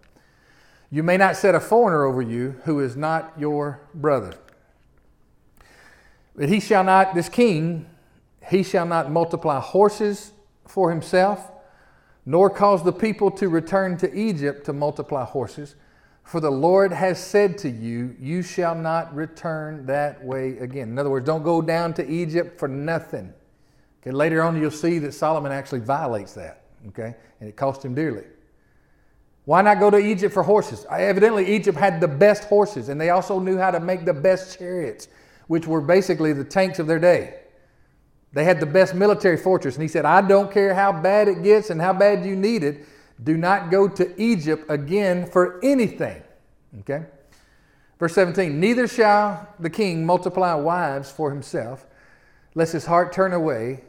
You 0.90 1.04
may 1.04 1.16
not 1.16 1.38
set 1.38 1.56
a 1.56 1.60
foreigner 1.60 2.04
over 2.04 2.22
you 2.22 2.56
who 2.66 2.82
is 2.82 2.98
not 2.98 3.34
your 3.38 3.80
brother. 3.94 4.34
But 6.36 6.50
he 6.50 6.60
shall 6.60 6.84
not, 6.84 7.16
this 7.16 7.30
king, 7.30 7.90
he 8.50 8.64
shall 8.64 8.86
not 8.86 9.10
multiply 9.12 9.60
horses 9.60 10.34
for 10.68 10.90
himself, 10.90 11.52
nor 12.26 12.50
cause 12.50 12.84
the 12.84 12.94
people 12.94 13.32
to 13.32 13.50
return 13.50 13.98
to 13.98 14.14
Egypt 14.14 14.66
to 14.66 14.74
multiply 14.74 15.24
horses. 15.24 15.76
For 16.24 16.40
the 16.40 16.52
Lord 16.52 16.94
has 16.94 17.22
said 17.22 17.58
to 17.60 17.70
you, 17.70 18.16
You 18.20 18.42
shall 18.42 18.76
not 18.76 19.14
return 19.14 19.86
that 19.88 20.24
way 20.24 20.58
again. 20.60 20.90
In 20.90 21.00
other 21.00 21.10
words, 21.10 21.26
don't 21.26 21.44
go 21.44 21.62
down 21.62 21.94
to 21.96 22.10
Egypt 22.10 22.60
for 22.60 22.68
nothing. 22.68 23.34
Okay, 24.02 24.12
later 24.12 24.42
on, 24.42 24.60
you'll 24.60 24.72
see 24.72 25.00
that 25.00 25.14
Solomon 25.14 25.52
actually 25.52 25.82
violates 25.82 26.34
that, 26.34 26.61
okay, 26.90 27.16
and 27.40 27.50
it 27.50 27.56
cost 27.56 27.84
him 27.84 27.94
dearly. 27.94 28.24
Why 29.46 29.62
not 29.62 29.80
go 29.80 29.90
to 29.90 29.98
Egypt 29.98 30.34
for 30.34 30.44
horses? 30.44 30.86
Uh, 30.90 30.96
evidently, 30.96 31.56
Egypt 31.56 31.78
had 31.78 32.00
the 32.00 32.08
best 32.08 32.44
horses, 32.46 32.90
and 32.90 33.02
they 33.02 33.10
also 33.10 33.40
knew 33.40 33.58
how 33.58 33.72
to 33.72 33.80
make 33.80 34.06
the 34.06 34.14
best 34.14 34.58
chariots, 34.58 35.08
which 35.48 35.68
were 35.68 35.82
basically 35.82 36.34
the 36.34 36.44
tanks 36.44 36.80
of 36.80 36.88
their 36.88 37.00
day. 37.00 37.42
They 38.34 38.44
had 38.44 38.60
the 38.60 38.66
best 38.66 38.96
military 38.96 39.38
fortress. 39.38 39.76
And 39.76 39.82
he 39.82 39.88
said, 39.88 40.06
I 40.06 40.22
don't 40.22 40.52
care 40.52 40.74
how 40.74 40.94
bad 40.94 41.28
it 41.28 41.44
gets 41.44 41.70
and 41.70 41.82
how 41.82 41.94
bad 41.94 42.26
you 42.26 42.36
need 42.36 42.64
it. 42.64 42.86
Do 43.24 43.38
not 43.38 43.70
go 43.70 43.88
to 43.88 44.22
Egypt 44.22 44.66
again 44.70 45.26
for 45.26 45.60
anything. 45.64 46.24
Okay? 46.80 47.06
Verse 48.00 48.16
17 48.16 48.60
Neither 48.60 48.88
shall 48.88 49.48
the 49.60 49.70
king 49.70 50.06
multiply 50.06 50.54
wives 50.54 51.12
for 51.12 51.30
himself, 51.30 51.86
lest 52.56 52.74
his 52.74 52.86
heart 52.86 53.12
turn 53.12 53.34
away, 53.34 53.84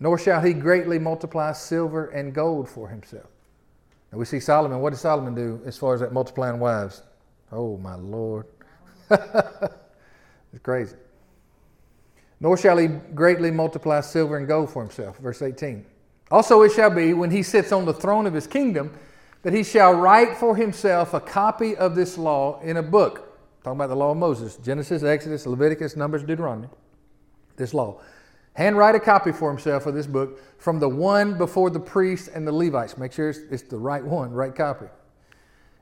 nor 0.00 0.18
shall 0.18 0.40
he 0.40 0.52
greatly 0.52 0.98
multiply 0.98 1.52
silver 1.52 2.06
and 2.08 2.34
gold 2.34 2.68
for 2.68 2.88
himself. 2.88 3.26
Now 4.12 4.18
we 4.18 4.24
see 4.24 4.40
Solomon. 4.40 4.80
What 4.80 4.90
did 4.90 4.98
Solomon 4.98 5.34
do 5.34 5.60
as 5.66 5.76
far 5.76 5.94
as 5.94 6.00
that 6.00 6.12
multiplying 6.12 6.58
wives? 6.60 7.02
Oh, 7.52 7.76
my 7.78 7.94
Lord. 7.94 8.46
it's 9.10 10.62
crazy 10.62 10.96
nor 12.40 12.56
shall 12.56 12.78
he 12.78 12.86
greatly 12.86 13.50
multiply 13.50 14.00
silver 14.00 14.36
and 14.36 14.46
gold 14.46 14.70
for 14.70 14.82
himself. 14.82 15.18
Verse 15.18 15.42
18. 15.42 15.84
Also 16.30 16.62
it 16.62 16.72
shall 16.72 16.90
be 16.90 17.14
when 17.14 17.30
he 17.30 17.42
sits 17.42 17.72
on 17.72 17.84
the 17.84 17.92
throne 17.92 18.26
of 18.26 18.34
his 18.34 18.46
kingdom 18.46 18.96
that 19.42 19.52
he 19.52 19.64
shall 19.64 19.92
write 19.94 20.36
for 20.36 20.56
himself 20.56 21.14
a 21.14 21.20
copy 21.20 21.76
of 21.76 21.94
this 21.94 22.18
law 22.18 22.60
in 22.60 22.76
a 22.76 22.82
book. 22.82 23.24
Talking 23.64 23.78
about 23.78 23.88
the 23.88 23.96
law 23.96 24.12
of 24.12 24.16
Moses 24.16 24.56
Genesis, 24.56 25.02
Exodus, 25.02 25.46
Leviticus, 25.46 25.96
Numbers, 25.96 26.22
Deuteronomy. 26.22 26.68
This 27.56 27.74
law. 27.74 28.00
Handwrite 28.58 28.96
a 28.96 29.00
copy 29.00 29.30
for 29.30 29.48
himself 29.52 29.86
of 29.86 29.94
this 29.94 30.08
book 30.08 30.40
from 30.58 30.80
the 30.80 30.88
one 30.88 31.38
before 31.38 31.70
the 31.70 31.78
priests 31.78 32.26
and 32.26 32.44
the 32.44 32.50
Levites. 32.50 32.98
Make 32.98 33.12
sure 33.12 33.30
it's, 33.30 33.38
it's 33.52 33.62
the 33.62 33.78
right 33.78 34.04
one, 34.04 34.32
right 34.32 34.52
copy. 34.52 34.86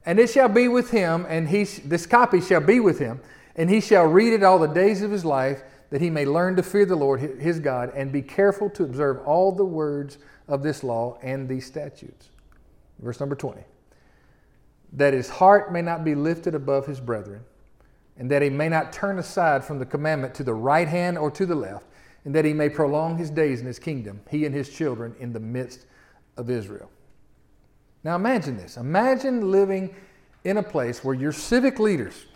And 0.05 0.19
it 0.19 0.29
shall 0.29 0.51
be 0.51 0.69
with 0.69 0.91
him, 0.91 1.25
and 1.27 1.49
he, 1.49 1.65
this 1.65 2.05
copy 2.05 2.39
shall 2.39 2.61
be 2.61 2.81
with 2.81 2.99
him, 2.99 3.23
and 3.57 3.71
he 3.71 3.81
shall 3.81 4.05
read 4.05 4.35
it 4.35 4.43
all 4.43 4.59
the 4.59 4.67
days 4.67 5.01
of 5.01 5.11
his 5.11 5.25
life 5.25 5.63
that 5.89 6.03
he 6.03 6.11
may 6.11 6.27
learn 6.27 6.55
to 6.57 6.63
fear 6.63 6.85
the 6.85 6.97
Lord 6.97 7.21
his 7.21 7.61
God 7.61 7.93
and 7.97 8.13
be 8.13 8.21
careful 8.21 8.69
to 8.69 8.85
observe 8.85 9.21
all 9.27 9.53
the 9.53 9.65
words 9.65 10.19
of 10.47 10.63
this 10.63 10.85
law 10.85 11.19
and 11.23 11.49
these 11.49 11.65
statutes. 11.65 12.29
Verse 12.99 13.21
number 13.21 13.37
20. 13.37 13.63
That 14.93 15.15
his 15.15 15.31
heart 15.31 15.73
may 15.73 15.81
not 15.81 16.05
be 16.05 16.15
lifted 16.15 16.55
above 16.55 16.85
his 16.85 17.01
brethren, 17.01 17.41
and 18.19 18.31
that 18.31 18.43
he 18.43 18.51
may 18.51 18.69
not 18.69 18.93
turn 18.93 19.19
aside 19.19 19.65
from 19.65 19.79
the 19.79 19.87
commandment 19.87 20.35
to 20.35 20.45
the 20.45 20.53
right 20.53 20.89
hand 20.89 21.17
or 21.17 21.31
to 21.31 21.47
the 21.47 21.55
left, 21.55 21.87
and 22.27 22.35
that 22.35 22.45
he 22.45 22.53
may 22.53 22.69
prolong 22.69 23.17
his 23.17 23.31
days 23.31 23.61
in 23.61 23.67
his 23.67 23.79
kingdom, 23.79 24.21
he 24.29 24.45
and 24.45 24.55
his 24.55 24.69
children 24.69 25.15
in 25.21 25.33
the 25.33 25.39
midst 25.39 25.87
of 26.37 26.51
Israel. 26.51 26.91
Now 28.03 28.17
imagine 28.17 28.57
this. 28.57 28.77
Imagine 28.77 29.53
living 29.53 29.95
in 30.43 30.57
a 30.57 30.63
place 30.63 31.05
where 31.05 31.15
your 31.15 31.31
civic 31.31 31.79
leaders, 31.79 32.27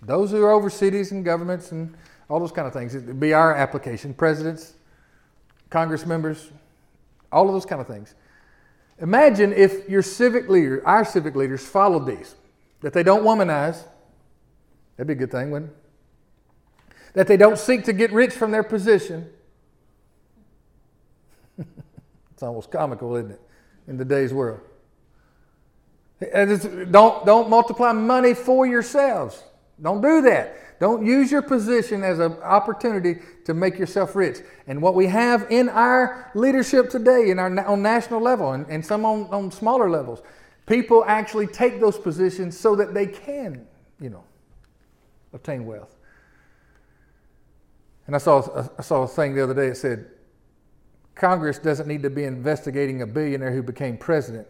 those 0.00 0.30
who 0.30 0.42
are 0.44 0.52
over 0.52 0.70
cities 0.70 1.10
and 1.10 1.24
governments 1.24 1.72
and 1.72 1.92
all 2.30 2.38
those 2.38 2.52
kind 2.52 2.68
of 2.68 2.72
things. 2.72 2.94
It'd 2.94 3.18
be 3.18 3.32
our 3.32 3.52
application. 3.52 4.14
Presidents, 4.14 4.74
Congress 5.70 6.06
members, 6.06 6.52
all 7.32 7.48
of 7.48 7.52
those 7.52 7.66
kind 7.66 7.80
of 7.80 7.88
things. 7.88 8.14
Imagine 9.00 9.52
if 9.52 9.88
your 9.88 10.02
civic 10.02 10.48
leader, 10.48 10.86
our 10.86 11.04
civic 11.04 11.34
leaders, 11.34 11.66
followed 11.66 12.06
these 12.06 12.36
that 12.82 12.92
they 12.92 13.02
don't 13.02 13.24
womanize. 13.24 13.82
That'd 14.96 15.08
be 15.08 15.14
a 15.14 15.16
good 15.16 15.32
thing, 15.32 15.50
wouldn't 15.50 15.72
it? 15.72 15.76
That 17.18 17.26
they 17.26 17.36
don't 17.36 17.58
seek 17.58 17.82
to 17.86 17.92
get 17.92 18.12
rich 18.12 18.32
from 18.32 18.52
their 18.52 18.62
position. 18.62 19.28
it's 21.58 22.44
almost 22.44 22.70
comical, 22.70 23.16
isn't 23.16 23.32
it, 23.32 23.40
in 23.88 23.98
today's 23.98 24.32
world? 24.32 24.60
Don't, 26.20 27.26
don't 27.26 27.50
multiply 27.50 27.90
money 27.90 28.34
for 28.34 28.68
yourselves. 28.68 29.42
Don't 29.82 30.00
do 30.00 30.22
that. 30.22 30.78
Don't 30.78 31.04
use 31.04 31.32
your 31.32 31.42
position 31.42 32.04
as 32.04 32.20
an 32.20 32.34
opportunity 32.34 33.16
to 33.46 33.52
make 33.52 33.80
yourself 33.80 34.14
rich. 34.14 34.38
And 34.68 34.80
what 34.80 34.94
we 34.94 35.06
have 35.06 35.48
in 35.50 35.68
our 35.70 36.30
leadership 36.36 36.88
today, 36.88 37.30
in 37.30 37.40
our, 37.40 37.66
on 37.66 37.82
national 37.82 38.20
level 38.20 38.52
and, 38.52 38.64
and 38.68 38.86
some 38.86 39.04
on, 39.04 39.26
on 39.32 39.50
smaller 39.50 39.90
levels, 39.90 40.22
people 40.66 41.04
actually 41.08 41.48
take 41.48 41.80
those 41.80 41.98
positions 41.98 42.56
so 42.56 42.76
that 42.76 42.94
they 42.94 43.08
can, 43.08 43.66
you 44.00 44.08
know, 44.08 44.22
obtain 45.32 45.66
wealth. 45.66 45.97
And 48.08 48.16
I 48.16 48.18
saw, 48.18 48.66
I 48.78 48.82
saw 48.82 49.02
a 49.02 49.06
thing 49.06 49.34
the 49.34 49.44
other 49.44 49.52
day 49.52 49.68
that 49.68 49.76
said 49.76 50.06
Congress 51.14 51.58
doesn't 51.58 51.86
need 51.86 52.02
to 52.02 52.10
be 52.10 52.24
investigating 52.24 53.02
a 53.02 53.06
billionaire 53.06 53.52
who 53.52 53.62
became 53.62 53.98
president. 53.98 54.48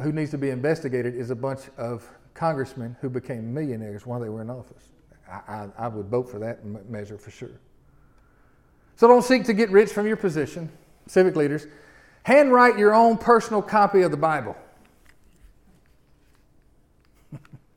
Who 0.00 0.10
needs 0.10 0.30
to 0.30 0.38
be 0.38 0.48
investigated 0.48 1.14
is 1.14 1.28
a 1.28 1.36
bunch 1.36 1.60
of 1.76 2.08
congressmen 2.32 2.96
who 3.02 3.10
became 3.10 3.52
millionaires 3.52 4.06
while 4.06 4.18
they 4.18 4.30
were 4.30 4.40
in 4.40 4.48
office. 4.48 4.84
I, 5.30 5.34
I, 5.48 5.68
I 5.78 5.88
would 5.88 6.06
vote 6.06 6.30
for 6.30 6.38
that 6.38 6.64
measure 6.88 7.18
for 7.18 7.30
sure. 7.30 7.60
So 8.96 9.06
don't 9.06 9.22
seek 9.22 9.44
to 9.44 9.52
get 9.52 9.70
rich 9.70 9.90
from 9.90 10.06
your 10.06 10.16
position, 10.16 10.70
civic 11.06 11.36
leaders. 11.36 11.66
Handwrite 12.22 12.78
your 12.78 12.94
own 12.94 13.18
personal 13.18 13.60
copy 13.60 14.00
of 14.00 14.10
the 14.10 14.16
Bible. 14.16 14.56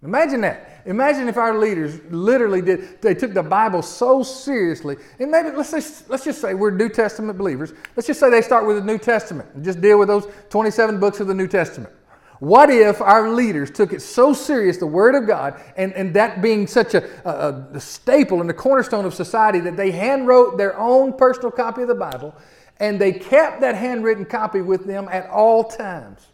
Imagine 0.02 0.42
that. 0.42 0.82
Imagine 0.86 1.28
if 1.28 1.36
our 1.36 1.58
leaders 1.58 2.00
literally 2.10 2.62
did, 2.62 3.02
they 3.02 3.14
took 3.14 3.34
the 3.34 3.44
Bible 3.44 3.82
so 3.82 4.24
seriously. 4.24 4.96
And 5.20 5.30
maybe 5.30 5.50
let's 5.52 5.72
just, 5.72 6.10
let's 6.10 6.24
just 6.24 6.40
say 6.40 6.54
we're 6.54 6.72
New 6.72 6.88
Testament 6.88 7.38
believers. 7.38 7.74
Let's 7.98 8.08
just 8.08 8.20
say 8.20 8.30
they 8.30 8.42
start 8.42 8.66
with 8.66 8.78
the 8.78 8.84
New 8.84 8.98
Testament 8.98 9.50
and 9.56 9.64
just 9.64 9.82
deal 9.82 10.00
with 10.00 10.08
those 10.08 10.28
27 10.50 11.00
books 11.00 11.20
of 11.20 11.28
the 11.28 11.34
New 11.34 11.48
Testament. 11.48 11.94
What 12.40 12.70
if 12.70 13.02
our 13.02 13.30
leaders 13.30 13.70
took 13.70 13.92
it 13.92 14.02
so 14.02 14.32
serious, 14.32 14.78
the 14.78 14.88
Word 14.88 15.16
of 15.16 15.28
God, 15.28 15.60
and, 15.76 15.92
and 15.94 16.14
that 16.14 16.42
being 16.42 16.68
such 16.68 16.94
a, 16.94 17.04
a, 17.28 17.68
a 17.74 17.80
staple 17.82 18.40
and 18.40 18.50
the 18.50 18.54
cornerstone 18.54 19.04
of 19.04 19.14
society, 19.14 19.60
that 19.60 19.76
they 19.76 19.92
handwrote 19.92 20.58
their 20.58 20.80
own 20.80 21.12
personal 21.12 21.52
copy 21.52 21.82
of 21.82 21.90
the 21.90 21.96
Bible 21.96 22.34
and 22.80 23.00
they 23.00 23.12
kept 23.12 23.60
that 23.60 23.76
handwritten 23.76 24.24
copy 24.24 24.62
with 24.62 24.86
them 24.86 25.10
at 25.12 25.30
all 25.30 25.66
times? 25.66 26.29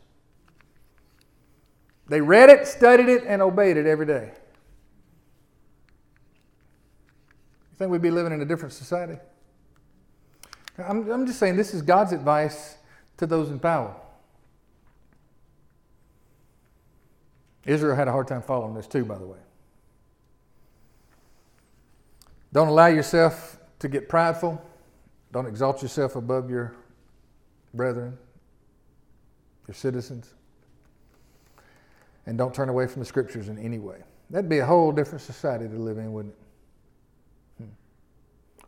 They 2.07 2.21
read 2.21 2.49
it, 2.49 2.67
studied 2.67 3.09
it, 3.09 3.23
and 3.25 3.41
obeyed 3.41 3.77
it 3.77 3.85
every 3.85 4.05
day. 4.05 4.31
You 7.71 7.77
think 7.77 7.91
we'd 7.91 8.01
be 8.01 8.11
living 8.11 8.31
in 8.31 8.41
a 8.41 8.45
different 8.45 8.73
society? 8.73 9.19
I'm, 10.77 11.09
I'm 11.09 11.25
just 11.25 11.39
saying 11.39 11.55
this 11.55 11.73
is 11.73 11.81
God's 11.81 12.11
advice 12.11 12.77
to 13.17 13.25
those 13.25 13.49
in 13.49 13.59
power. 13.59 13.95
Israel 17.65 17.95
had 17.95 18.07
a 18.07 18.11
hard 18.11 18.27
time 18.27 18.41
following 18.41 18.75
this 18.75 18.87
too, 18.87 19.03
by 19.03 19.17
the 19.17 19.25
way. 19.25 19.39
Don't 22.53 22.67
allow 22.67 22.87
yourself 22.87 23.57
to 23.79 23.87
get 23.87 24.07
prideful. 24.07 24.63
Don't 25.31 25.47
exalt 25.47 25.81
yourself 25.81 26.15
above 26.15 26.49
your 26.49 26.75
brethren, 27.73 28.17
your 29.67 29.75
citizens. 29.75 30.33
And 32.25 32.37
don't 32.37 32.53
turn 32.53 32.69
away 32.69 32.87
from 32.87 33.01
the 33.01 33.05
scriptures 33.05 33.49
in 33.49 33.57
any 33.57 33.79
way. 33.79 33.97
That'd 34.29 34.49
be 34.49 34.59
a 34.59 34.65
whole 34.65 34.91
different 34.91 35.21
society 35.21 35.67
to 35.67 35.75
live 35.75 35.97
in, 35.97 36.11
wouldn't 36.11 36.33
it? 36.33 37.63
Hmm. 37.63 37.71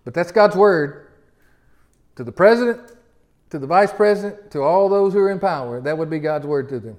But 0.03 0.13
that's 0.13 0.31
God's 0.31 0.55
word 0.55 1.11
to 2.15 2.23
the 2.23 2.31
president, 2.31 2.91
to 3.49 3.59
the 3.59 3.67
vice 3.67 3.91
president, 3.91 4.51
to 4.51 4.61
all 4.61 4.89
those 4.89 5.13
who 5.13 5.19
are 5.19 5.31
in 5.31 5.39
power. 5.39 5.81
That 5.81 5.97
would 5.97 6.09
be 6.09 6.19
God's 6.19 6.45
word 6.45 6.69
to 6.69 6.79
them. 6.79 6.97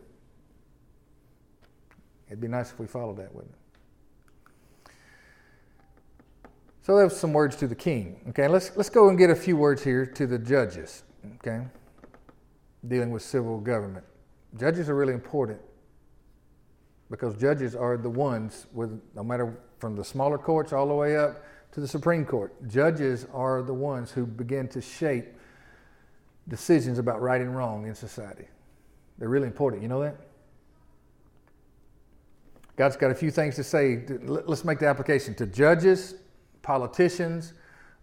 It'd 2.26 2.40
be 2.40 2.48
nice 2.48 2.70
if 2.70 2.78
we 2.78 2.86
followed 2.86 3.18
that, 3.18 3.34
wouldn't 3.34 3.52
it? 3.52 3.58
So 6.82 6.96
there's 6.96 7.16
some 7.16 7.32
words 7.32 7.54
to 7.56 7.66
the 7.66 7.74
king. 7.74 8.18
Okay, 8.30 8.48
let's 8.48 8.74
let's 8.76 8.88
go 8.88 9.10
and 9.10 9.18
get 9.18 9.28
a 9.28 9.36
few 9.36 9.56
words 9.56 9.84
here 9.84 10.06
to 10.06 10.26
the 10.26 10.38
judges. 10.38 11.02
Okay, 11.36 11.66
dealing 12.86 13.10
with 13.10 13.22
civil 13.22 13.60
government. 13.60 14.04
Judges 14.58 14.88
are 14.88 14.94
really 14.94 15.12
important 15.12 15.60
because 17.10 17.36
judges 17.36 17.74
are 17.74 17.96
the 17.96 18.10
ones 18.10 18.66
with 18.72 19.00
no 19.14 19.22
matter 19.22 19.58
from 19.78 19.96
the 19.96 20.04
smaller 20.04 20.38
courts 20.38 20.72
all 20.72 20.88
the 20.88 20.94
way 20.94 21.16
up 21.16 21.44
to 21.72 21.80
the 21.80 21.88
Supreme 21.88 22.24
Court. 22.24 22.52
Judges 22.68 23.26
are 23.32 23.62
the 23.62 23.74
ones 23.74 24.10
who 24.10 24.26
begin 24.26 24.68
to 24.68 24.80
shape 24.80 25.26
decisions 26.48 26.98
about 26.98 27.20
right 27.20 27.40
and 27.40 27.56
wrong 27.56 27.86
in 27.86 27.94
society. 27.94 28.46
They're 29.18 29.28
really 29.28 29.46
important. 29.46 29.82
You 29.82 29.88
know 29.88 30.02
that? 30.02 30.16
God's 32.76 32.96
got 32.96 33.10
a 33.10 33.14
few 33.14 33.30
things 33.30 33.56
to 33.56 33.64
say. 33.64 34.04
Let's 34.22 34.64
make 34.64 34.78
the 34.78 34.86
application 34.86 35.34
to 35.34 35.46
judges, 35.46 36.14
politicians, 36.62 37.54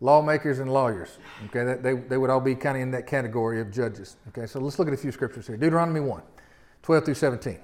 lawmakers, 0.01 0.59
and 0.59 0.71
lawyers. 0.71 1.17
Okay, 1.45 1.81
they, 1.81 1.93
they 1.93 2.17
would 2.17 2.29
all 2.29 2.41
be 2.41 2.55
kind 2.55 2.75
of 2.75 2.83
in 2.83 2.91
that 2.91 3.07
category 3.07 3.61
of 3.61 3.71
judges. 3.71 4.17
Okay, 4.29 4.45
so 4.45 4.59
let's 4.59 4.77
look 4.77 4.89
at 4.89 4.93
a 4.93 4.97
few 4.97 5.13
scriptures 5.13 5.47
here. 5.47 5.55
Deuteronomy 5.55 6.01
1, 6.01 6.21
12 6.83 7.05
through 7.05 7.13
17. 7.13 7.59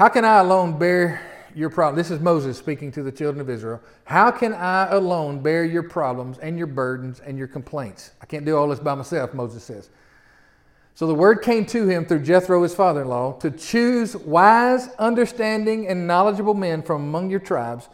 How 0.00 0.08
can 0.08 0.24
I 0.24 0.38
alone 0.38 0.78
bear 0.78 1.20
your 1.54 1.68
problem? 1.68 1.94
This 1.94 2.10
is 2.10 2.20
Moses 2.20 2.56
speaking 2.56 2.90
to 2.92 3.02
the 3.02 3.12
children 3.12 3.38
of 3.38 3.50
Israel. 3.50 3.82
How 4.04 4.30
can 4.30 4.54
I 4.54 4.88
alone 4.92 5.42
bear 5.42 5.62
your 5.62 5.82
problems 5.82 6.38
and 6.38 6.56
your 6.56 6.68
burdens 6.68 7.20
and 7.20 7.36
your 7.36 7.48
complaints? 7.48 8.12
I 8.22 8.24
can't 8.24 8.46
do 8.46 8.56
all 8.56 8.66
this 8.66 8.80
by 8.80 8.94
myself, 8.94 9.34
Moses 9.34 9.62
says. 9.62 9.90
So 10.94 11.06
the 11.06 11.14
word 11.14 11.42
came 11.42 11.66
to 11.66 11.86
him 11.86 12.06
through 12.06 12.22
Jethro, 12.22 12.62
his 12.62 12.74
father 12.74 13.02
in 13.02 13.08
law, 13.08 13.32
to 13.40 13.50
choose 13.50 14.16
wise, 14.16 14.88
understanding, 14.98 15.86
and 15.86 16.06
knowledgeable 16.06 16.54
men 16.54 16.80
from 16.80 17.02
among 17.02 17.28
your 17.28 17.38
tribes, 17.38 17.90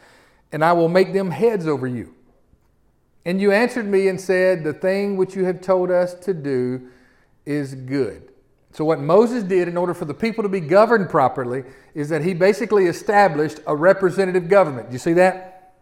and 0.52 0.64
I 0.64 0.74
will 0.74 0.88
make 0.88 1.12
them 1.12 1.32
heads 1.32 1.66
over 1.66 1.88
you. 1.88 2.14
And 3.24 3.40
you 3.40 3.50
answered 3.50 3.86
me 3.86 4.06
and 4.06 4.20
said, 4.20 4.62
The 4.62 4.74
thing 4.74 5.16
which 5.16 5.34
you 5.34 5.44
have 5.46 5.60
told 5.60 5.90
us 5.90 6.14
to 6.20 6.32
do 6.32 6.88
is 7.44 7.74
good. 7.74 8.30
So, 8.76 8.84
what 8.84 9.00
Moses 9.00 9.42
did 9.42 9.68
in 9.68 9.78
order 9.78 9.94
for 9.94 10.04
the 10.04 10.12
people 10.12 10.42
to 10.42 10.50
be 10.50 10.60
governed 10.60 11.08
properly 11.08 11.64
is 11.94 12.10
that 12.10 12.20
he 12.20 12.34
basically 12.34 12.84
established 12.84 13.58
a 13.66 13.74
representative 13.74 14.50
government. 14.50 14.90
Do 14.90 14.92
you 14.92 14.98
see 14.98 15.14
that? 15.14 15.76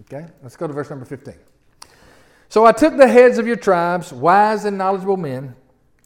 Okay, 0.00 0.26
let's 0.42 0.56
go 0.56 0.66
to 0.66 0.72
verse 0.72 0.90
number 0.90 1.04
15. 1.04 1.34
So 2.48 2.66
I 2.66 2.72
took 2.72 2.96
the 2.96 3.06
heads 3.06 3.38
of 3.38 3.46
your 3.46 3.54
tribes, 3.54 4.12
wise 4.12 4.64
and 4.64 4.76
knowledgeable 4.76 5.16
men, 5.16 5.54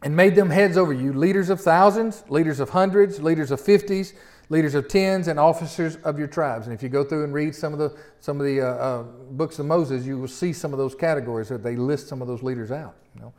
and 0.02 0.14
made 0.14 0.34
them 0.34 0.50
heads 0.50 0.76
over 0.76 0.92
you, 0.92 1.14
leaders 1.14 1.48
of 1.48 1.62
thousands, 1.62 2.24
leaders 2.28 2.60
of 2.60 2.68
hundreds, 2.68 3.22
leaders 3.22 3.50
of 3.50 3.58
fifties, 3.58 4.12
leaders 4.50 4.74
of 4.74 4.86
tens, 4.86 5.28
and 5.28 5.40
officers 5.40 5.96
of 6.04 6.18
your 6.18 6.28
tribes. 6.28 6.66
And 6.66 6.74
if 6.74 6.82
you 6.82 6.90
go 6.90 7.04
through 7.04 7.24
and 7.24 7.32
read 7.32 7.54
some 7.54 7.72
of 7.72 7.78
the 7.78 7.98
some 8.20 8.38
of 8.38 8.44
the 8.44 8.60
uh, 8.60 8.66
uh, 8.66 9.02
books 9.30 9.58
of 9.58 9.64
Moses, 9.64 10.04
you 10.04 10.18
will 10.18 10.28
see 10.28 10.52
some 10.52 10.74
of 10.74 10.78
those 10.78 10.94
categories 10.94 11.48
that 11.48 11.62
they 11.62 11.74
list 11.74 12.06
some 12.06 12.20
of 12.20 12.28
those 12.28 12.42
leaders 12.42 12.70
out. 12.70 12.96
You 13.14 13.22
know? 13.22 13.32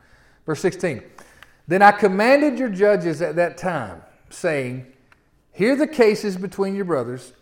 Verse 0.44 0.58
16. 0.58 1.04
Then 1.68 1.82
I 1.82 1.92
commanded 1.92 2.58
your 2.58 2.68
judges 2.68 3.22
at 3.22 3.36
that 3.36 3.56
time, 3.56 4.02
saying, 4.30 4.86
Hear 5.52 5.76
the 5.76 5.86
cases 5.86 6.36
between 6.36 6.74
your 6.74 6.84
brothers, 6.84 7.32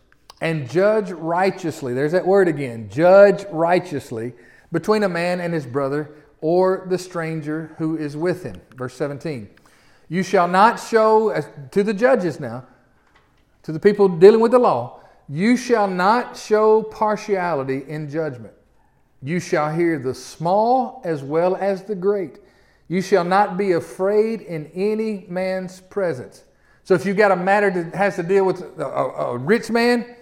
and 0.41 0.69
judge 0.69 1.11
righteously. 1.11 1.95
There's 1.95 2.13
that 2.13 2.27
word 2.27 2.49
again. 2.49 2.89
Judge 2.91 3.45
righteously 3.51 4.33
between 4.73 5.03
a 5.03 5.09
man 5.09 5.41
and 5.41 5.53
his 5.53 5.67
brother 5.67 6.11
or 6.41 6.87
the 6.89 6.99
stranger 6.99 7.75
who 7.79 7.97
is 7.97 8.17
with 8.17 8.43
him. 8.43 8.61
Verse 8.77 8.95
17. 8.95 9.49
You 10.09 10.23
shall 10.23 10.49
not 10.49 10.81
show, 10.81 11.41
to 11.71 11.83
the 11.83 11.95
judges 11.95 12.41
now, 12.41 12.65
to 13.63 13.73
the 13.73 13.79
people 13.79 14.09
dealing 14.09 14.41
with 14.41 14.53
the 14.53 14.59
law, 14.59 15.01
you 15.29 15.57
shall 15.57 15.87
not 15.87 16.37
show 16.37 16.83
partiality 16.83 17.85
in 17.87 18.11
judgment. 18.11 18.55
You 19.23 19.39
shall 19.39 19.73
hear 19.73 19.99
the 19.99 20.15
small 20.15 21.03
as 21.05 21.23
well 21.23 21.55
as 21.57 21.85
the 21.85 21.95
great. 21.95 22.39
You 22.91 23.01
shall 23.01 23.23
not 23.23 23.57
be 23.57 23.73
afraid 23.73 24.41
in 24.41 24.67
any 24.75 25.25
man's 25.29 25.81
presence. 25.81 26.43
So 26.83 26.93
if 26.95 27.07
you've 27.07 27.17
got 27.17 27.31
a 27.31 27.37
matter 27.37 27.71
that 27.71 27.95
has 27.95 28.17
to 28.17 28.25
deal 28.25 28.45
with 28.45 28.63
a, 28.81 28.85
a, 28.85 29.35
a 29.35 29.39
rich 29.39 29.71
man, 29.71 30.17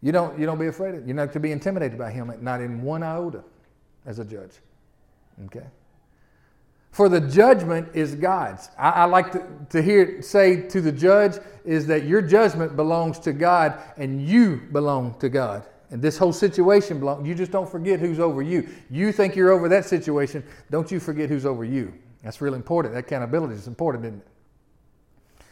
you 0.00 0.12
don't, 0.12 0.38
you 0.38 0.46
don't 0.46 0.58
be 0.58 0.68
afraid 0.68 0.94
of 0.94 1.02
it. 1.02 1.06
You're 1.06 1.14
not 1.14 1.34
to 1.34 1.40
be 1.40 1.52
intimidated 1.52 1.98
by 1.98 2.10
him, 2.10 2.32
not 2.40 2.62
in 2.62 2.80
one 2.80 3.02
iota 3.02 3.44
as 4.06 4.18
a 4.18 4.24
judge. 4.24 4.52
Okay? 5.44 5.66
For 6.90 7.10
the 7.10 7.20
judgment 7.20 7.90
is 7.92 8.14
God's. 8.14 8.70
I, 8.78 8.90
I 8.92 9.04
like 9.04 9.32
to, 9.32 9.46
to 9.68 9.82
hear 9.82 10.22
say 10.22 10.62
to 10.68 10.80
the 10.80 10.92
judge 10.92 11.34
is 11.66 11.86
that 11.88 12.04
your 12.04 12.22
judgment 12.22 12.76
belongs 12.76 13.18
to 13.18 13.34
God 13.34 13.78
and 13.98 14.26
you 14.26 14.62
belong 14.72 15.18
to 15.18 15.28
God. 15.28 15.66
And 15.90 16.00
this 16.00 16.16
whole 16.16 16.32
situation 16.32 16.98
belongs, 16.98 17.28
you 17.28 17.34
just 17.34 17.52
don't 17.52 17.70
forget 17.70 18.00
who's 18.00 18.20
over 18.20 18.40
you. 18.40 18.66
You 18.88 19.12
think 19.12 19.36
you're 19.36 19.50
over 19.52 19.68
that 19.68 19.84
situation, 19.84 20.42
don't 20.70 20.90
you 20.90 20.98
forget 20.98 21.28
who's 21.28 21.44
over 21.44 21.62
you. 21.62 21.92
That's 22.26 22.40
really 22.40 22.56
important. 22.56 22.92
That 22.92 23.04
accountability 23.04 23.54
is 23.54 23.68
important, 23.68 24.04
isn't 24.04 24.18
it? 24.18 25.44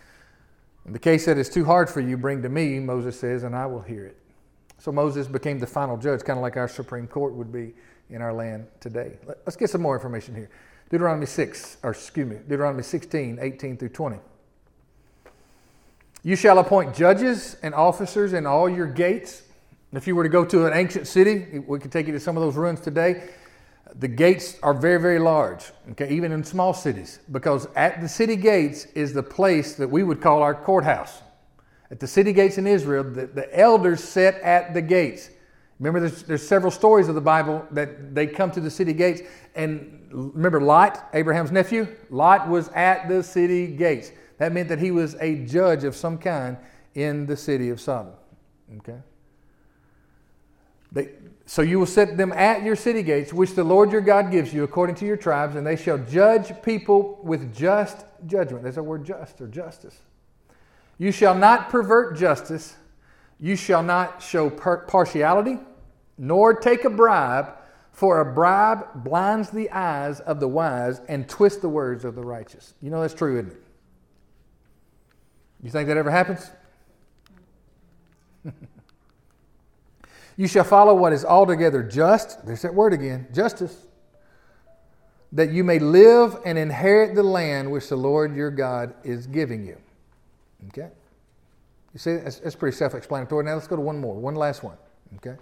In 0.86 0.92
the 0.92 0.98
case 0.98 1.24
that 1.26 1.38
is 1.38 1.48
too 1.48 1.64
hard 1.64 1.88
for 1.88 2.00
you, 2.00 2.16
bring 2.16 2.42
to 2.42 2.48
me, 2.48 2.80
Moses 2.80 3.18
says, 3.18 3.44
and 3.44 3.54
I 3.54 3.64
will 3.64 3.80
hear 3.80 4.04
it. 4.04 4.16
So 4.78 4.90
Moses 4.90 5.28
became 5.28 5.60
the 5.60 5.68
final 5.68 5.96
judge, 5.96 6.24
kind 6.24 6.36
of 6.36 6.42
like 6.42 6.56
our 6.56 6.66
Supreme 6.66 7.06
Court 7.06 7.32
would 7.34 7.52
be 7.52 7.74
in 8.10 8.20
our 8.20 8.32
land 8.32 8.66
today. 8.80 9.12
Let's 9.24 9.54
get 9.54 9.70
some 9.70 9.82
more 9.82 9.94
information 9.94 10.34
here. 10.34 10.50
Deuteronomy 10.90 11.26
6, 11.26 11.76
or 11.84 11.92
excuse 11.92 12.26
me, 12.26 12.38
Deuteronomy 12.48 12.82
16, 12.82 13.38
18 13.40 13.76
through 13.76 13.88
20. 13.90 14.18
You 16.24 16.34
shall 16.34 16.58
appoint 16.58 16.92
judges 16.92 17.56
and 17.62 17.72
officers 17.72 18.32
in 18.32 18.46
all 18.46 18.68
your 18.68 18.88
gates. 18.88 19.42
If 19.92 20.08
you 20.08 20.16
were 20.16 20.24
to 20.24 20.28
go 20.28 20.44
to 20.44 20.66
an 20.66 20.72
ancient 20.72 21.06
city, 21.06 21.60
we 21.68 21.78
could 21.78 21.92
take 21.92 22.08
you 22.08 22.12
to 22.14 22.20
some 22.20 22.36
of 22.36 22.42
those 22.42 22.56
ruins 22.56 22.80
today. 22.80 23.28
The 24.00 24.08
gates 24.08 24.58
are 24.62 24.74
very, 24.74 25.00
very 25.00 25.20
large, 25.20 25.72
okay, 25.92 26.10
even 26.10 26.32
in 26.32 26.42
small 26.42 26.74
cities, 26.74 27.20
because 27.30 27.68
at 27.76 28.00
the 28.00 28.08
city 28.08 28.34
gates 28.34 28.86
is 28.86 29.12
the 29.12 29.22
place 29.22 29.76
that 29.76 29.88
we 29.88 30.02
would 30.02 30.20
call 30.20 30.42
our 30.42 30.54
courthouse. 30.54 31.22
At 31.90 32.00
the 32.00 32.08
city 32.08 32.32
gates 32.32 32.58
in 32.58 32.66
Israel, 32.66 33.04
the, 33.04 33.26
the 33.26 33.56
elders 33.58 34.02
sit 34.02 34.34
at 34.36 34.74
the 34.74 34.82
gates. 34.82 35.30
Remember, 35.78 36.00
there's, 36.00 36.22
there's 36.22 36.46
several 36.46 36.70
stories 36.70 37.08
of 37.08 37.14
the 37.14 37.20
Bible 37.20 37.66
that 37.72 38.14
they 38.14 38.26
come 38.26 38.50
to 38.52 38.60
the 38.60 38.70
city 38.70 38.92
gates. 38.92 39.22
And 39.54 40.06
remember, 40.10 40.60
Lot, 40.60 41.08
Abraham's 41.14 41.52
nephew? 41.52 41.86
Lot 42.10 42.48
was 42.48 42.68
at 42.70 43.08
the 43.08 43.22
city 43.22 43.66
gates. 43.68 44.10
That 44.38 44.52
meant 44.52 44.68
that 44.70 44.78
he 44.78 44.90
was 44.90 45.14
a 45.20 45.44
judge 45.44 45.84
of 45.84 45.94
some 45.94 46.18
kind 46.18 46.56
in 46.94 47.26
the 47.26 47.36
city 47.36 47.70
of 47.70 47.80
Sodom. 47.80 48.12
Okay? 48.78 48.98
They, 50.92 51.10
so 51.46 51.62
you 51.62 51.78
will 51.78 51.86
set 51.86 52.16
them 52.16 52.32
at 52.32 52.62
your 52.62 52.76
city 52.76 53.02
gates, 53.02 53.32
which 53.32 53.54
the 53.54 53.64
Lord 53.64 53.92
your 53.92 54.00
God 54.00 54.30
gives 54.30 54.54
you 54.54 54.64
according 54.64 54.96
to 54.96 55.06
your 55.06 55.16
tribes, 55.16 55.56
and 55.56 55.66
they 55.66 55.76
shall 55.76 55.98
judge 55.98 56.52
people 56.62 57.20
with 57.22 57.54
just 57.54 58.04
judgment. 58.26 58.62
There's 58.62 58.78
a 58.78 58.82
word 58.82 59.04
just 59.04 59.40
or 59.40 59.46
justice. 59.46 59.98
You 60.96 61.12
shall 61.12 61.34
not 61.34 61.68
pervert 61.68 62.16
justice. 62.16 62.76
You 63.38 63.56
shall 63.56 63.82
not 63.82 64.22
show 64.22 64.48
partiality, 64.48 65.58
nor 66.16 66.54
take 66.54 66.84
a 66.84 66.90
bribe, 66.90 67.52
for 67.92 68.20
a 68.20 68.24
bribe 68.24 69.04
blinds 69.04 69.50
the 69.50 69.70
eyes 69.70 70.20
of 70.20 70.40
the 70.40 70.48
wise 70.48 71.00
and 71.08 71.28
twists 71.28 71.60
the 71.60 71.68
words 71.68 72.04
of 72.04 72.14
the 72.14 72.22
righteous. 72.22 72.74
You 72.80 72.90
know 72.90 73.00
that's 73.00 73.14
true, 73.14 73.38
isn't 73.38 73.52
it? 73.52 73.62
You 75.62 75.70
think 75.70 75.88
that 75.88 75.96
ever 75.96 76.10
happens? 76.10 76.50
you 80.36 80.48
shall 80.48 80.64
follow 80.64 80.94
what 80.94 81.12
is 81.12 81.24
altogether 81.24 81.82
just. 81.82 82.44
There's 82.46 82.62
that 82.62 82.74
word 82.74 82.92
again 82.92 83.28
justice. 83.32 83.86
That 85.32 85.50
you 85.50 85.64
may 85.64 85.78
live 85.78 86.36
and 86.44 86.56
inherit 86.56 87.14
the 87.14 87.22
land 87.22 87.70
which 87.70 87.88
the 87.88 87.96
Lord 87.96 88.36
your 88.36 88.50
God 88.50 88.94
is 89.02 89.26
giving 89.26 89.66
you. 89.66 89.76
Okay? 90.68 90.90
You 91.92 91.98
see, 91.98 92.16
that's, 92.16 92.38
that's 92.38 92.56
pretty 92.56 92.76
self 92.76 92.94
explanatory. 92.94 93.44
Now 93.44 93.54
let's 93.54 93.66
go 93.66 93.76
to 93.76 93.82
one 93.82 93.98
more, 93.98 94.14
one 94.14 94.34
last 94.34 94.62
one. 94.62 94.76
Okay? 95.16 95.36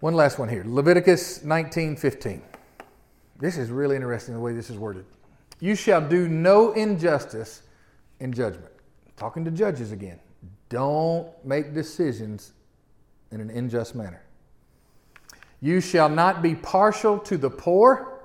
One 0.00 0.14
last 0.14 0.38
one 0.38 0.48
here 0.48 0.62
Leviticus 0.66 1.42
19 1.42 1.96
15. 1.96 2.42
This 3.38 3.58
is 3.58 3.70
really 3.70 3.96
interesting 3.96 4.34
the 4.34 4.40
way 4.40 4.52
this 4.52 4.70
is 4.70 4.76
worded. 4.76 5.04
You 5.60 5.74
shall 5.74 6.06
do 6.06 6.28
no 6.28 6.72
injustice 6.72 7.62
in 8.20 8.32
judgment. 8.32 8.72
Talking 9.16 9.44
to 9.44 9.50
judges 9.50 9.92
again. 9.92 10.20
Don't 10.68 11.32
make 11.44 11.74
decisions 11.74 12.52
in 13.30 13.40
an 13.40 13.50
unjust 13.50 13.94
manner. 13.94 14.22
You 15.60 15.80
shall 15.80 16.08
not 16.08 16.42
be 16.42 16.54
partial 16.54 17.18
to 17.20 17.36
the 17.36 17.50
poor, 17.50 18.20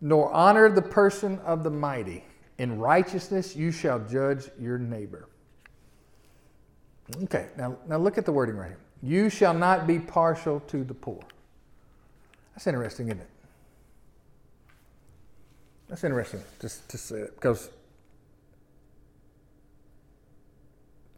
nor 0.00 0.32
honor 0.32 0.68
the 0.68 0.82
person 0.82 1.38
of 1.40 1.62
the 1.62 1.70
mighty. 1.70 2.24
In 2.58 2.78
righteousness 2.78 3.54
you 3.56 3.70
shall 3.70 3.98
judge 4.00 4.50
your 4.58 4.78
neighbor. 4.78 5.28
Okay, 7.24 7.48
now, 7.56 7.76
now 7.86 7.98
look 7.98 8.16
at 8.16 8.24
the 8.24 8.32
wording 8.32 8.56
right 8.56 8.68
here. 8.68 8.78
You 9.02 9.28
shall 9.28 9.52
not 9.52 9.86
be 9.86 9.98
partial 9.98 10.60
to 10.60 10.84
the 10.84 10.94
poor. 10.94 11.20
That's 12.54 12.66
interesting, 12.66 13.08
isn't 13.08 13.20
it? 13.20 13.28
That's 15.88 16.04
interesting 16.04 16.40
to, 16.60 16.68
to 16.88 16.98
say 16.98 17.16
it 17.16 17.34
because 17.34 17.68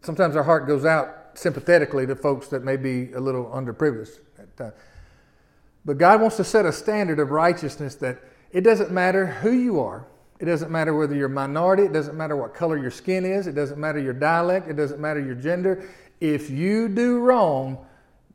sometimes 0.02 0.34
our 0.34 0.42
heart 0.42 0.66
goes 0.66 0.84
out 0.84 1.25
sympathetically 1.36 2.06
to 2.06 2.16
folks 2.16 2.48
that 2.48 2.64
may 2.64 2.76
be 2.76 3.12
a 3.12 3.20
little 3.20 3.46
underprivileged. 3.46 4.18
But 5.84 5.98
God 5.98 6.20
wants 6.20 6.36
to 6.36 6.44
set 6.44 6.66
a 6.66 6.72
standard 6.72 7.20
of 7.20 7.30
righteousness 7.30 7.94
that 7.96 8.18
it 8.50 8.62
doesn't 8.62 8.90
matter 8.90 9.26
who 9.26 9.52
you 9.52 9.80
are. 9.80 10.06
It 10.38 10.46
doesn't 10.46 10.70
matter 10.70 10.94
whether 10.94 11.14
you're 11.14 11.26
a 11.26 11.30
minority. 11.30 11.84
It 11.84 11.92
doesn't 11.92 12.16
matter 12.16 12.36
what 12.36 12.54
color 12.54 12.76
your 12.76 12.90
skin 12.90 13.24
is. 13.24 13.46
It 13.46 13.54
doesn't 13.54 13.78
matter 13.78 13.98
your 13.98 14.12
dialect. 14.12 14.68
It 14.68 14.74
doesn't 14.74 15.00
matter 15.00 15.20
your 15.20 15.34
gender. 15.34 15.88
If 16.20 16.50
you 16.50 16.88
do 16.88 17.20
wrong, 17.20 17.86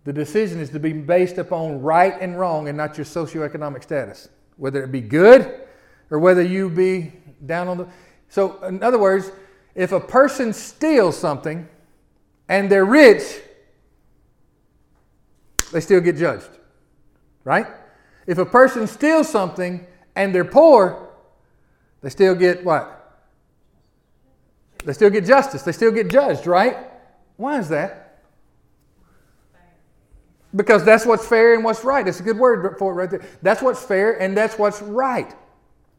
the 0.04 0.14
decision 0.14 0.60
is 0.60 0.70
to 0.72 0.80
be 0.80 0.94
based 0.94 1.38
upon 1.38 1.82
right 1.82 2.16
and 2.20 2.40
wrong 2.40 2.70
and 2.70 2.78
not 2.78 2.98
your 2.98 3.06
socioeconomic 3.06 3.84
status, 3.84 4.30
whether 4.58 4.84
it 4.84 4.92
be 4.92 5.02
good 5.02 5.62
or 6.10 6.20
whether 6.20 6.42
you 6.42 6.70
be 6.70 7.14
down 7.46 7.68
on 7.68 7.78
the. 7.78 7.88
So, 8.30 8.64
in 8.64 8.82
other 8.82 8.98
words, 8.98 9.32
if 9.76 9.92
a 9.92 10.00
person 10.00 10.54
steals 10.54 11.18
something 11.18 11.68
and 12.48 12.70
they're 12.70 12.86
rich, 12.86 13.42
they 15.72 15.80
still 15.80 16.02
get 16.02 16.18
judged. 16.18 16.50
Right? 17.44 17.68
If 18.28 18.38
a 18.38 18.46
person 18.46 18.88
steals 18.88 19.30
something 19.30 19.86
and 20.16 20.34
they're 20.34 20.46
poor, 20.46 21.10
they 22.02 22.10
still 22.10 22.36
get 22.36 22.64
what? 22.64 22.98
They 24.86 24.94
still 24.94 25.10
get 25.10 25.26
justice. 25.26 25.62
They 25.62 25.72
still 25.72 25.92
get 25.92 26.10
judged, 26.10 26.48
right? 26.48 26.78
Why 27.38 27.60
is 27.60 27.70
that? 27.70 28.20
Because 30.56 30.84
that's 30.84 31.06
what's 31.06 31.26
fair 31.26 31.54
and 31.54 31.64
what's 31.64 31.84
right. 31.84 32.08
It's 32.08 32.20
a 32.20 32.24
good 32.24 32.38
word 32.38 32.78
for 32.78 32.92
it 32.92 32.96
right 32.96 33.10
there. 33.10 33.22
That's 33.42 33.62
what's 33.62 33.84
fair 33.84 34.22
and 34.22 34.36
that's 34.36 34.58
what's 34.58 34.82
right. 34.82 35.34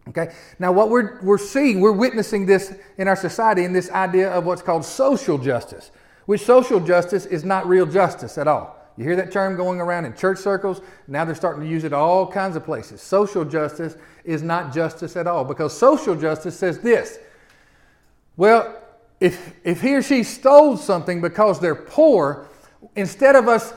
Okay? 0.08 0.34
Now, 0.58 0.72
what 0.72 0.90
we're, 0.90 1.20
we're 1.22 1.38
seeing, 1.38 1.80
we're 1.80 1.92
witnessing 1.92 2.44
this 2.44 2.74
in 2.98 3.08
our 3.08 3.16
society 3.16 3.64
in 3.64 3.72
this 3.72 3.90
idea 3.90 4.30
of 4.30 4.44
what's 4.44 4.62
called 4.62 4.84
social 4.84 5.38
justice, 5.38 5.90
which 6.26 6.42
social 6.42 6.80
justice 6.80 7.26
is 7.26 7.44
not 7.44 7.66
real 7.66 7.86
justice 7.86 8.38
at 8.38 8.48
all. 8.48 8.78
You 8.96 9.04
hear 9.04 9.16
that 9.16 9.32
term 9.32 9.56
going 9.56 9.80
around 9.80 10.04
in 10.04 10.14
church 10.14 10.38
circles? 10.38 10.80
Now 11.08 11.24
they're 11.24 11.34
starting 11.34 11.62
to 11.62 11.68
use 11.68 11.84
it 11.84 11.92
all 11.92 12.30
kinds 12.30 12.56
of 12.56 12.64
places. 12.64 13.00
Social 13.00 13.44
justice 13.44 13.96
is 14.24 14.42
not 14.42 14.72
justice 14.72 15.16
at 15.16 15.26
all 15.26 15.44
because 15.44 15.76
social 15.76 16.14
justice 16.14 16.58
says 16.58 16.78
this 16.80 17.18
well, 18.36 18.82
if, 19.20 19.54
if 19.62 19.80
he 19.80 19.94
or 19.94 20.02
she 20.02 20.22
stole 20.22 20.76
something 20.76 21.20
because 21.20 21.60
they're 21.60 21.74
poor, 21.74 22.48
instead 22.96 23.36
of 23.36 23.46
us 23.46 23.74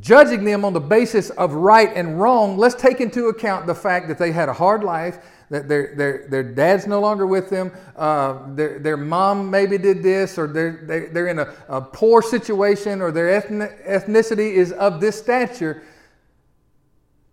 judging 0.00 0.44
them 0.44 0.64
on 0.64 0.72
the 0.72 0.80
basis 0.80 1.30
of 1.30 1.54
right 1.54 1.90
and 1.94 2.20
wrong, 2.20 2.56
let's 2.56 2.74
take 2.74 3.00
into 3.00 3.26
account 3.28 3.66
the 3.66 3.74
fact 3.74 4.08
that 4.08 4.18
they 4.18 4.30
had 4.30 4.48
a 4.48 4.52
hard 4.52 4.84
life, 4.84 5.18
that 5.50 5.68
their, 5.68 5.94
their, 5.94 6.26
their 6.28 6.42
dad's 6.42 6.86
no 6.86 7.00
longer 7.00 7.26
with 7.26 7.50
them, 7.50 7.70
uh, 7.96 8.54
their, 8.54 8.78
their 8.78 8.96
mom 8.96 9.50
maybe 9.50 9.78
did 9.78 10.02
this, 10.02 10.38
or 10.38 10.46
they're, 10.46 10.80
they're, 10.84 11.08
they're 11.08 11.28
in 11.28 11.38
a, 11.38 11.54
a 11.68 11.80
poor 11.80 12.22
situation, 12.22 13.00
or 13.00 13.12
their 13.12 13.40
ethnicity 13.40 14.52
is 14.52 14.72
of 14.72 15.00
this 15.00 15.18
stature. 15.18 15.82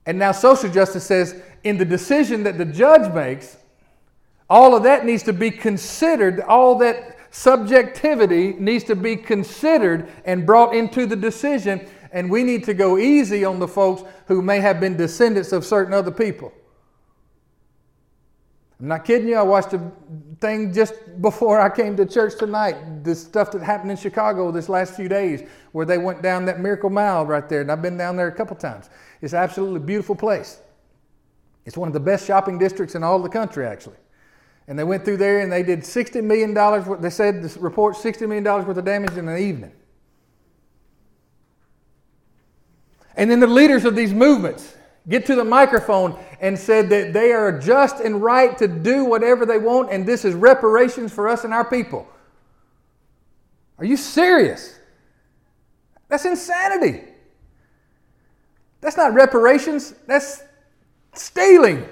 And 0.05 0.17
now 0.17 0.31
social 0.31 0.69
justice 0.69 1.05
says 1.05 1.41
in 1.63 1.77
the 1.77 1.85
decision 1.85 2.43
that 2.43 2.57
the 2.57 2.65
judge 2.65 3.13
makes, 3.13 3.57
all 4.49 4.75
of 4.75 4.83
that 4.83 5.05
needs 5.05 5.23
to 5.23 5.33
be 5.33 5.51
considered, 5.51 6.41
all 6.41 6.77
that 6.79 7.17
subjectivity 7.31 8.53
needs 8.53 8.83
to 8.83 8.95
be 8.95 9.15
considered 9.15 10.09
and 10.25 10.45
brought 10.45 10.75
into 10.75 11.05
the 11.05 11.15
decision. 11.15 11.87
And 12.11 12.29
we 12.29 12.43
need 12.43 12.65
to 12.65 12.73
go 12.73 12.97
easy 12.97 13.45
on 13.45 13.59
the 13.59 13.67
folks 13.67 14.03
who 14.27 14.41
may 14.41 14.59
have 14.59 14.81
been 14.81 14.97
descendants 14.97 15.53
of 15.53 15.63
certain 15.63 15.93
other 15.93 16.11
people. 16.11 16.51
I'm 18.81 18.87
not 18.87 19.05
kidding 19.05 19.27
you. 19.27 19.35
I 19.35 19.43
watched 19.43 19.73
a 19.73 19.91
thing 20.39 20.73
just 20.73 20.95
before 21.21 21.61
I 21.61 21.69
came 21.69 21.95
to 21.97 22.05
church 22.05 22.33
tonight. 22.39 23.03
This 23.03 23.21
stuff 23.21 23.51
that 23.51 23.61
happened 23.61 23.91
in 23.91 23.97
Chicago 23.97 24.51
this 24.51 24.69
last 24.69 24.95
few 24.95 25.07
days, 25.07 25.47
where 25.71 25.85
they 25.85 25.99
went 25.99 26.23
down 26.23 26.45
that 26.45 26.59
Miracle 26.59 26.89
Mile 26.89 27.23
right 27.27 27.47
there, 27.47 27.61
and 27.61 27.71
I've 27.71 27.83
been 27.83 27.95
down 27.95 28.15
there 28.15 28.27
a 28.27 28.31
couple 28.31 28.55
times. 28.55 28.89
It's 29.21 29.35
absolutely 29.35 29.81
beautiful 29.81 30.15
place. 30.15 30.61
It's 31.63 31.77
one 31.77 31.87
of 31.87 31.93
the 31.93 31.99
best 31.99 32.25
shopping 32.25 32.57
districts 32.57 32.95
in 32.95 33.03
all 33.03 33.19
the 33.19 33.29
country, 33.29 33.67
actually. 33.67 33.97
And 34.67 34.79
they 34.79 34.83
went 34.83 35.05
through 35.05 35.17
there 35.17 35.41
and 35.41 35.51
they 35.51 35.61
did 35.61 35.81
$60 35.81 36.23
million. 36.23 36.53
They 37.01 37.09
said 37.09 37.43
this 37.43 37.57
report 37.57 37.95
$60 37.95 38.21
million 38.27 38.43
worth 38.43 38.77
of 38.77 38.85
damage 38.85 39.15
in 39.15 39.27
an 39.27 39.37
evening. 39.37 39.73
And 43.15 43.29
then 43.29 43.39
the 43.39 43.47
leaders 43.47 43.85
of 43.85 43.95
these 43.95 44.13
movements 44.13 44.75
get 45.09 45.25
to 45.25 45.35
the 45.35 45.43
microphone 45.43 46.17
and 46.39 46.57
said 46.57 46.89
that 46.89 47.13
they 47.13 47.31
are 47.31 47.57
just 47.57 47.99
and 47.99 48.21
right 48.21 48.57
to 48.57 48.67
do 48.67 49.05
whatever 49.05 49.45
they 49.45 49.57
want, 49.57 49.91
and 49.91 50.05
this 50.05 50.25
is 50.25 50.33
reparations 50.33 51.11
for 51.11 51.27
us 51.27 51.43
and 51.43 51.53
our 51.53 51.65
people. 51.65 52.07
Are 53.77 53.85
you 53.85 53.97
serious? 53.97 54.77
That's 56.07 56.25
insanity. 56.25 57.03
That's 58.81 58.97
not 58.97 59.13
reparations, 59.13 59.93
that's 60.07 60.43
stealing. 61.13 61.87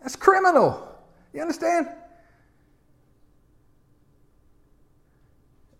That's 0.00 0.16
criminal. 0.16 0.88
You 1.32 1.42
understand? 1.42 1.88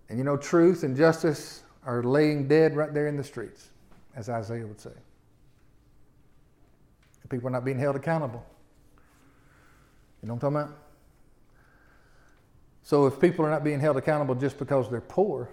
And 0.08 0.18
you 0.18 0.24
know, 0.24 0.36
truth 0.36 0.82
and 0.82 0.96
justice 0.96 1.62
are 1.84 2.02
laying 2.02 2.48
dead 2.48 2.76
right 2.76 2.92
there 2.92 3.06
in 3.06 3.16
the 3.16 3.24
streets, 3.24 3.70
as 4.16 4.28
Isaiah 4.28 4.66
would 4.66 4.80
say. 4.80 4.90
People 7.30 7.48
are 7.48 7.52
not 7.52 7.64
being 7.64 7.78
held 7.78 7.96
accountable. 7.96 8.44
You 10.22 10.28
know 10.28 10.34
what 10.34 10.44
I'm 10.44 10.52
talking 10.54 10.68
about? 10.68 10.78
So 12.82 13.06
if 13.06 13.18
people 13.18 13.46
are 13.46 13.50
not 13.50 13.64
being 13.64 13.80
held 13.80 13.96
accountable 13.96 14.34
just 14.34 14.58
because 14.58 14.90
they're 14.90 15.00
poor, 15.00 15.48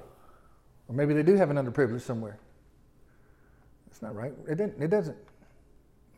or 0.88 0.96
maybe 0.96 1.14
they 1.14 1.24
do 1.24 1.36
have 1.36 1.50
an 1.50 1.58
underprivilege 1.58 2.02
somewhere, 2.02 2.40
that's 3.88 4.02
not 4.02 4.16
right. 4.16 4.34
It, 4.48 4.60
it 4.60 4.90
doesn't. 4.90 5.18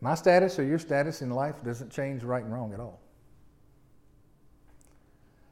My 0.00 0.14
status 0.14 0.58
or 0.58 0.64
your 0.64 0.78
status 0.78 1.22
in 1.22 1.30
life 1.30 1.62
doesn't 1.62 1.90
change 1.90 2.22
right 2.22 2.42
and 2.42 2.52
wrong 2.52 2.72
at 2.72 2.80
all. 2.80 3.00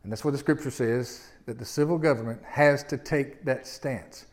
And 0.02 0.12
that's 0.12 0.24
what 0.24 0.30
the 0.30 0.38
scripture 0.38 0.70
says 0.70 1.28
that 1.44 1.58
the 1.58 1.64
civil 1.64 1.98
government 1.98 2.40
has 2.44 2.82
to 2.84 2.96
take 2.96 3.44
that 3.44 3.66
stance. 3.66 4.26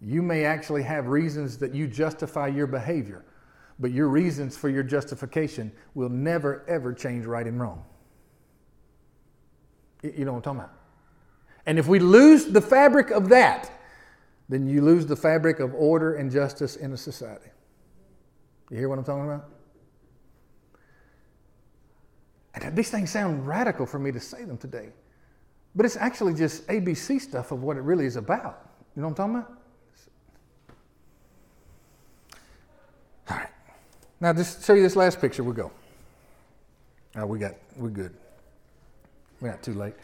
You 0.00 0.22
may 0.22 0.44
actually 0.44 0.84
have 0.84 1.08
reasons 1.08 1.58
that 1.58 1.74
you 1.74 1.88
justify 1.88 2.46
your 2.46 2.68
behavior, 2.68 3.24
but 3.78 3.92
your 3.92 4.08
reasons 4.08 4.56
for 4.56 4.68
your 4.68 4.82
justification 4.82 5.72
will 5.94 6.08
never, 6.08 6.64
ever 6.68 6.92
change 6.92 7.26
right 7.26 7.46
and 7.46 7.60
wrong. 7.60 7.84
You 10.02 10.24
know 10.24 10.32
what 10.32 10.38
I'm 10.38 10.42
talking 10.42 10.60
about? 10.60 10.74
And 11.66 11.78
if 11.78 11.86
we 11.86 11.98
lose 11.98 12.46
the 12.46 12.60
fabric 12.60 13.10
of 13.10 13.28
that, 13.28 13.70
then 14.48 14.66
you 14.66 14.80
lose 14.80 15.06
the 15.06 15.16
fabric 15.16 15.60
of 15.60 15.74
order 15.74 16.14
and 16.14 16.30
justice 16.30 16.76
in 16.76 16.92
a 16.92 16.96
society. 16.96 17.50
You 18.70 18.78
hear 18.78 18.88
what 18.88 18.98
I'm 18.98 19.04
talking 19.04 19.24
about? 19.24 19.48
And 22.54 22.76
these 22.76 22.90
things 22.90 23.10
sound 23.10 23.46
radical 23.46 23.86
for 23.86 23.98
me 23.98 24.10
to 24.12 24.20
say 24.20 24.44
them 24.44 24.58
today, 24.58 24.88
but 25.74 25.86
it's 25.86 25.96
actually 25.96 26.34
just 26.34 26.66
ABC 26.66 27.20
stuff 27.20 27.52
of 27.52 27.62
what 27.62 27.76
it 27.76 27.82
really 27.82 28.06
is 28.06 28.16
about. 28.16 28.70
You 28.96 29.02
know 29.02 29.08
what 29.08 29.20
I'm 29.20 29.32
talking 29.32 29.36
about? 29.36 29.62
All 33.30 33.36
right. 33.36 33.50
Now, 34.20 34.32
just 34.32 34.64
show 34.64 34.74
you 34.74 34.82
this 34.82 34.96
last 34.96 35.20
picture. 35.20 35.44
We'll 35.44 35.54
go. 35.54 35.70
Oh, 37.16 37.26
we 37.26 37.38
got, 37.38 37.54
we're 37.76 37.88
good. 37.90 38.14
We're 39.40 39.50
not 39.50 39.62
too 39.62 39.74
late. 39.74 39.94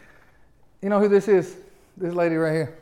You 0.81 0.89
know 0.89 0.99
who 0.99 1.09
this 1.09 1.27
is? 1.27 1.57
This 1.97 2.13
lady 2.13 2.35
right 2.35 2.53
here. 2.53 2.77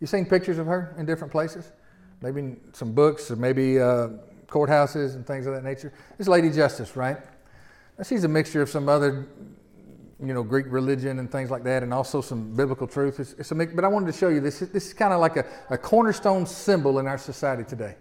You 0.00 0.06
seen 0.06 0.26
pictures 0.26 0.58
of 0.58 0.66
her 0.66 0.94
in 0.98 1.06
different 1.06 1.32
places? 1.32 1.72
Maybe 2.20 2.40
in 2.40 2.60
some 2.72 2.92
books 2.92 3.30
or 3.30 3.36
maybe 3.36 3.80
uh, 3.80 4.08
courthouses 4.46 5.14
and 5.14 5.26
things 5.26 5.46
of 5.46 5.54
that 5.54 5.64
nature. 5.64 5.92
This 6.18 6.28
Lady 6.28 6.50
Justice, 6.50 6.96
right? 6.96 7.16
Now, 7.96 8.04
she's 8.04 8.24
a 8.24 8.28
mixture 8.28 8.62
of 8.62 8.68
some 8.68 8.88
other, 8.88 9.26
you 10.20 10.34
know, 10.34 10.42
Greek 10.42 10.66
religion 10.68 11.18
and 11.18 11.30
things 11.30 11.50
like 11.50 11.64
that, 11.64 11.82
and 11.82 11.92
also 11.92 12.20
some 12.20 12.54
biblical 12.54 12.86
truth. 12.86 13.20
It's, 13.20 13.32
it's 13.34 13.50
a 13.50 13.54
mix, 13.54 13.72
but 13.72 13.84
I 13.84 13.88
wanted 13.88 14.12
to 14.12 14.18
show 14.18 14.28
you 14.28 14.40
this. 14.40 14.60
This 14.60 14.86
is 14.88 14.94
kind 14.94 15.12
of 15.12 15.20
like 15.20 15.36
a, 15.36 15.46
a 15.70 15.78
cornerstone 15.78 16.46
symbol 16.46 16.98
in 16.98 17.06
our 17.06 17.18
society 17.18 17.64
today. 17.64 17.96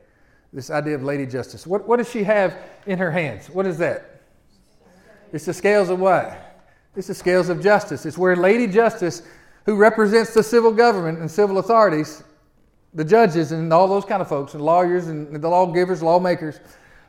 This 0.53 0.69
idea 0.69 0.95
of 0.95 1.03
Lady 1.03 1.25
Justice. 1.25 1.67
What, 1.67 1.87
what 1.87 1.97
does 1.97 2.09
she 2.09 2.23
have 2.23 2.57
in 2.85 2.97
her 2.97 3.11
hands? 3.11 3.49
What 3.49 3.65
is 3.65 3.77
that? 3.79 4.21
It's 5.33 5.45
the 5.45 5.53
scales 5.53 5.89
of 5.89 5.99
what? 5.99 6.59
It's 6.95 7.07
the 7.07 7.13
scales 7.13 7.49
of 7.49 7.61
justice. 7.61 8.05
It's 8.05 8.17
where 8.17 8.35
Lady 8.35 8.65
Justice, 8.65 9.21
who 9.65 9.75
represents 9.75 10.33
the 10.33 10.41
civil 10.41 10.71
government 10.71 11.19
and 11.19 11.29
civil 11.29 11.57
authorities, 11.57 12.23
the 12.93 13.03
judges 13.03 13.51
and 13.51 13.71
all 13.71 13.87
those 13.87 14.05
kind 14.05 14.21
of 14.21 14.29
folks, 14.29 14.53
and 14.53 14.63
lawyers 14.63 15.07
and 15.07 15.35
the 15.35 15.47
lawgivers, 15.47 16.01
lawmakers, 16.01 16.59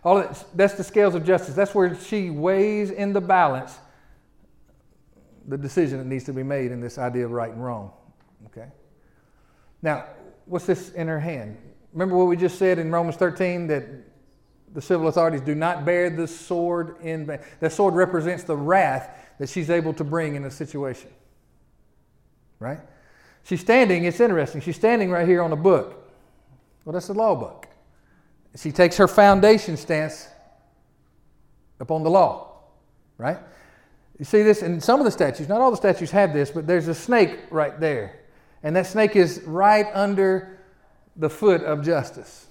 all 0.05 0.17
that, 0.17 0.45
that's 0.55 0.75
the 0.75 0.85
scales 0.85 1.15
of 1.15 1.25
justice. 1.25 1.55
That's 1.55 1.75
where 1.75 1.95
she 1.95 2.31
weighs 2.31 2.91
in 2.91 3.13
the 3.13 3.21
balance 3.21 3.79
the 5.47 5.57
decision 5.57 5.99
that 5.99 6.07
needs 6.07 6.25
to 6.25 6.33
be 6.33 6.43
made 6.43 6.71
in 6.71 6.81
this 6.81 6.99
idea 6.99 7.25
of 7.25 7.31
right 7.31 7.51
and 7.51 7.65
wrong. 7.65 7.91
Okay? 8.47 8.69
Now, 9.81 10.05
what's 10.45 10.67
this 10.67 10.91
in 10.91 11.09
her 11.09 11.19
hand? 11.19 11.57
Remember 11.93 12.17
what 12.17 12.27
we 12.27 12.37
just 12.37 12.59
said 12.59 12.79
in 12.79 12.91
Romans 12.91 13.17
13 13.17 13.67
that 13.69 13.85
the 14.75 14.83
civil 14.83 15.09
authorities 15.09 15.41
do 15.41 15.55
not 15.55 15.85
bear 15.85 16.11
the 16.11 16.27
sword 16.27 16.97
in 17.01 17.27
vain. 17.27 17.39
That 17.61 17.73
sword 17.73 17.95
represents 17.95 18.45
the 18.45 18.57
wrath 18.57 19.11
that 19.39 19.49
she's 19.49 19.71
able 19.71 19.95
to 19.95 20.05
bring 20.05 20.35
in 20.35 20.45
a 20.45 20.51
situation. 20.51 21.11
Right? 22.59 22.81
She's 23.45 23.61
standing, 23.61 24.05
it's 24.05 24.21
interesting, 24.21 24.61
she's 24.61 24.77
standing 24.77 25.11
right 25.11 25.27
here 25.27 25.43
on 25.43 25.53
a 25.53 25.57
book. 25.57 26.13
Well, 26.85 26.93
that's 26.93 27.07
the 27.07 27.15
law 27.15 27.35
book. 27.35 27.67
She 28.57 28.73
takes 28.73 28.97
her 28.97 29.09
foundation 29.09 29.77
stance 29.77 30.29
upon 31.81 32.03
the 32.03 32.11
law. 32.11 32.61
Right? 33.17 33.39
You 34.19 34.25
see 34.25 34.43
this 34.43 34.63
in 34.63 34.81
some 34.81 35.01
of 35.01 35.05
the 35.05 35.11
statues, 35.11 35.49
not 35.49 35.61
all 35.61 35.71
the 35.71 35.77
statues 35.77 36.11
have 36.11 36.33
this, 36.33 36.51
but 36.51 36.67
there's 36.67 36.89
a 36.89 36.95
snake 36.95 37.39
right 37.51 37.79
there. 37.79 38.21
And 38.63 38.75
that 38.75 38.87
snake 38.87 39.17
is 39.17 39.43
right 39.45 39.87
under 39.95 40.58
the 41.19 41.29
foot 41.29 41.63
of 41.63 41.85
justice. 41.85 42.47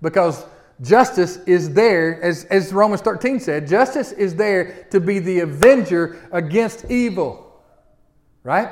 Because 0.00 0.44
Justice 0.82 1.36
is 1.46 1.72
there, 1.72 2.20
as, 2.22 2.44
as 2.46 2.72
Romans 2.72 3.02
13 3.02 3.38
said, 3.38 3.68
justice 3.68 4.10
is 4.10 4.34
there 4.34 4.86
to 4.90 4.98
be 4.98 5.20
the 5.20 5.40
avenger 5.40 6.20
against 6.32 6.90
evil. 6.90 7.62
Right? 8.42 8.68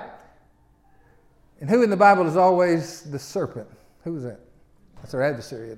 And 1.60 1.70
who 1.70 1.82
in 1.84 1.90
the 1.90 1.96
Bible 1.96 2.26
is 2.26 2.36
always 2.36 3.02
the 3.02 3.18
serpent? 3.18 3.68
Who 4.02 4.16
is 4.16 4.24
that? 4.24 4.40
That's 4.96 5.14
our 5.14 5.22
adversary. 5.22 5.76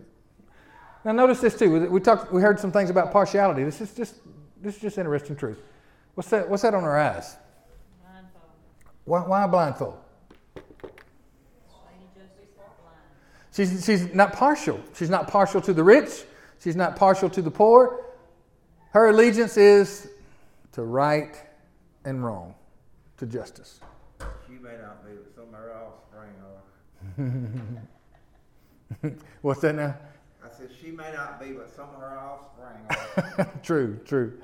Now 1.04 1.12
notice 1.12 1.40
this 1.40 1.58
too. 1.58 1.90
We 1.90 2.00
talked 2.00 2.32
we 2.32 2.40
heard 2.40 2.58
some 2.58 2.72
things 2.72 2.88
about 2.88 3.12
partiality. 3.12 3.64
This 3.64 3.80
is 3.80 3.92
just 3.92 4.14
this 4.62 4.76
is 4.76 4.80
just 4.80 4.98
interesting 4.98 5.36
truth. 5.36 5.58
What's 6.14 6.30
that 6.30 6.48
what's 6.48 6.62
that 6.62 6.74
on 6.74 6.84
our 6.84 6.98
eyes? 6.98 7.36
Blindfold. 8.00 8.44
Why, 9.04 9.20
why 9.20 9.46
blindfold? 9.48 9.98
She's, 13.52 13.84
she's 13.84 14.14
not 14.14 14.32
partial. 14.32 14.80
She's 14.96 15.10
not 15.10 15.28
partial 15.28 15.60
to 15.60 15.72
the 15.74 15.84
rich. 15.84 16.24
She's 16.58 16.76
not 16.76 16.96
partial 16.96 17.28
to 17.30 17.42
the 17.42 17.50
poor. 17.50 18.06
Her 18.92 19.08
allegiance 19.08 19.56
is 19.56 20.08
to 20.72 20.82
right 20.82 21.36
and 22.04 22.24
wrong, 22.24 22.54
to 23.18 23.26
justice. 23.26 23.80
She 24.46 24.54
may 24.54 24.76
not 24.80 25.04
be, 25.04 25.12
but 25.12 25.34
some 25.34 25.44
of 25.44 25.54
her 25.54 25.72
offspring 25.74 26.30
are. 29.04 29.12
What's 29.42 29.60
that 29.60 29.74
now? 29.74 29.96
I 30.44 30.56
said, 30.56 30.70
she 30.80 30.90
may 30.90 31.12
not 31.12 31.40
be, 31.40 31.52
but 31.52 31.70
some 31.74 31.88
of 31.90 32.00
her 32.00 32.18
offspring 32.18 33.36
are. 33.38 33.52
true, 33.62 34.00
true. 34.06 34.38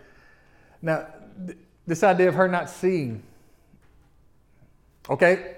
Now, 0.83 1.07
th- 1.47 1.59
this 1.87 2.03
idea 2.03 2.29
of 2.29 2.35
her 2.35 2.49
not 2.49 2.69
seeing. 2.69 3.23
Okay? 5.09 5.57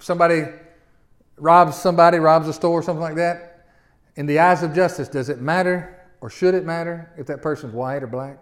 Somebody 0.00 0.44
robs 1.36 1.76
somebody, 1.76 2.18
robs 2.18 2.48
a 2.48 2.52
store, 2.52 2.82
something 2.82 3.02
like 3.02 3.16
that, 3.16 3.66
in 4.16 4.26
the 4.26 4.38
eyes 4.38 4.62
of 4.62 4.74
justice, 4.74 5.08
does 5.08 5.28
it 5.28 5.40
matter 5.40 5.98
or 6.20 6.30
should 6.30 6.54
it 6.54 6.64
matter 6.64 7.10
if 7.16 7.26
that 7.26 7.42
person's 7.42 7.74
white 7.74 8.02
or 8.02 8.06
black? 8.06 8.38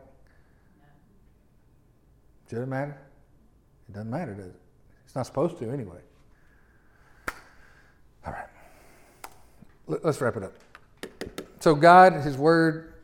Should 2.49 2.59
it 2.59 2.67
matter? 2.67 3.01
It 3.89 3.93
doesn't 3.93 4.11
matter, 4.11 4.35
does 4.35 4.47
it? 4.47 4.61
It's 5.07 5.15
not 5.15 5.27
supposed 5.27 5.59
to 5.59 5.71
anyway. 5.71 6.01
All 8.27 8.33
right. 8.33 8.47
Let's 9.87 10.21
wrap 10.21 10.37
it 10.37 10.43
up. 10.43 10.53
So, 11.61 11.75
God, 11.75 12.13
His 12.15 12.37
Word, 12.37 12.95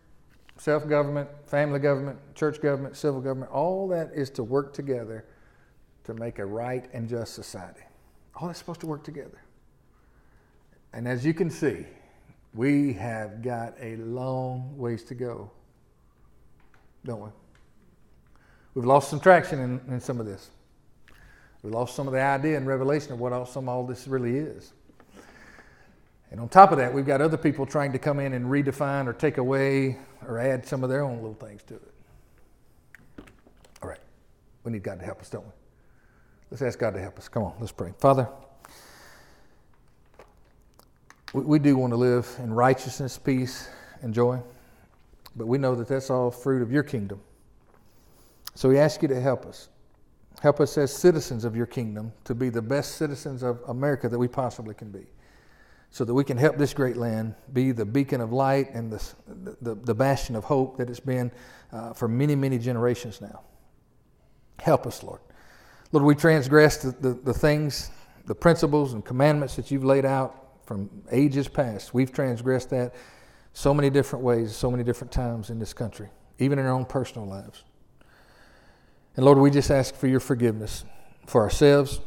self 0.57 0.89
government, 0.89 1.29
family 1.47 1.79
government, 1.79 2.19
church 2.35 2.61
government, 2.61 2.97
civil 2.97 3.21
government, 3.21 3.51
all 3.51 3.89
that 3.89 4.11
is 4.15 4.31
to 4.31 4.45
work 4.45 4.73
together 4.75 5.25
to 6.05 6.15
make 6.15 6.39
a 6.39 6.47
right 6.47 6.89
and 6.93 7.09
just 7.09 7.35
society. 7.35 7.81
All 8.35 8.47
that's 8.47 8.59
supposed 8.59 8.81
to 8.81 8.87
work 8.87 9.03
together. 9.05 9.41
And 10.97 11.07
as 11.07 11.27
you 11.27 11.35
can 11.35 11.51
see, 11.51 11.85
we 12.55 12.95
have 12.95 13.43
got 13.43 13.75
a 13.79 13.97
long 13.97 14.79
ways 14.79 15.05
to 15.05 15.15
go, 15.15 15.51
don't 17.05 17.21
we? 17.21 17.29
We've 18.73 18.87
lost 18.87 19.11
some 19.11 19.21
traction 19.21 19.61
in, 19.61 19.93
in 19.93 20.01
some 20.01 20.21
of 20.21 20.27
this. 20.27 20.49
We 21.63 21.71
lost 21.71 21.95
some 21.95 22.07
of 22.07 22.15
the 22.15 22.23
idea 22.23 22.57
and 22.57 22.67
revelation 22.67 23.13
of 23.13 23.21
what 23.21 23.35
all, 23.35 23.45
some 23.45 23.69
all 23.69 23.87
this 23.87 24.09
really 24.09 24.39
is. 24.39 24.73
And 26.31 26.41
on 26.41 26.49
top 26.49 26.73
of 26.73 26.79
that, 26.79 26.95
we've 26.95 27.07
got 27.07 27.21
other 27.21 27.37
people 27.37 27.67
trying 27.67 27.93
to 27.93 27.99
come 27.99 28.19
in 28.19 28.33
and 28.33 28.47
redefine 28.47 29.07
or 29.07 29.13
take 29.13 29.37
away 29.37 29.99
or 30.27 30.39
add 30.39 30.67
some 30.67 30.83
of 30.83 30.89
their 30.89 31.03
own 31.03 31.17
little 31.17 31.35
things 31.35 31.63
to 31.65 31.75
it. 31.75 31.93
All 33.83 33.91
right. 33.91 34.01
We 34.65 34.73
need 34.73 34.83
God 34.83 34.99
to 35.01 35.05
help 35.05 35.21
us, 35.21 35.29
don't 35.29 35.45
we? 35.45 35.53
Let's 36.51 36.63
ask 36.63 36.79
God 36.79 36.95
to 36.95 37.01
help 37.03 37.19
us. 37.19 37.29
Come 37.29 37.43
on, 37.43 37.53
let's 37.61 37.71
pray. 37.71 37.93
Father, 37.99 38.27
we, 41.37 41.43
we 41.43 41.59
do 41.59 41.77
want 41.77 41.93
to 41.93 41.99
live 41.99 42.35
in 42.39 42.51
righteousness, 42.51 43.19
peace, 43.19 43.69
and 44.01 44.15
joy, 44.15 44.41
but 45.37 45.47
we 45.47 45.59
know 45.59 45.75
that 45.75 45.87
that's 45.87 46.09
all 46.09 46.31
fruit 46.31 46.63
of 46.63 46.73
your 46.73 46.83
kingdom. 46.83 47.21
So 48.55 48.71
we 48.71 48.79
ask 48.79 49.03
you 49.03 49.09
to 49.09 49.21
help 49.21 49.45
us. 49.45 49.69
Help 50.41 50.61
us 50.61 50.79
as 50.79 50.91
citizens 50.91 51.45
of 51.45 51.55
your 51.55 51.67
kingdom 51.67 52.11
to 52.25 52.35
be 52.35 52.49
the 52.49 52.63
best 52.63 52.97
citizens 52.97 53.43
of 53.43 53.61
America 53.69 54.09
that 54.09 54.19
we 54.19 54.29
possibly 54.29 54.75
can 54.75 54.91
be. 54.91 55.07
so 55.91 56.05
that 56.05 56.15
we 56.15 56.25
can 56.25 56.37
help 56.37 56.57
this 56.57 56.75
great 56.75 56.97
land 56.97 57.35
be 57.53 57.73
the 57.73 57.85
beacon 57.85 58.21
of 58.21 58.33
light 58.33 58.71
and 58.75 58.91
the, 58.91 59.03
the, 59.63 59.75
the 59.75 59.95
bastion 59.95 60.37
of 60.37 60.45
hope 60.45 60.77
that 60.77 60.91
it's 60.91 61.01
been 61.01 61.31
uh, 61.73 61.93
for 61.93 62.09
many, 62.09 62.35
many 62.35 62.59
generations 62.59 63.21
now. 63.21 63.41
Help 64.59 64.87
us, 64.87 65.03
Lord. 65.03 65.21
Lord, 65.93 66.05
we 66.05 66.15
transgress 66.15 66.79
the, 66.79 66.91
the, 66.93 67.15
the 67.15 67.35
things, 67.35 67.91
the 68.27 68.35
principles 68.35 68.93
and 68.95 69.05
commandments 69.05 69.57
that 69.57 69.71
you've 69.71 69.85
laid 69.85 70.05
out 70.05 70.46
from 70.67 70.91
ages 71.11 71.49
past. 71.49 71.95
We've 71.95 72.13
transgressed 72.13 72.71
that 72.71 72.95
so 73.53 73.73
many 73.73 73.89
different 73.89 74.25
ways, 74.25 74.55
so 74.55 74.71
many 74.71 74.85
different 74.85 75.13
times 75.13 75.49
in 75.49 75.59
this 75.59 75.73
country, 75.73 76.09
even 76.39 76.59
in 76.59 76.67
our 76.67 76.73
own 76.73 76.85
personal 76.85 77.27
lives. 77.27 77.65
And 79.15 79.25
Lord, 79.25 79.39
we 79.39 79.51
just 79.51 79.71
ask 79.71 79.95
for 79.95 80.09
your 80.09 80.21
forgiveness 80.21 80.85
for 81.27 81.41
ourselves 81.41 82.01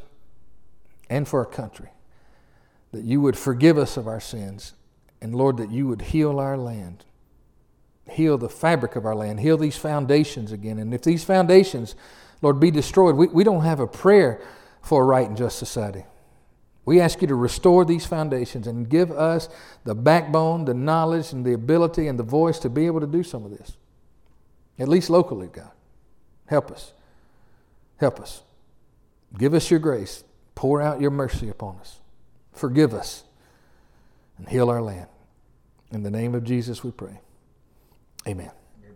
and 1.09 1.27
for 1.27 1.39
our 1.39 1.45
country, 1.45 1.89
that 2.91 3.03
you 3.03 3.19
would 3.21 3.37
forgive 3.37 3.77
us 3.77 3.97
of 3.97 4.07
our 4.07 4.19
sins, 4.19 4.73
and 5.21 5.33
Lord, 5.33 5.57
that 5.57 5.71
you 5.71 5.87
would 5.87 6.01
heal 6.01 6.39
our 6.39 6.57
land, 6.57 7.03
heal 8.09 8.37
the 8.37 8.49
fabric 8.49 8.95
of 8.95 9.05
our 9.05 9.15
land, 9.15 9.39
heal 9.39 9.57
these 9.57 9.75
foundations 9.75 10.51
again. 10.51 10.77
And 10.77 10.93
if 10.93 11.01
these 11.01 11.23
foundations, 11.23 11.95
Lord, 12.41 12.59
be 12.59 12.71
destroyed, 12.71 13.15
we, 13.15 13.27
we 13.27 13.43
don't 13.43 13.63
have 13.63 13.79
a 13.79 13.87
prayer 13.87 14.39
for 14.81 15.01
a 15.01 15.05
right 15.05 15.27
and 15.27 15.35
just 15.35 15.57
society. 15.57 16.05
We 16.89 16.99
ask 16.99 17.21
you 17.21 17.27
to 17.27 17.35
restore 17.35 17.85
these 17.85 18.07
foundations 18.07 18.65
and 18.65 18.89
give 18.89 19.11
us 19.11 19.47
the 19.83 19.93
backbone, 19.93 20.65
the 20.65 20.73
knowledge, 20.73 21.31
and 21.33 21.45
the 21.45 21.53
ability 21.53 22.07
and 22.07 22.17
the 22.17 22.23
voice 22.23 22.57
to 22.61 22.67
be 22.67 22.87
able 22.87 22.99
to 22.99 23.05
do 23.05 23.21
some 23.21 23.45
of 23.45 23.51
this, 23.51 23.77
at 24.79 24.87
least 24.87 25.11
locally, 25.11 25.49
God. 25.53 25.69
Help 26.47 26.71
us. 26.71 26.93
Help 27.97 28.19
us. 28.19 28.41
Give 29.37 29.53
us 29.53 29.69
your 29.69 29.79
grace. 29.79 30.23
Pour 30.55 30.81
out 30.81 30.99
your 30.99 31.11
mercy 31.11 31.47
upon 31.47 31.75
us. 31.75 31.99
Forgive 32.53 32.95
us 32.95 33.23
and 34.39 34.49
heal 34.49 34.67
our 34.67 34.81
land. 34.81 35.09
In 35.91 36.01
the 36.01 36.09
name 36.09 36.33
of 36.33 36.43
Jesus 36.43 36.83
we 36.83 36.89
pray. 36.89 37.19
Amen. 38.27 38.58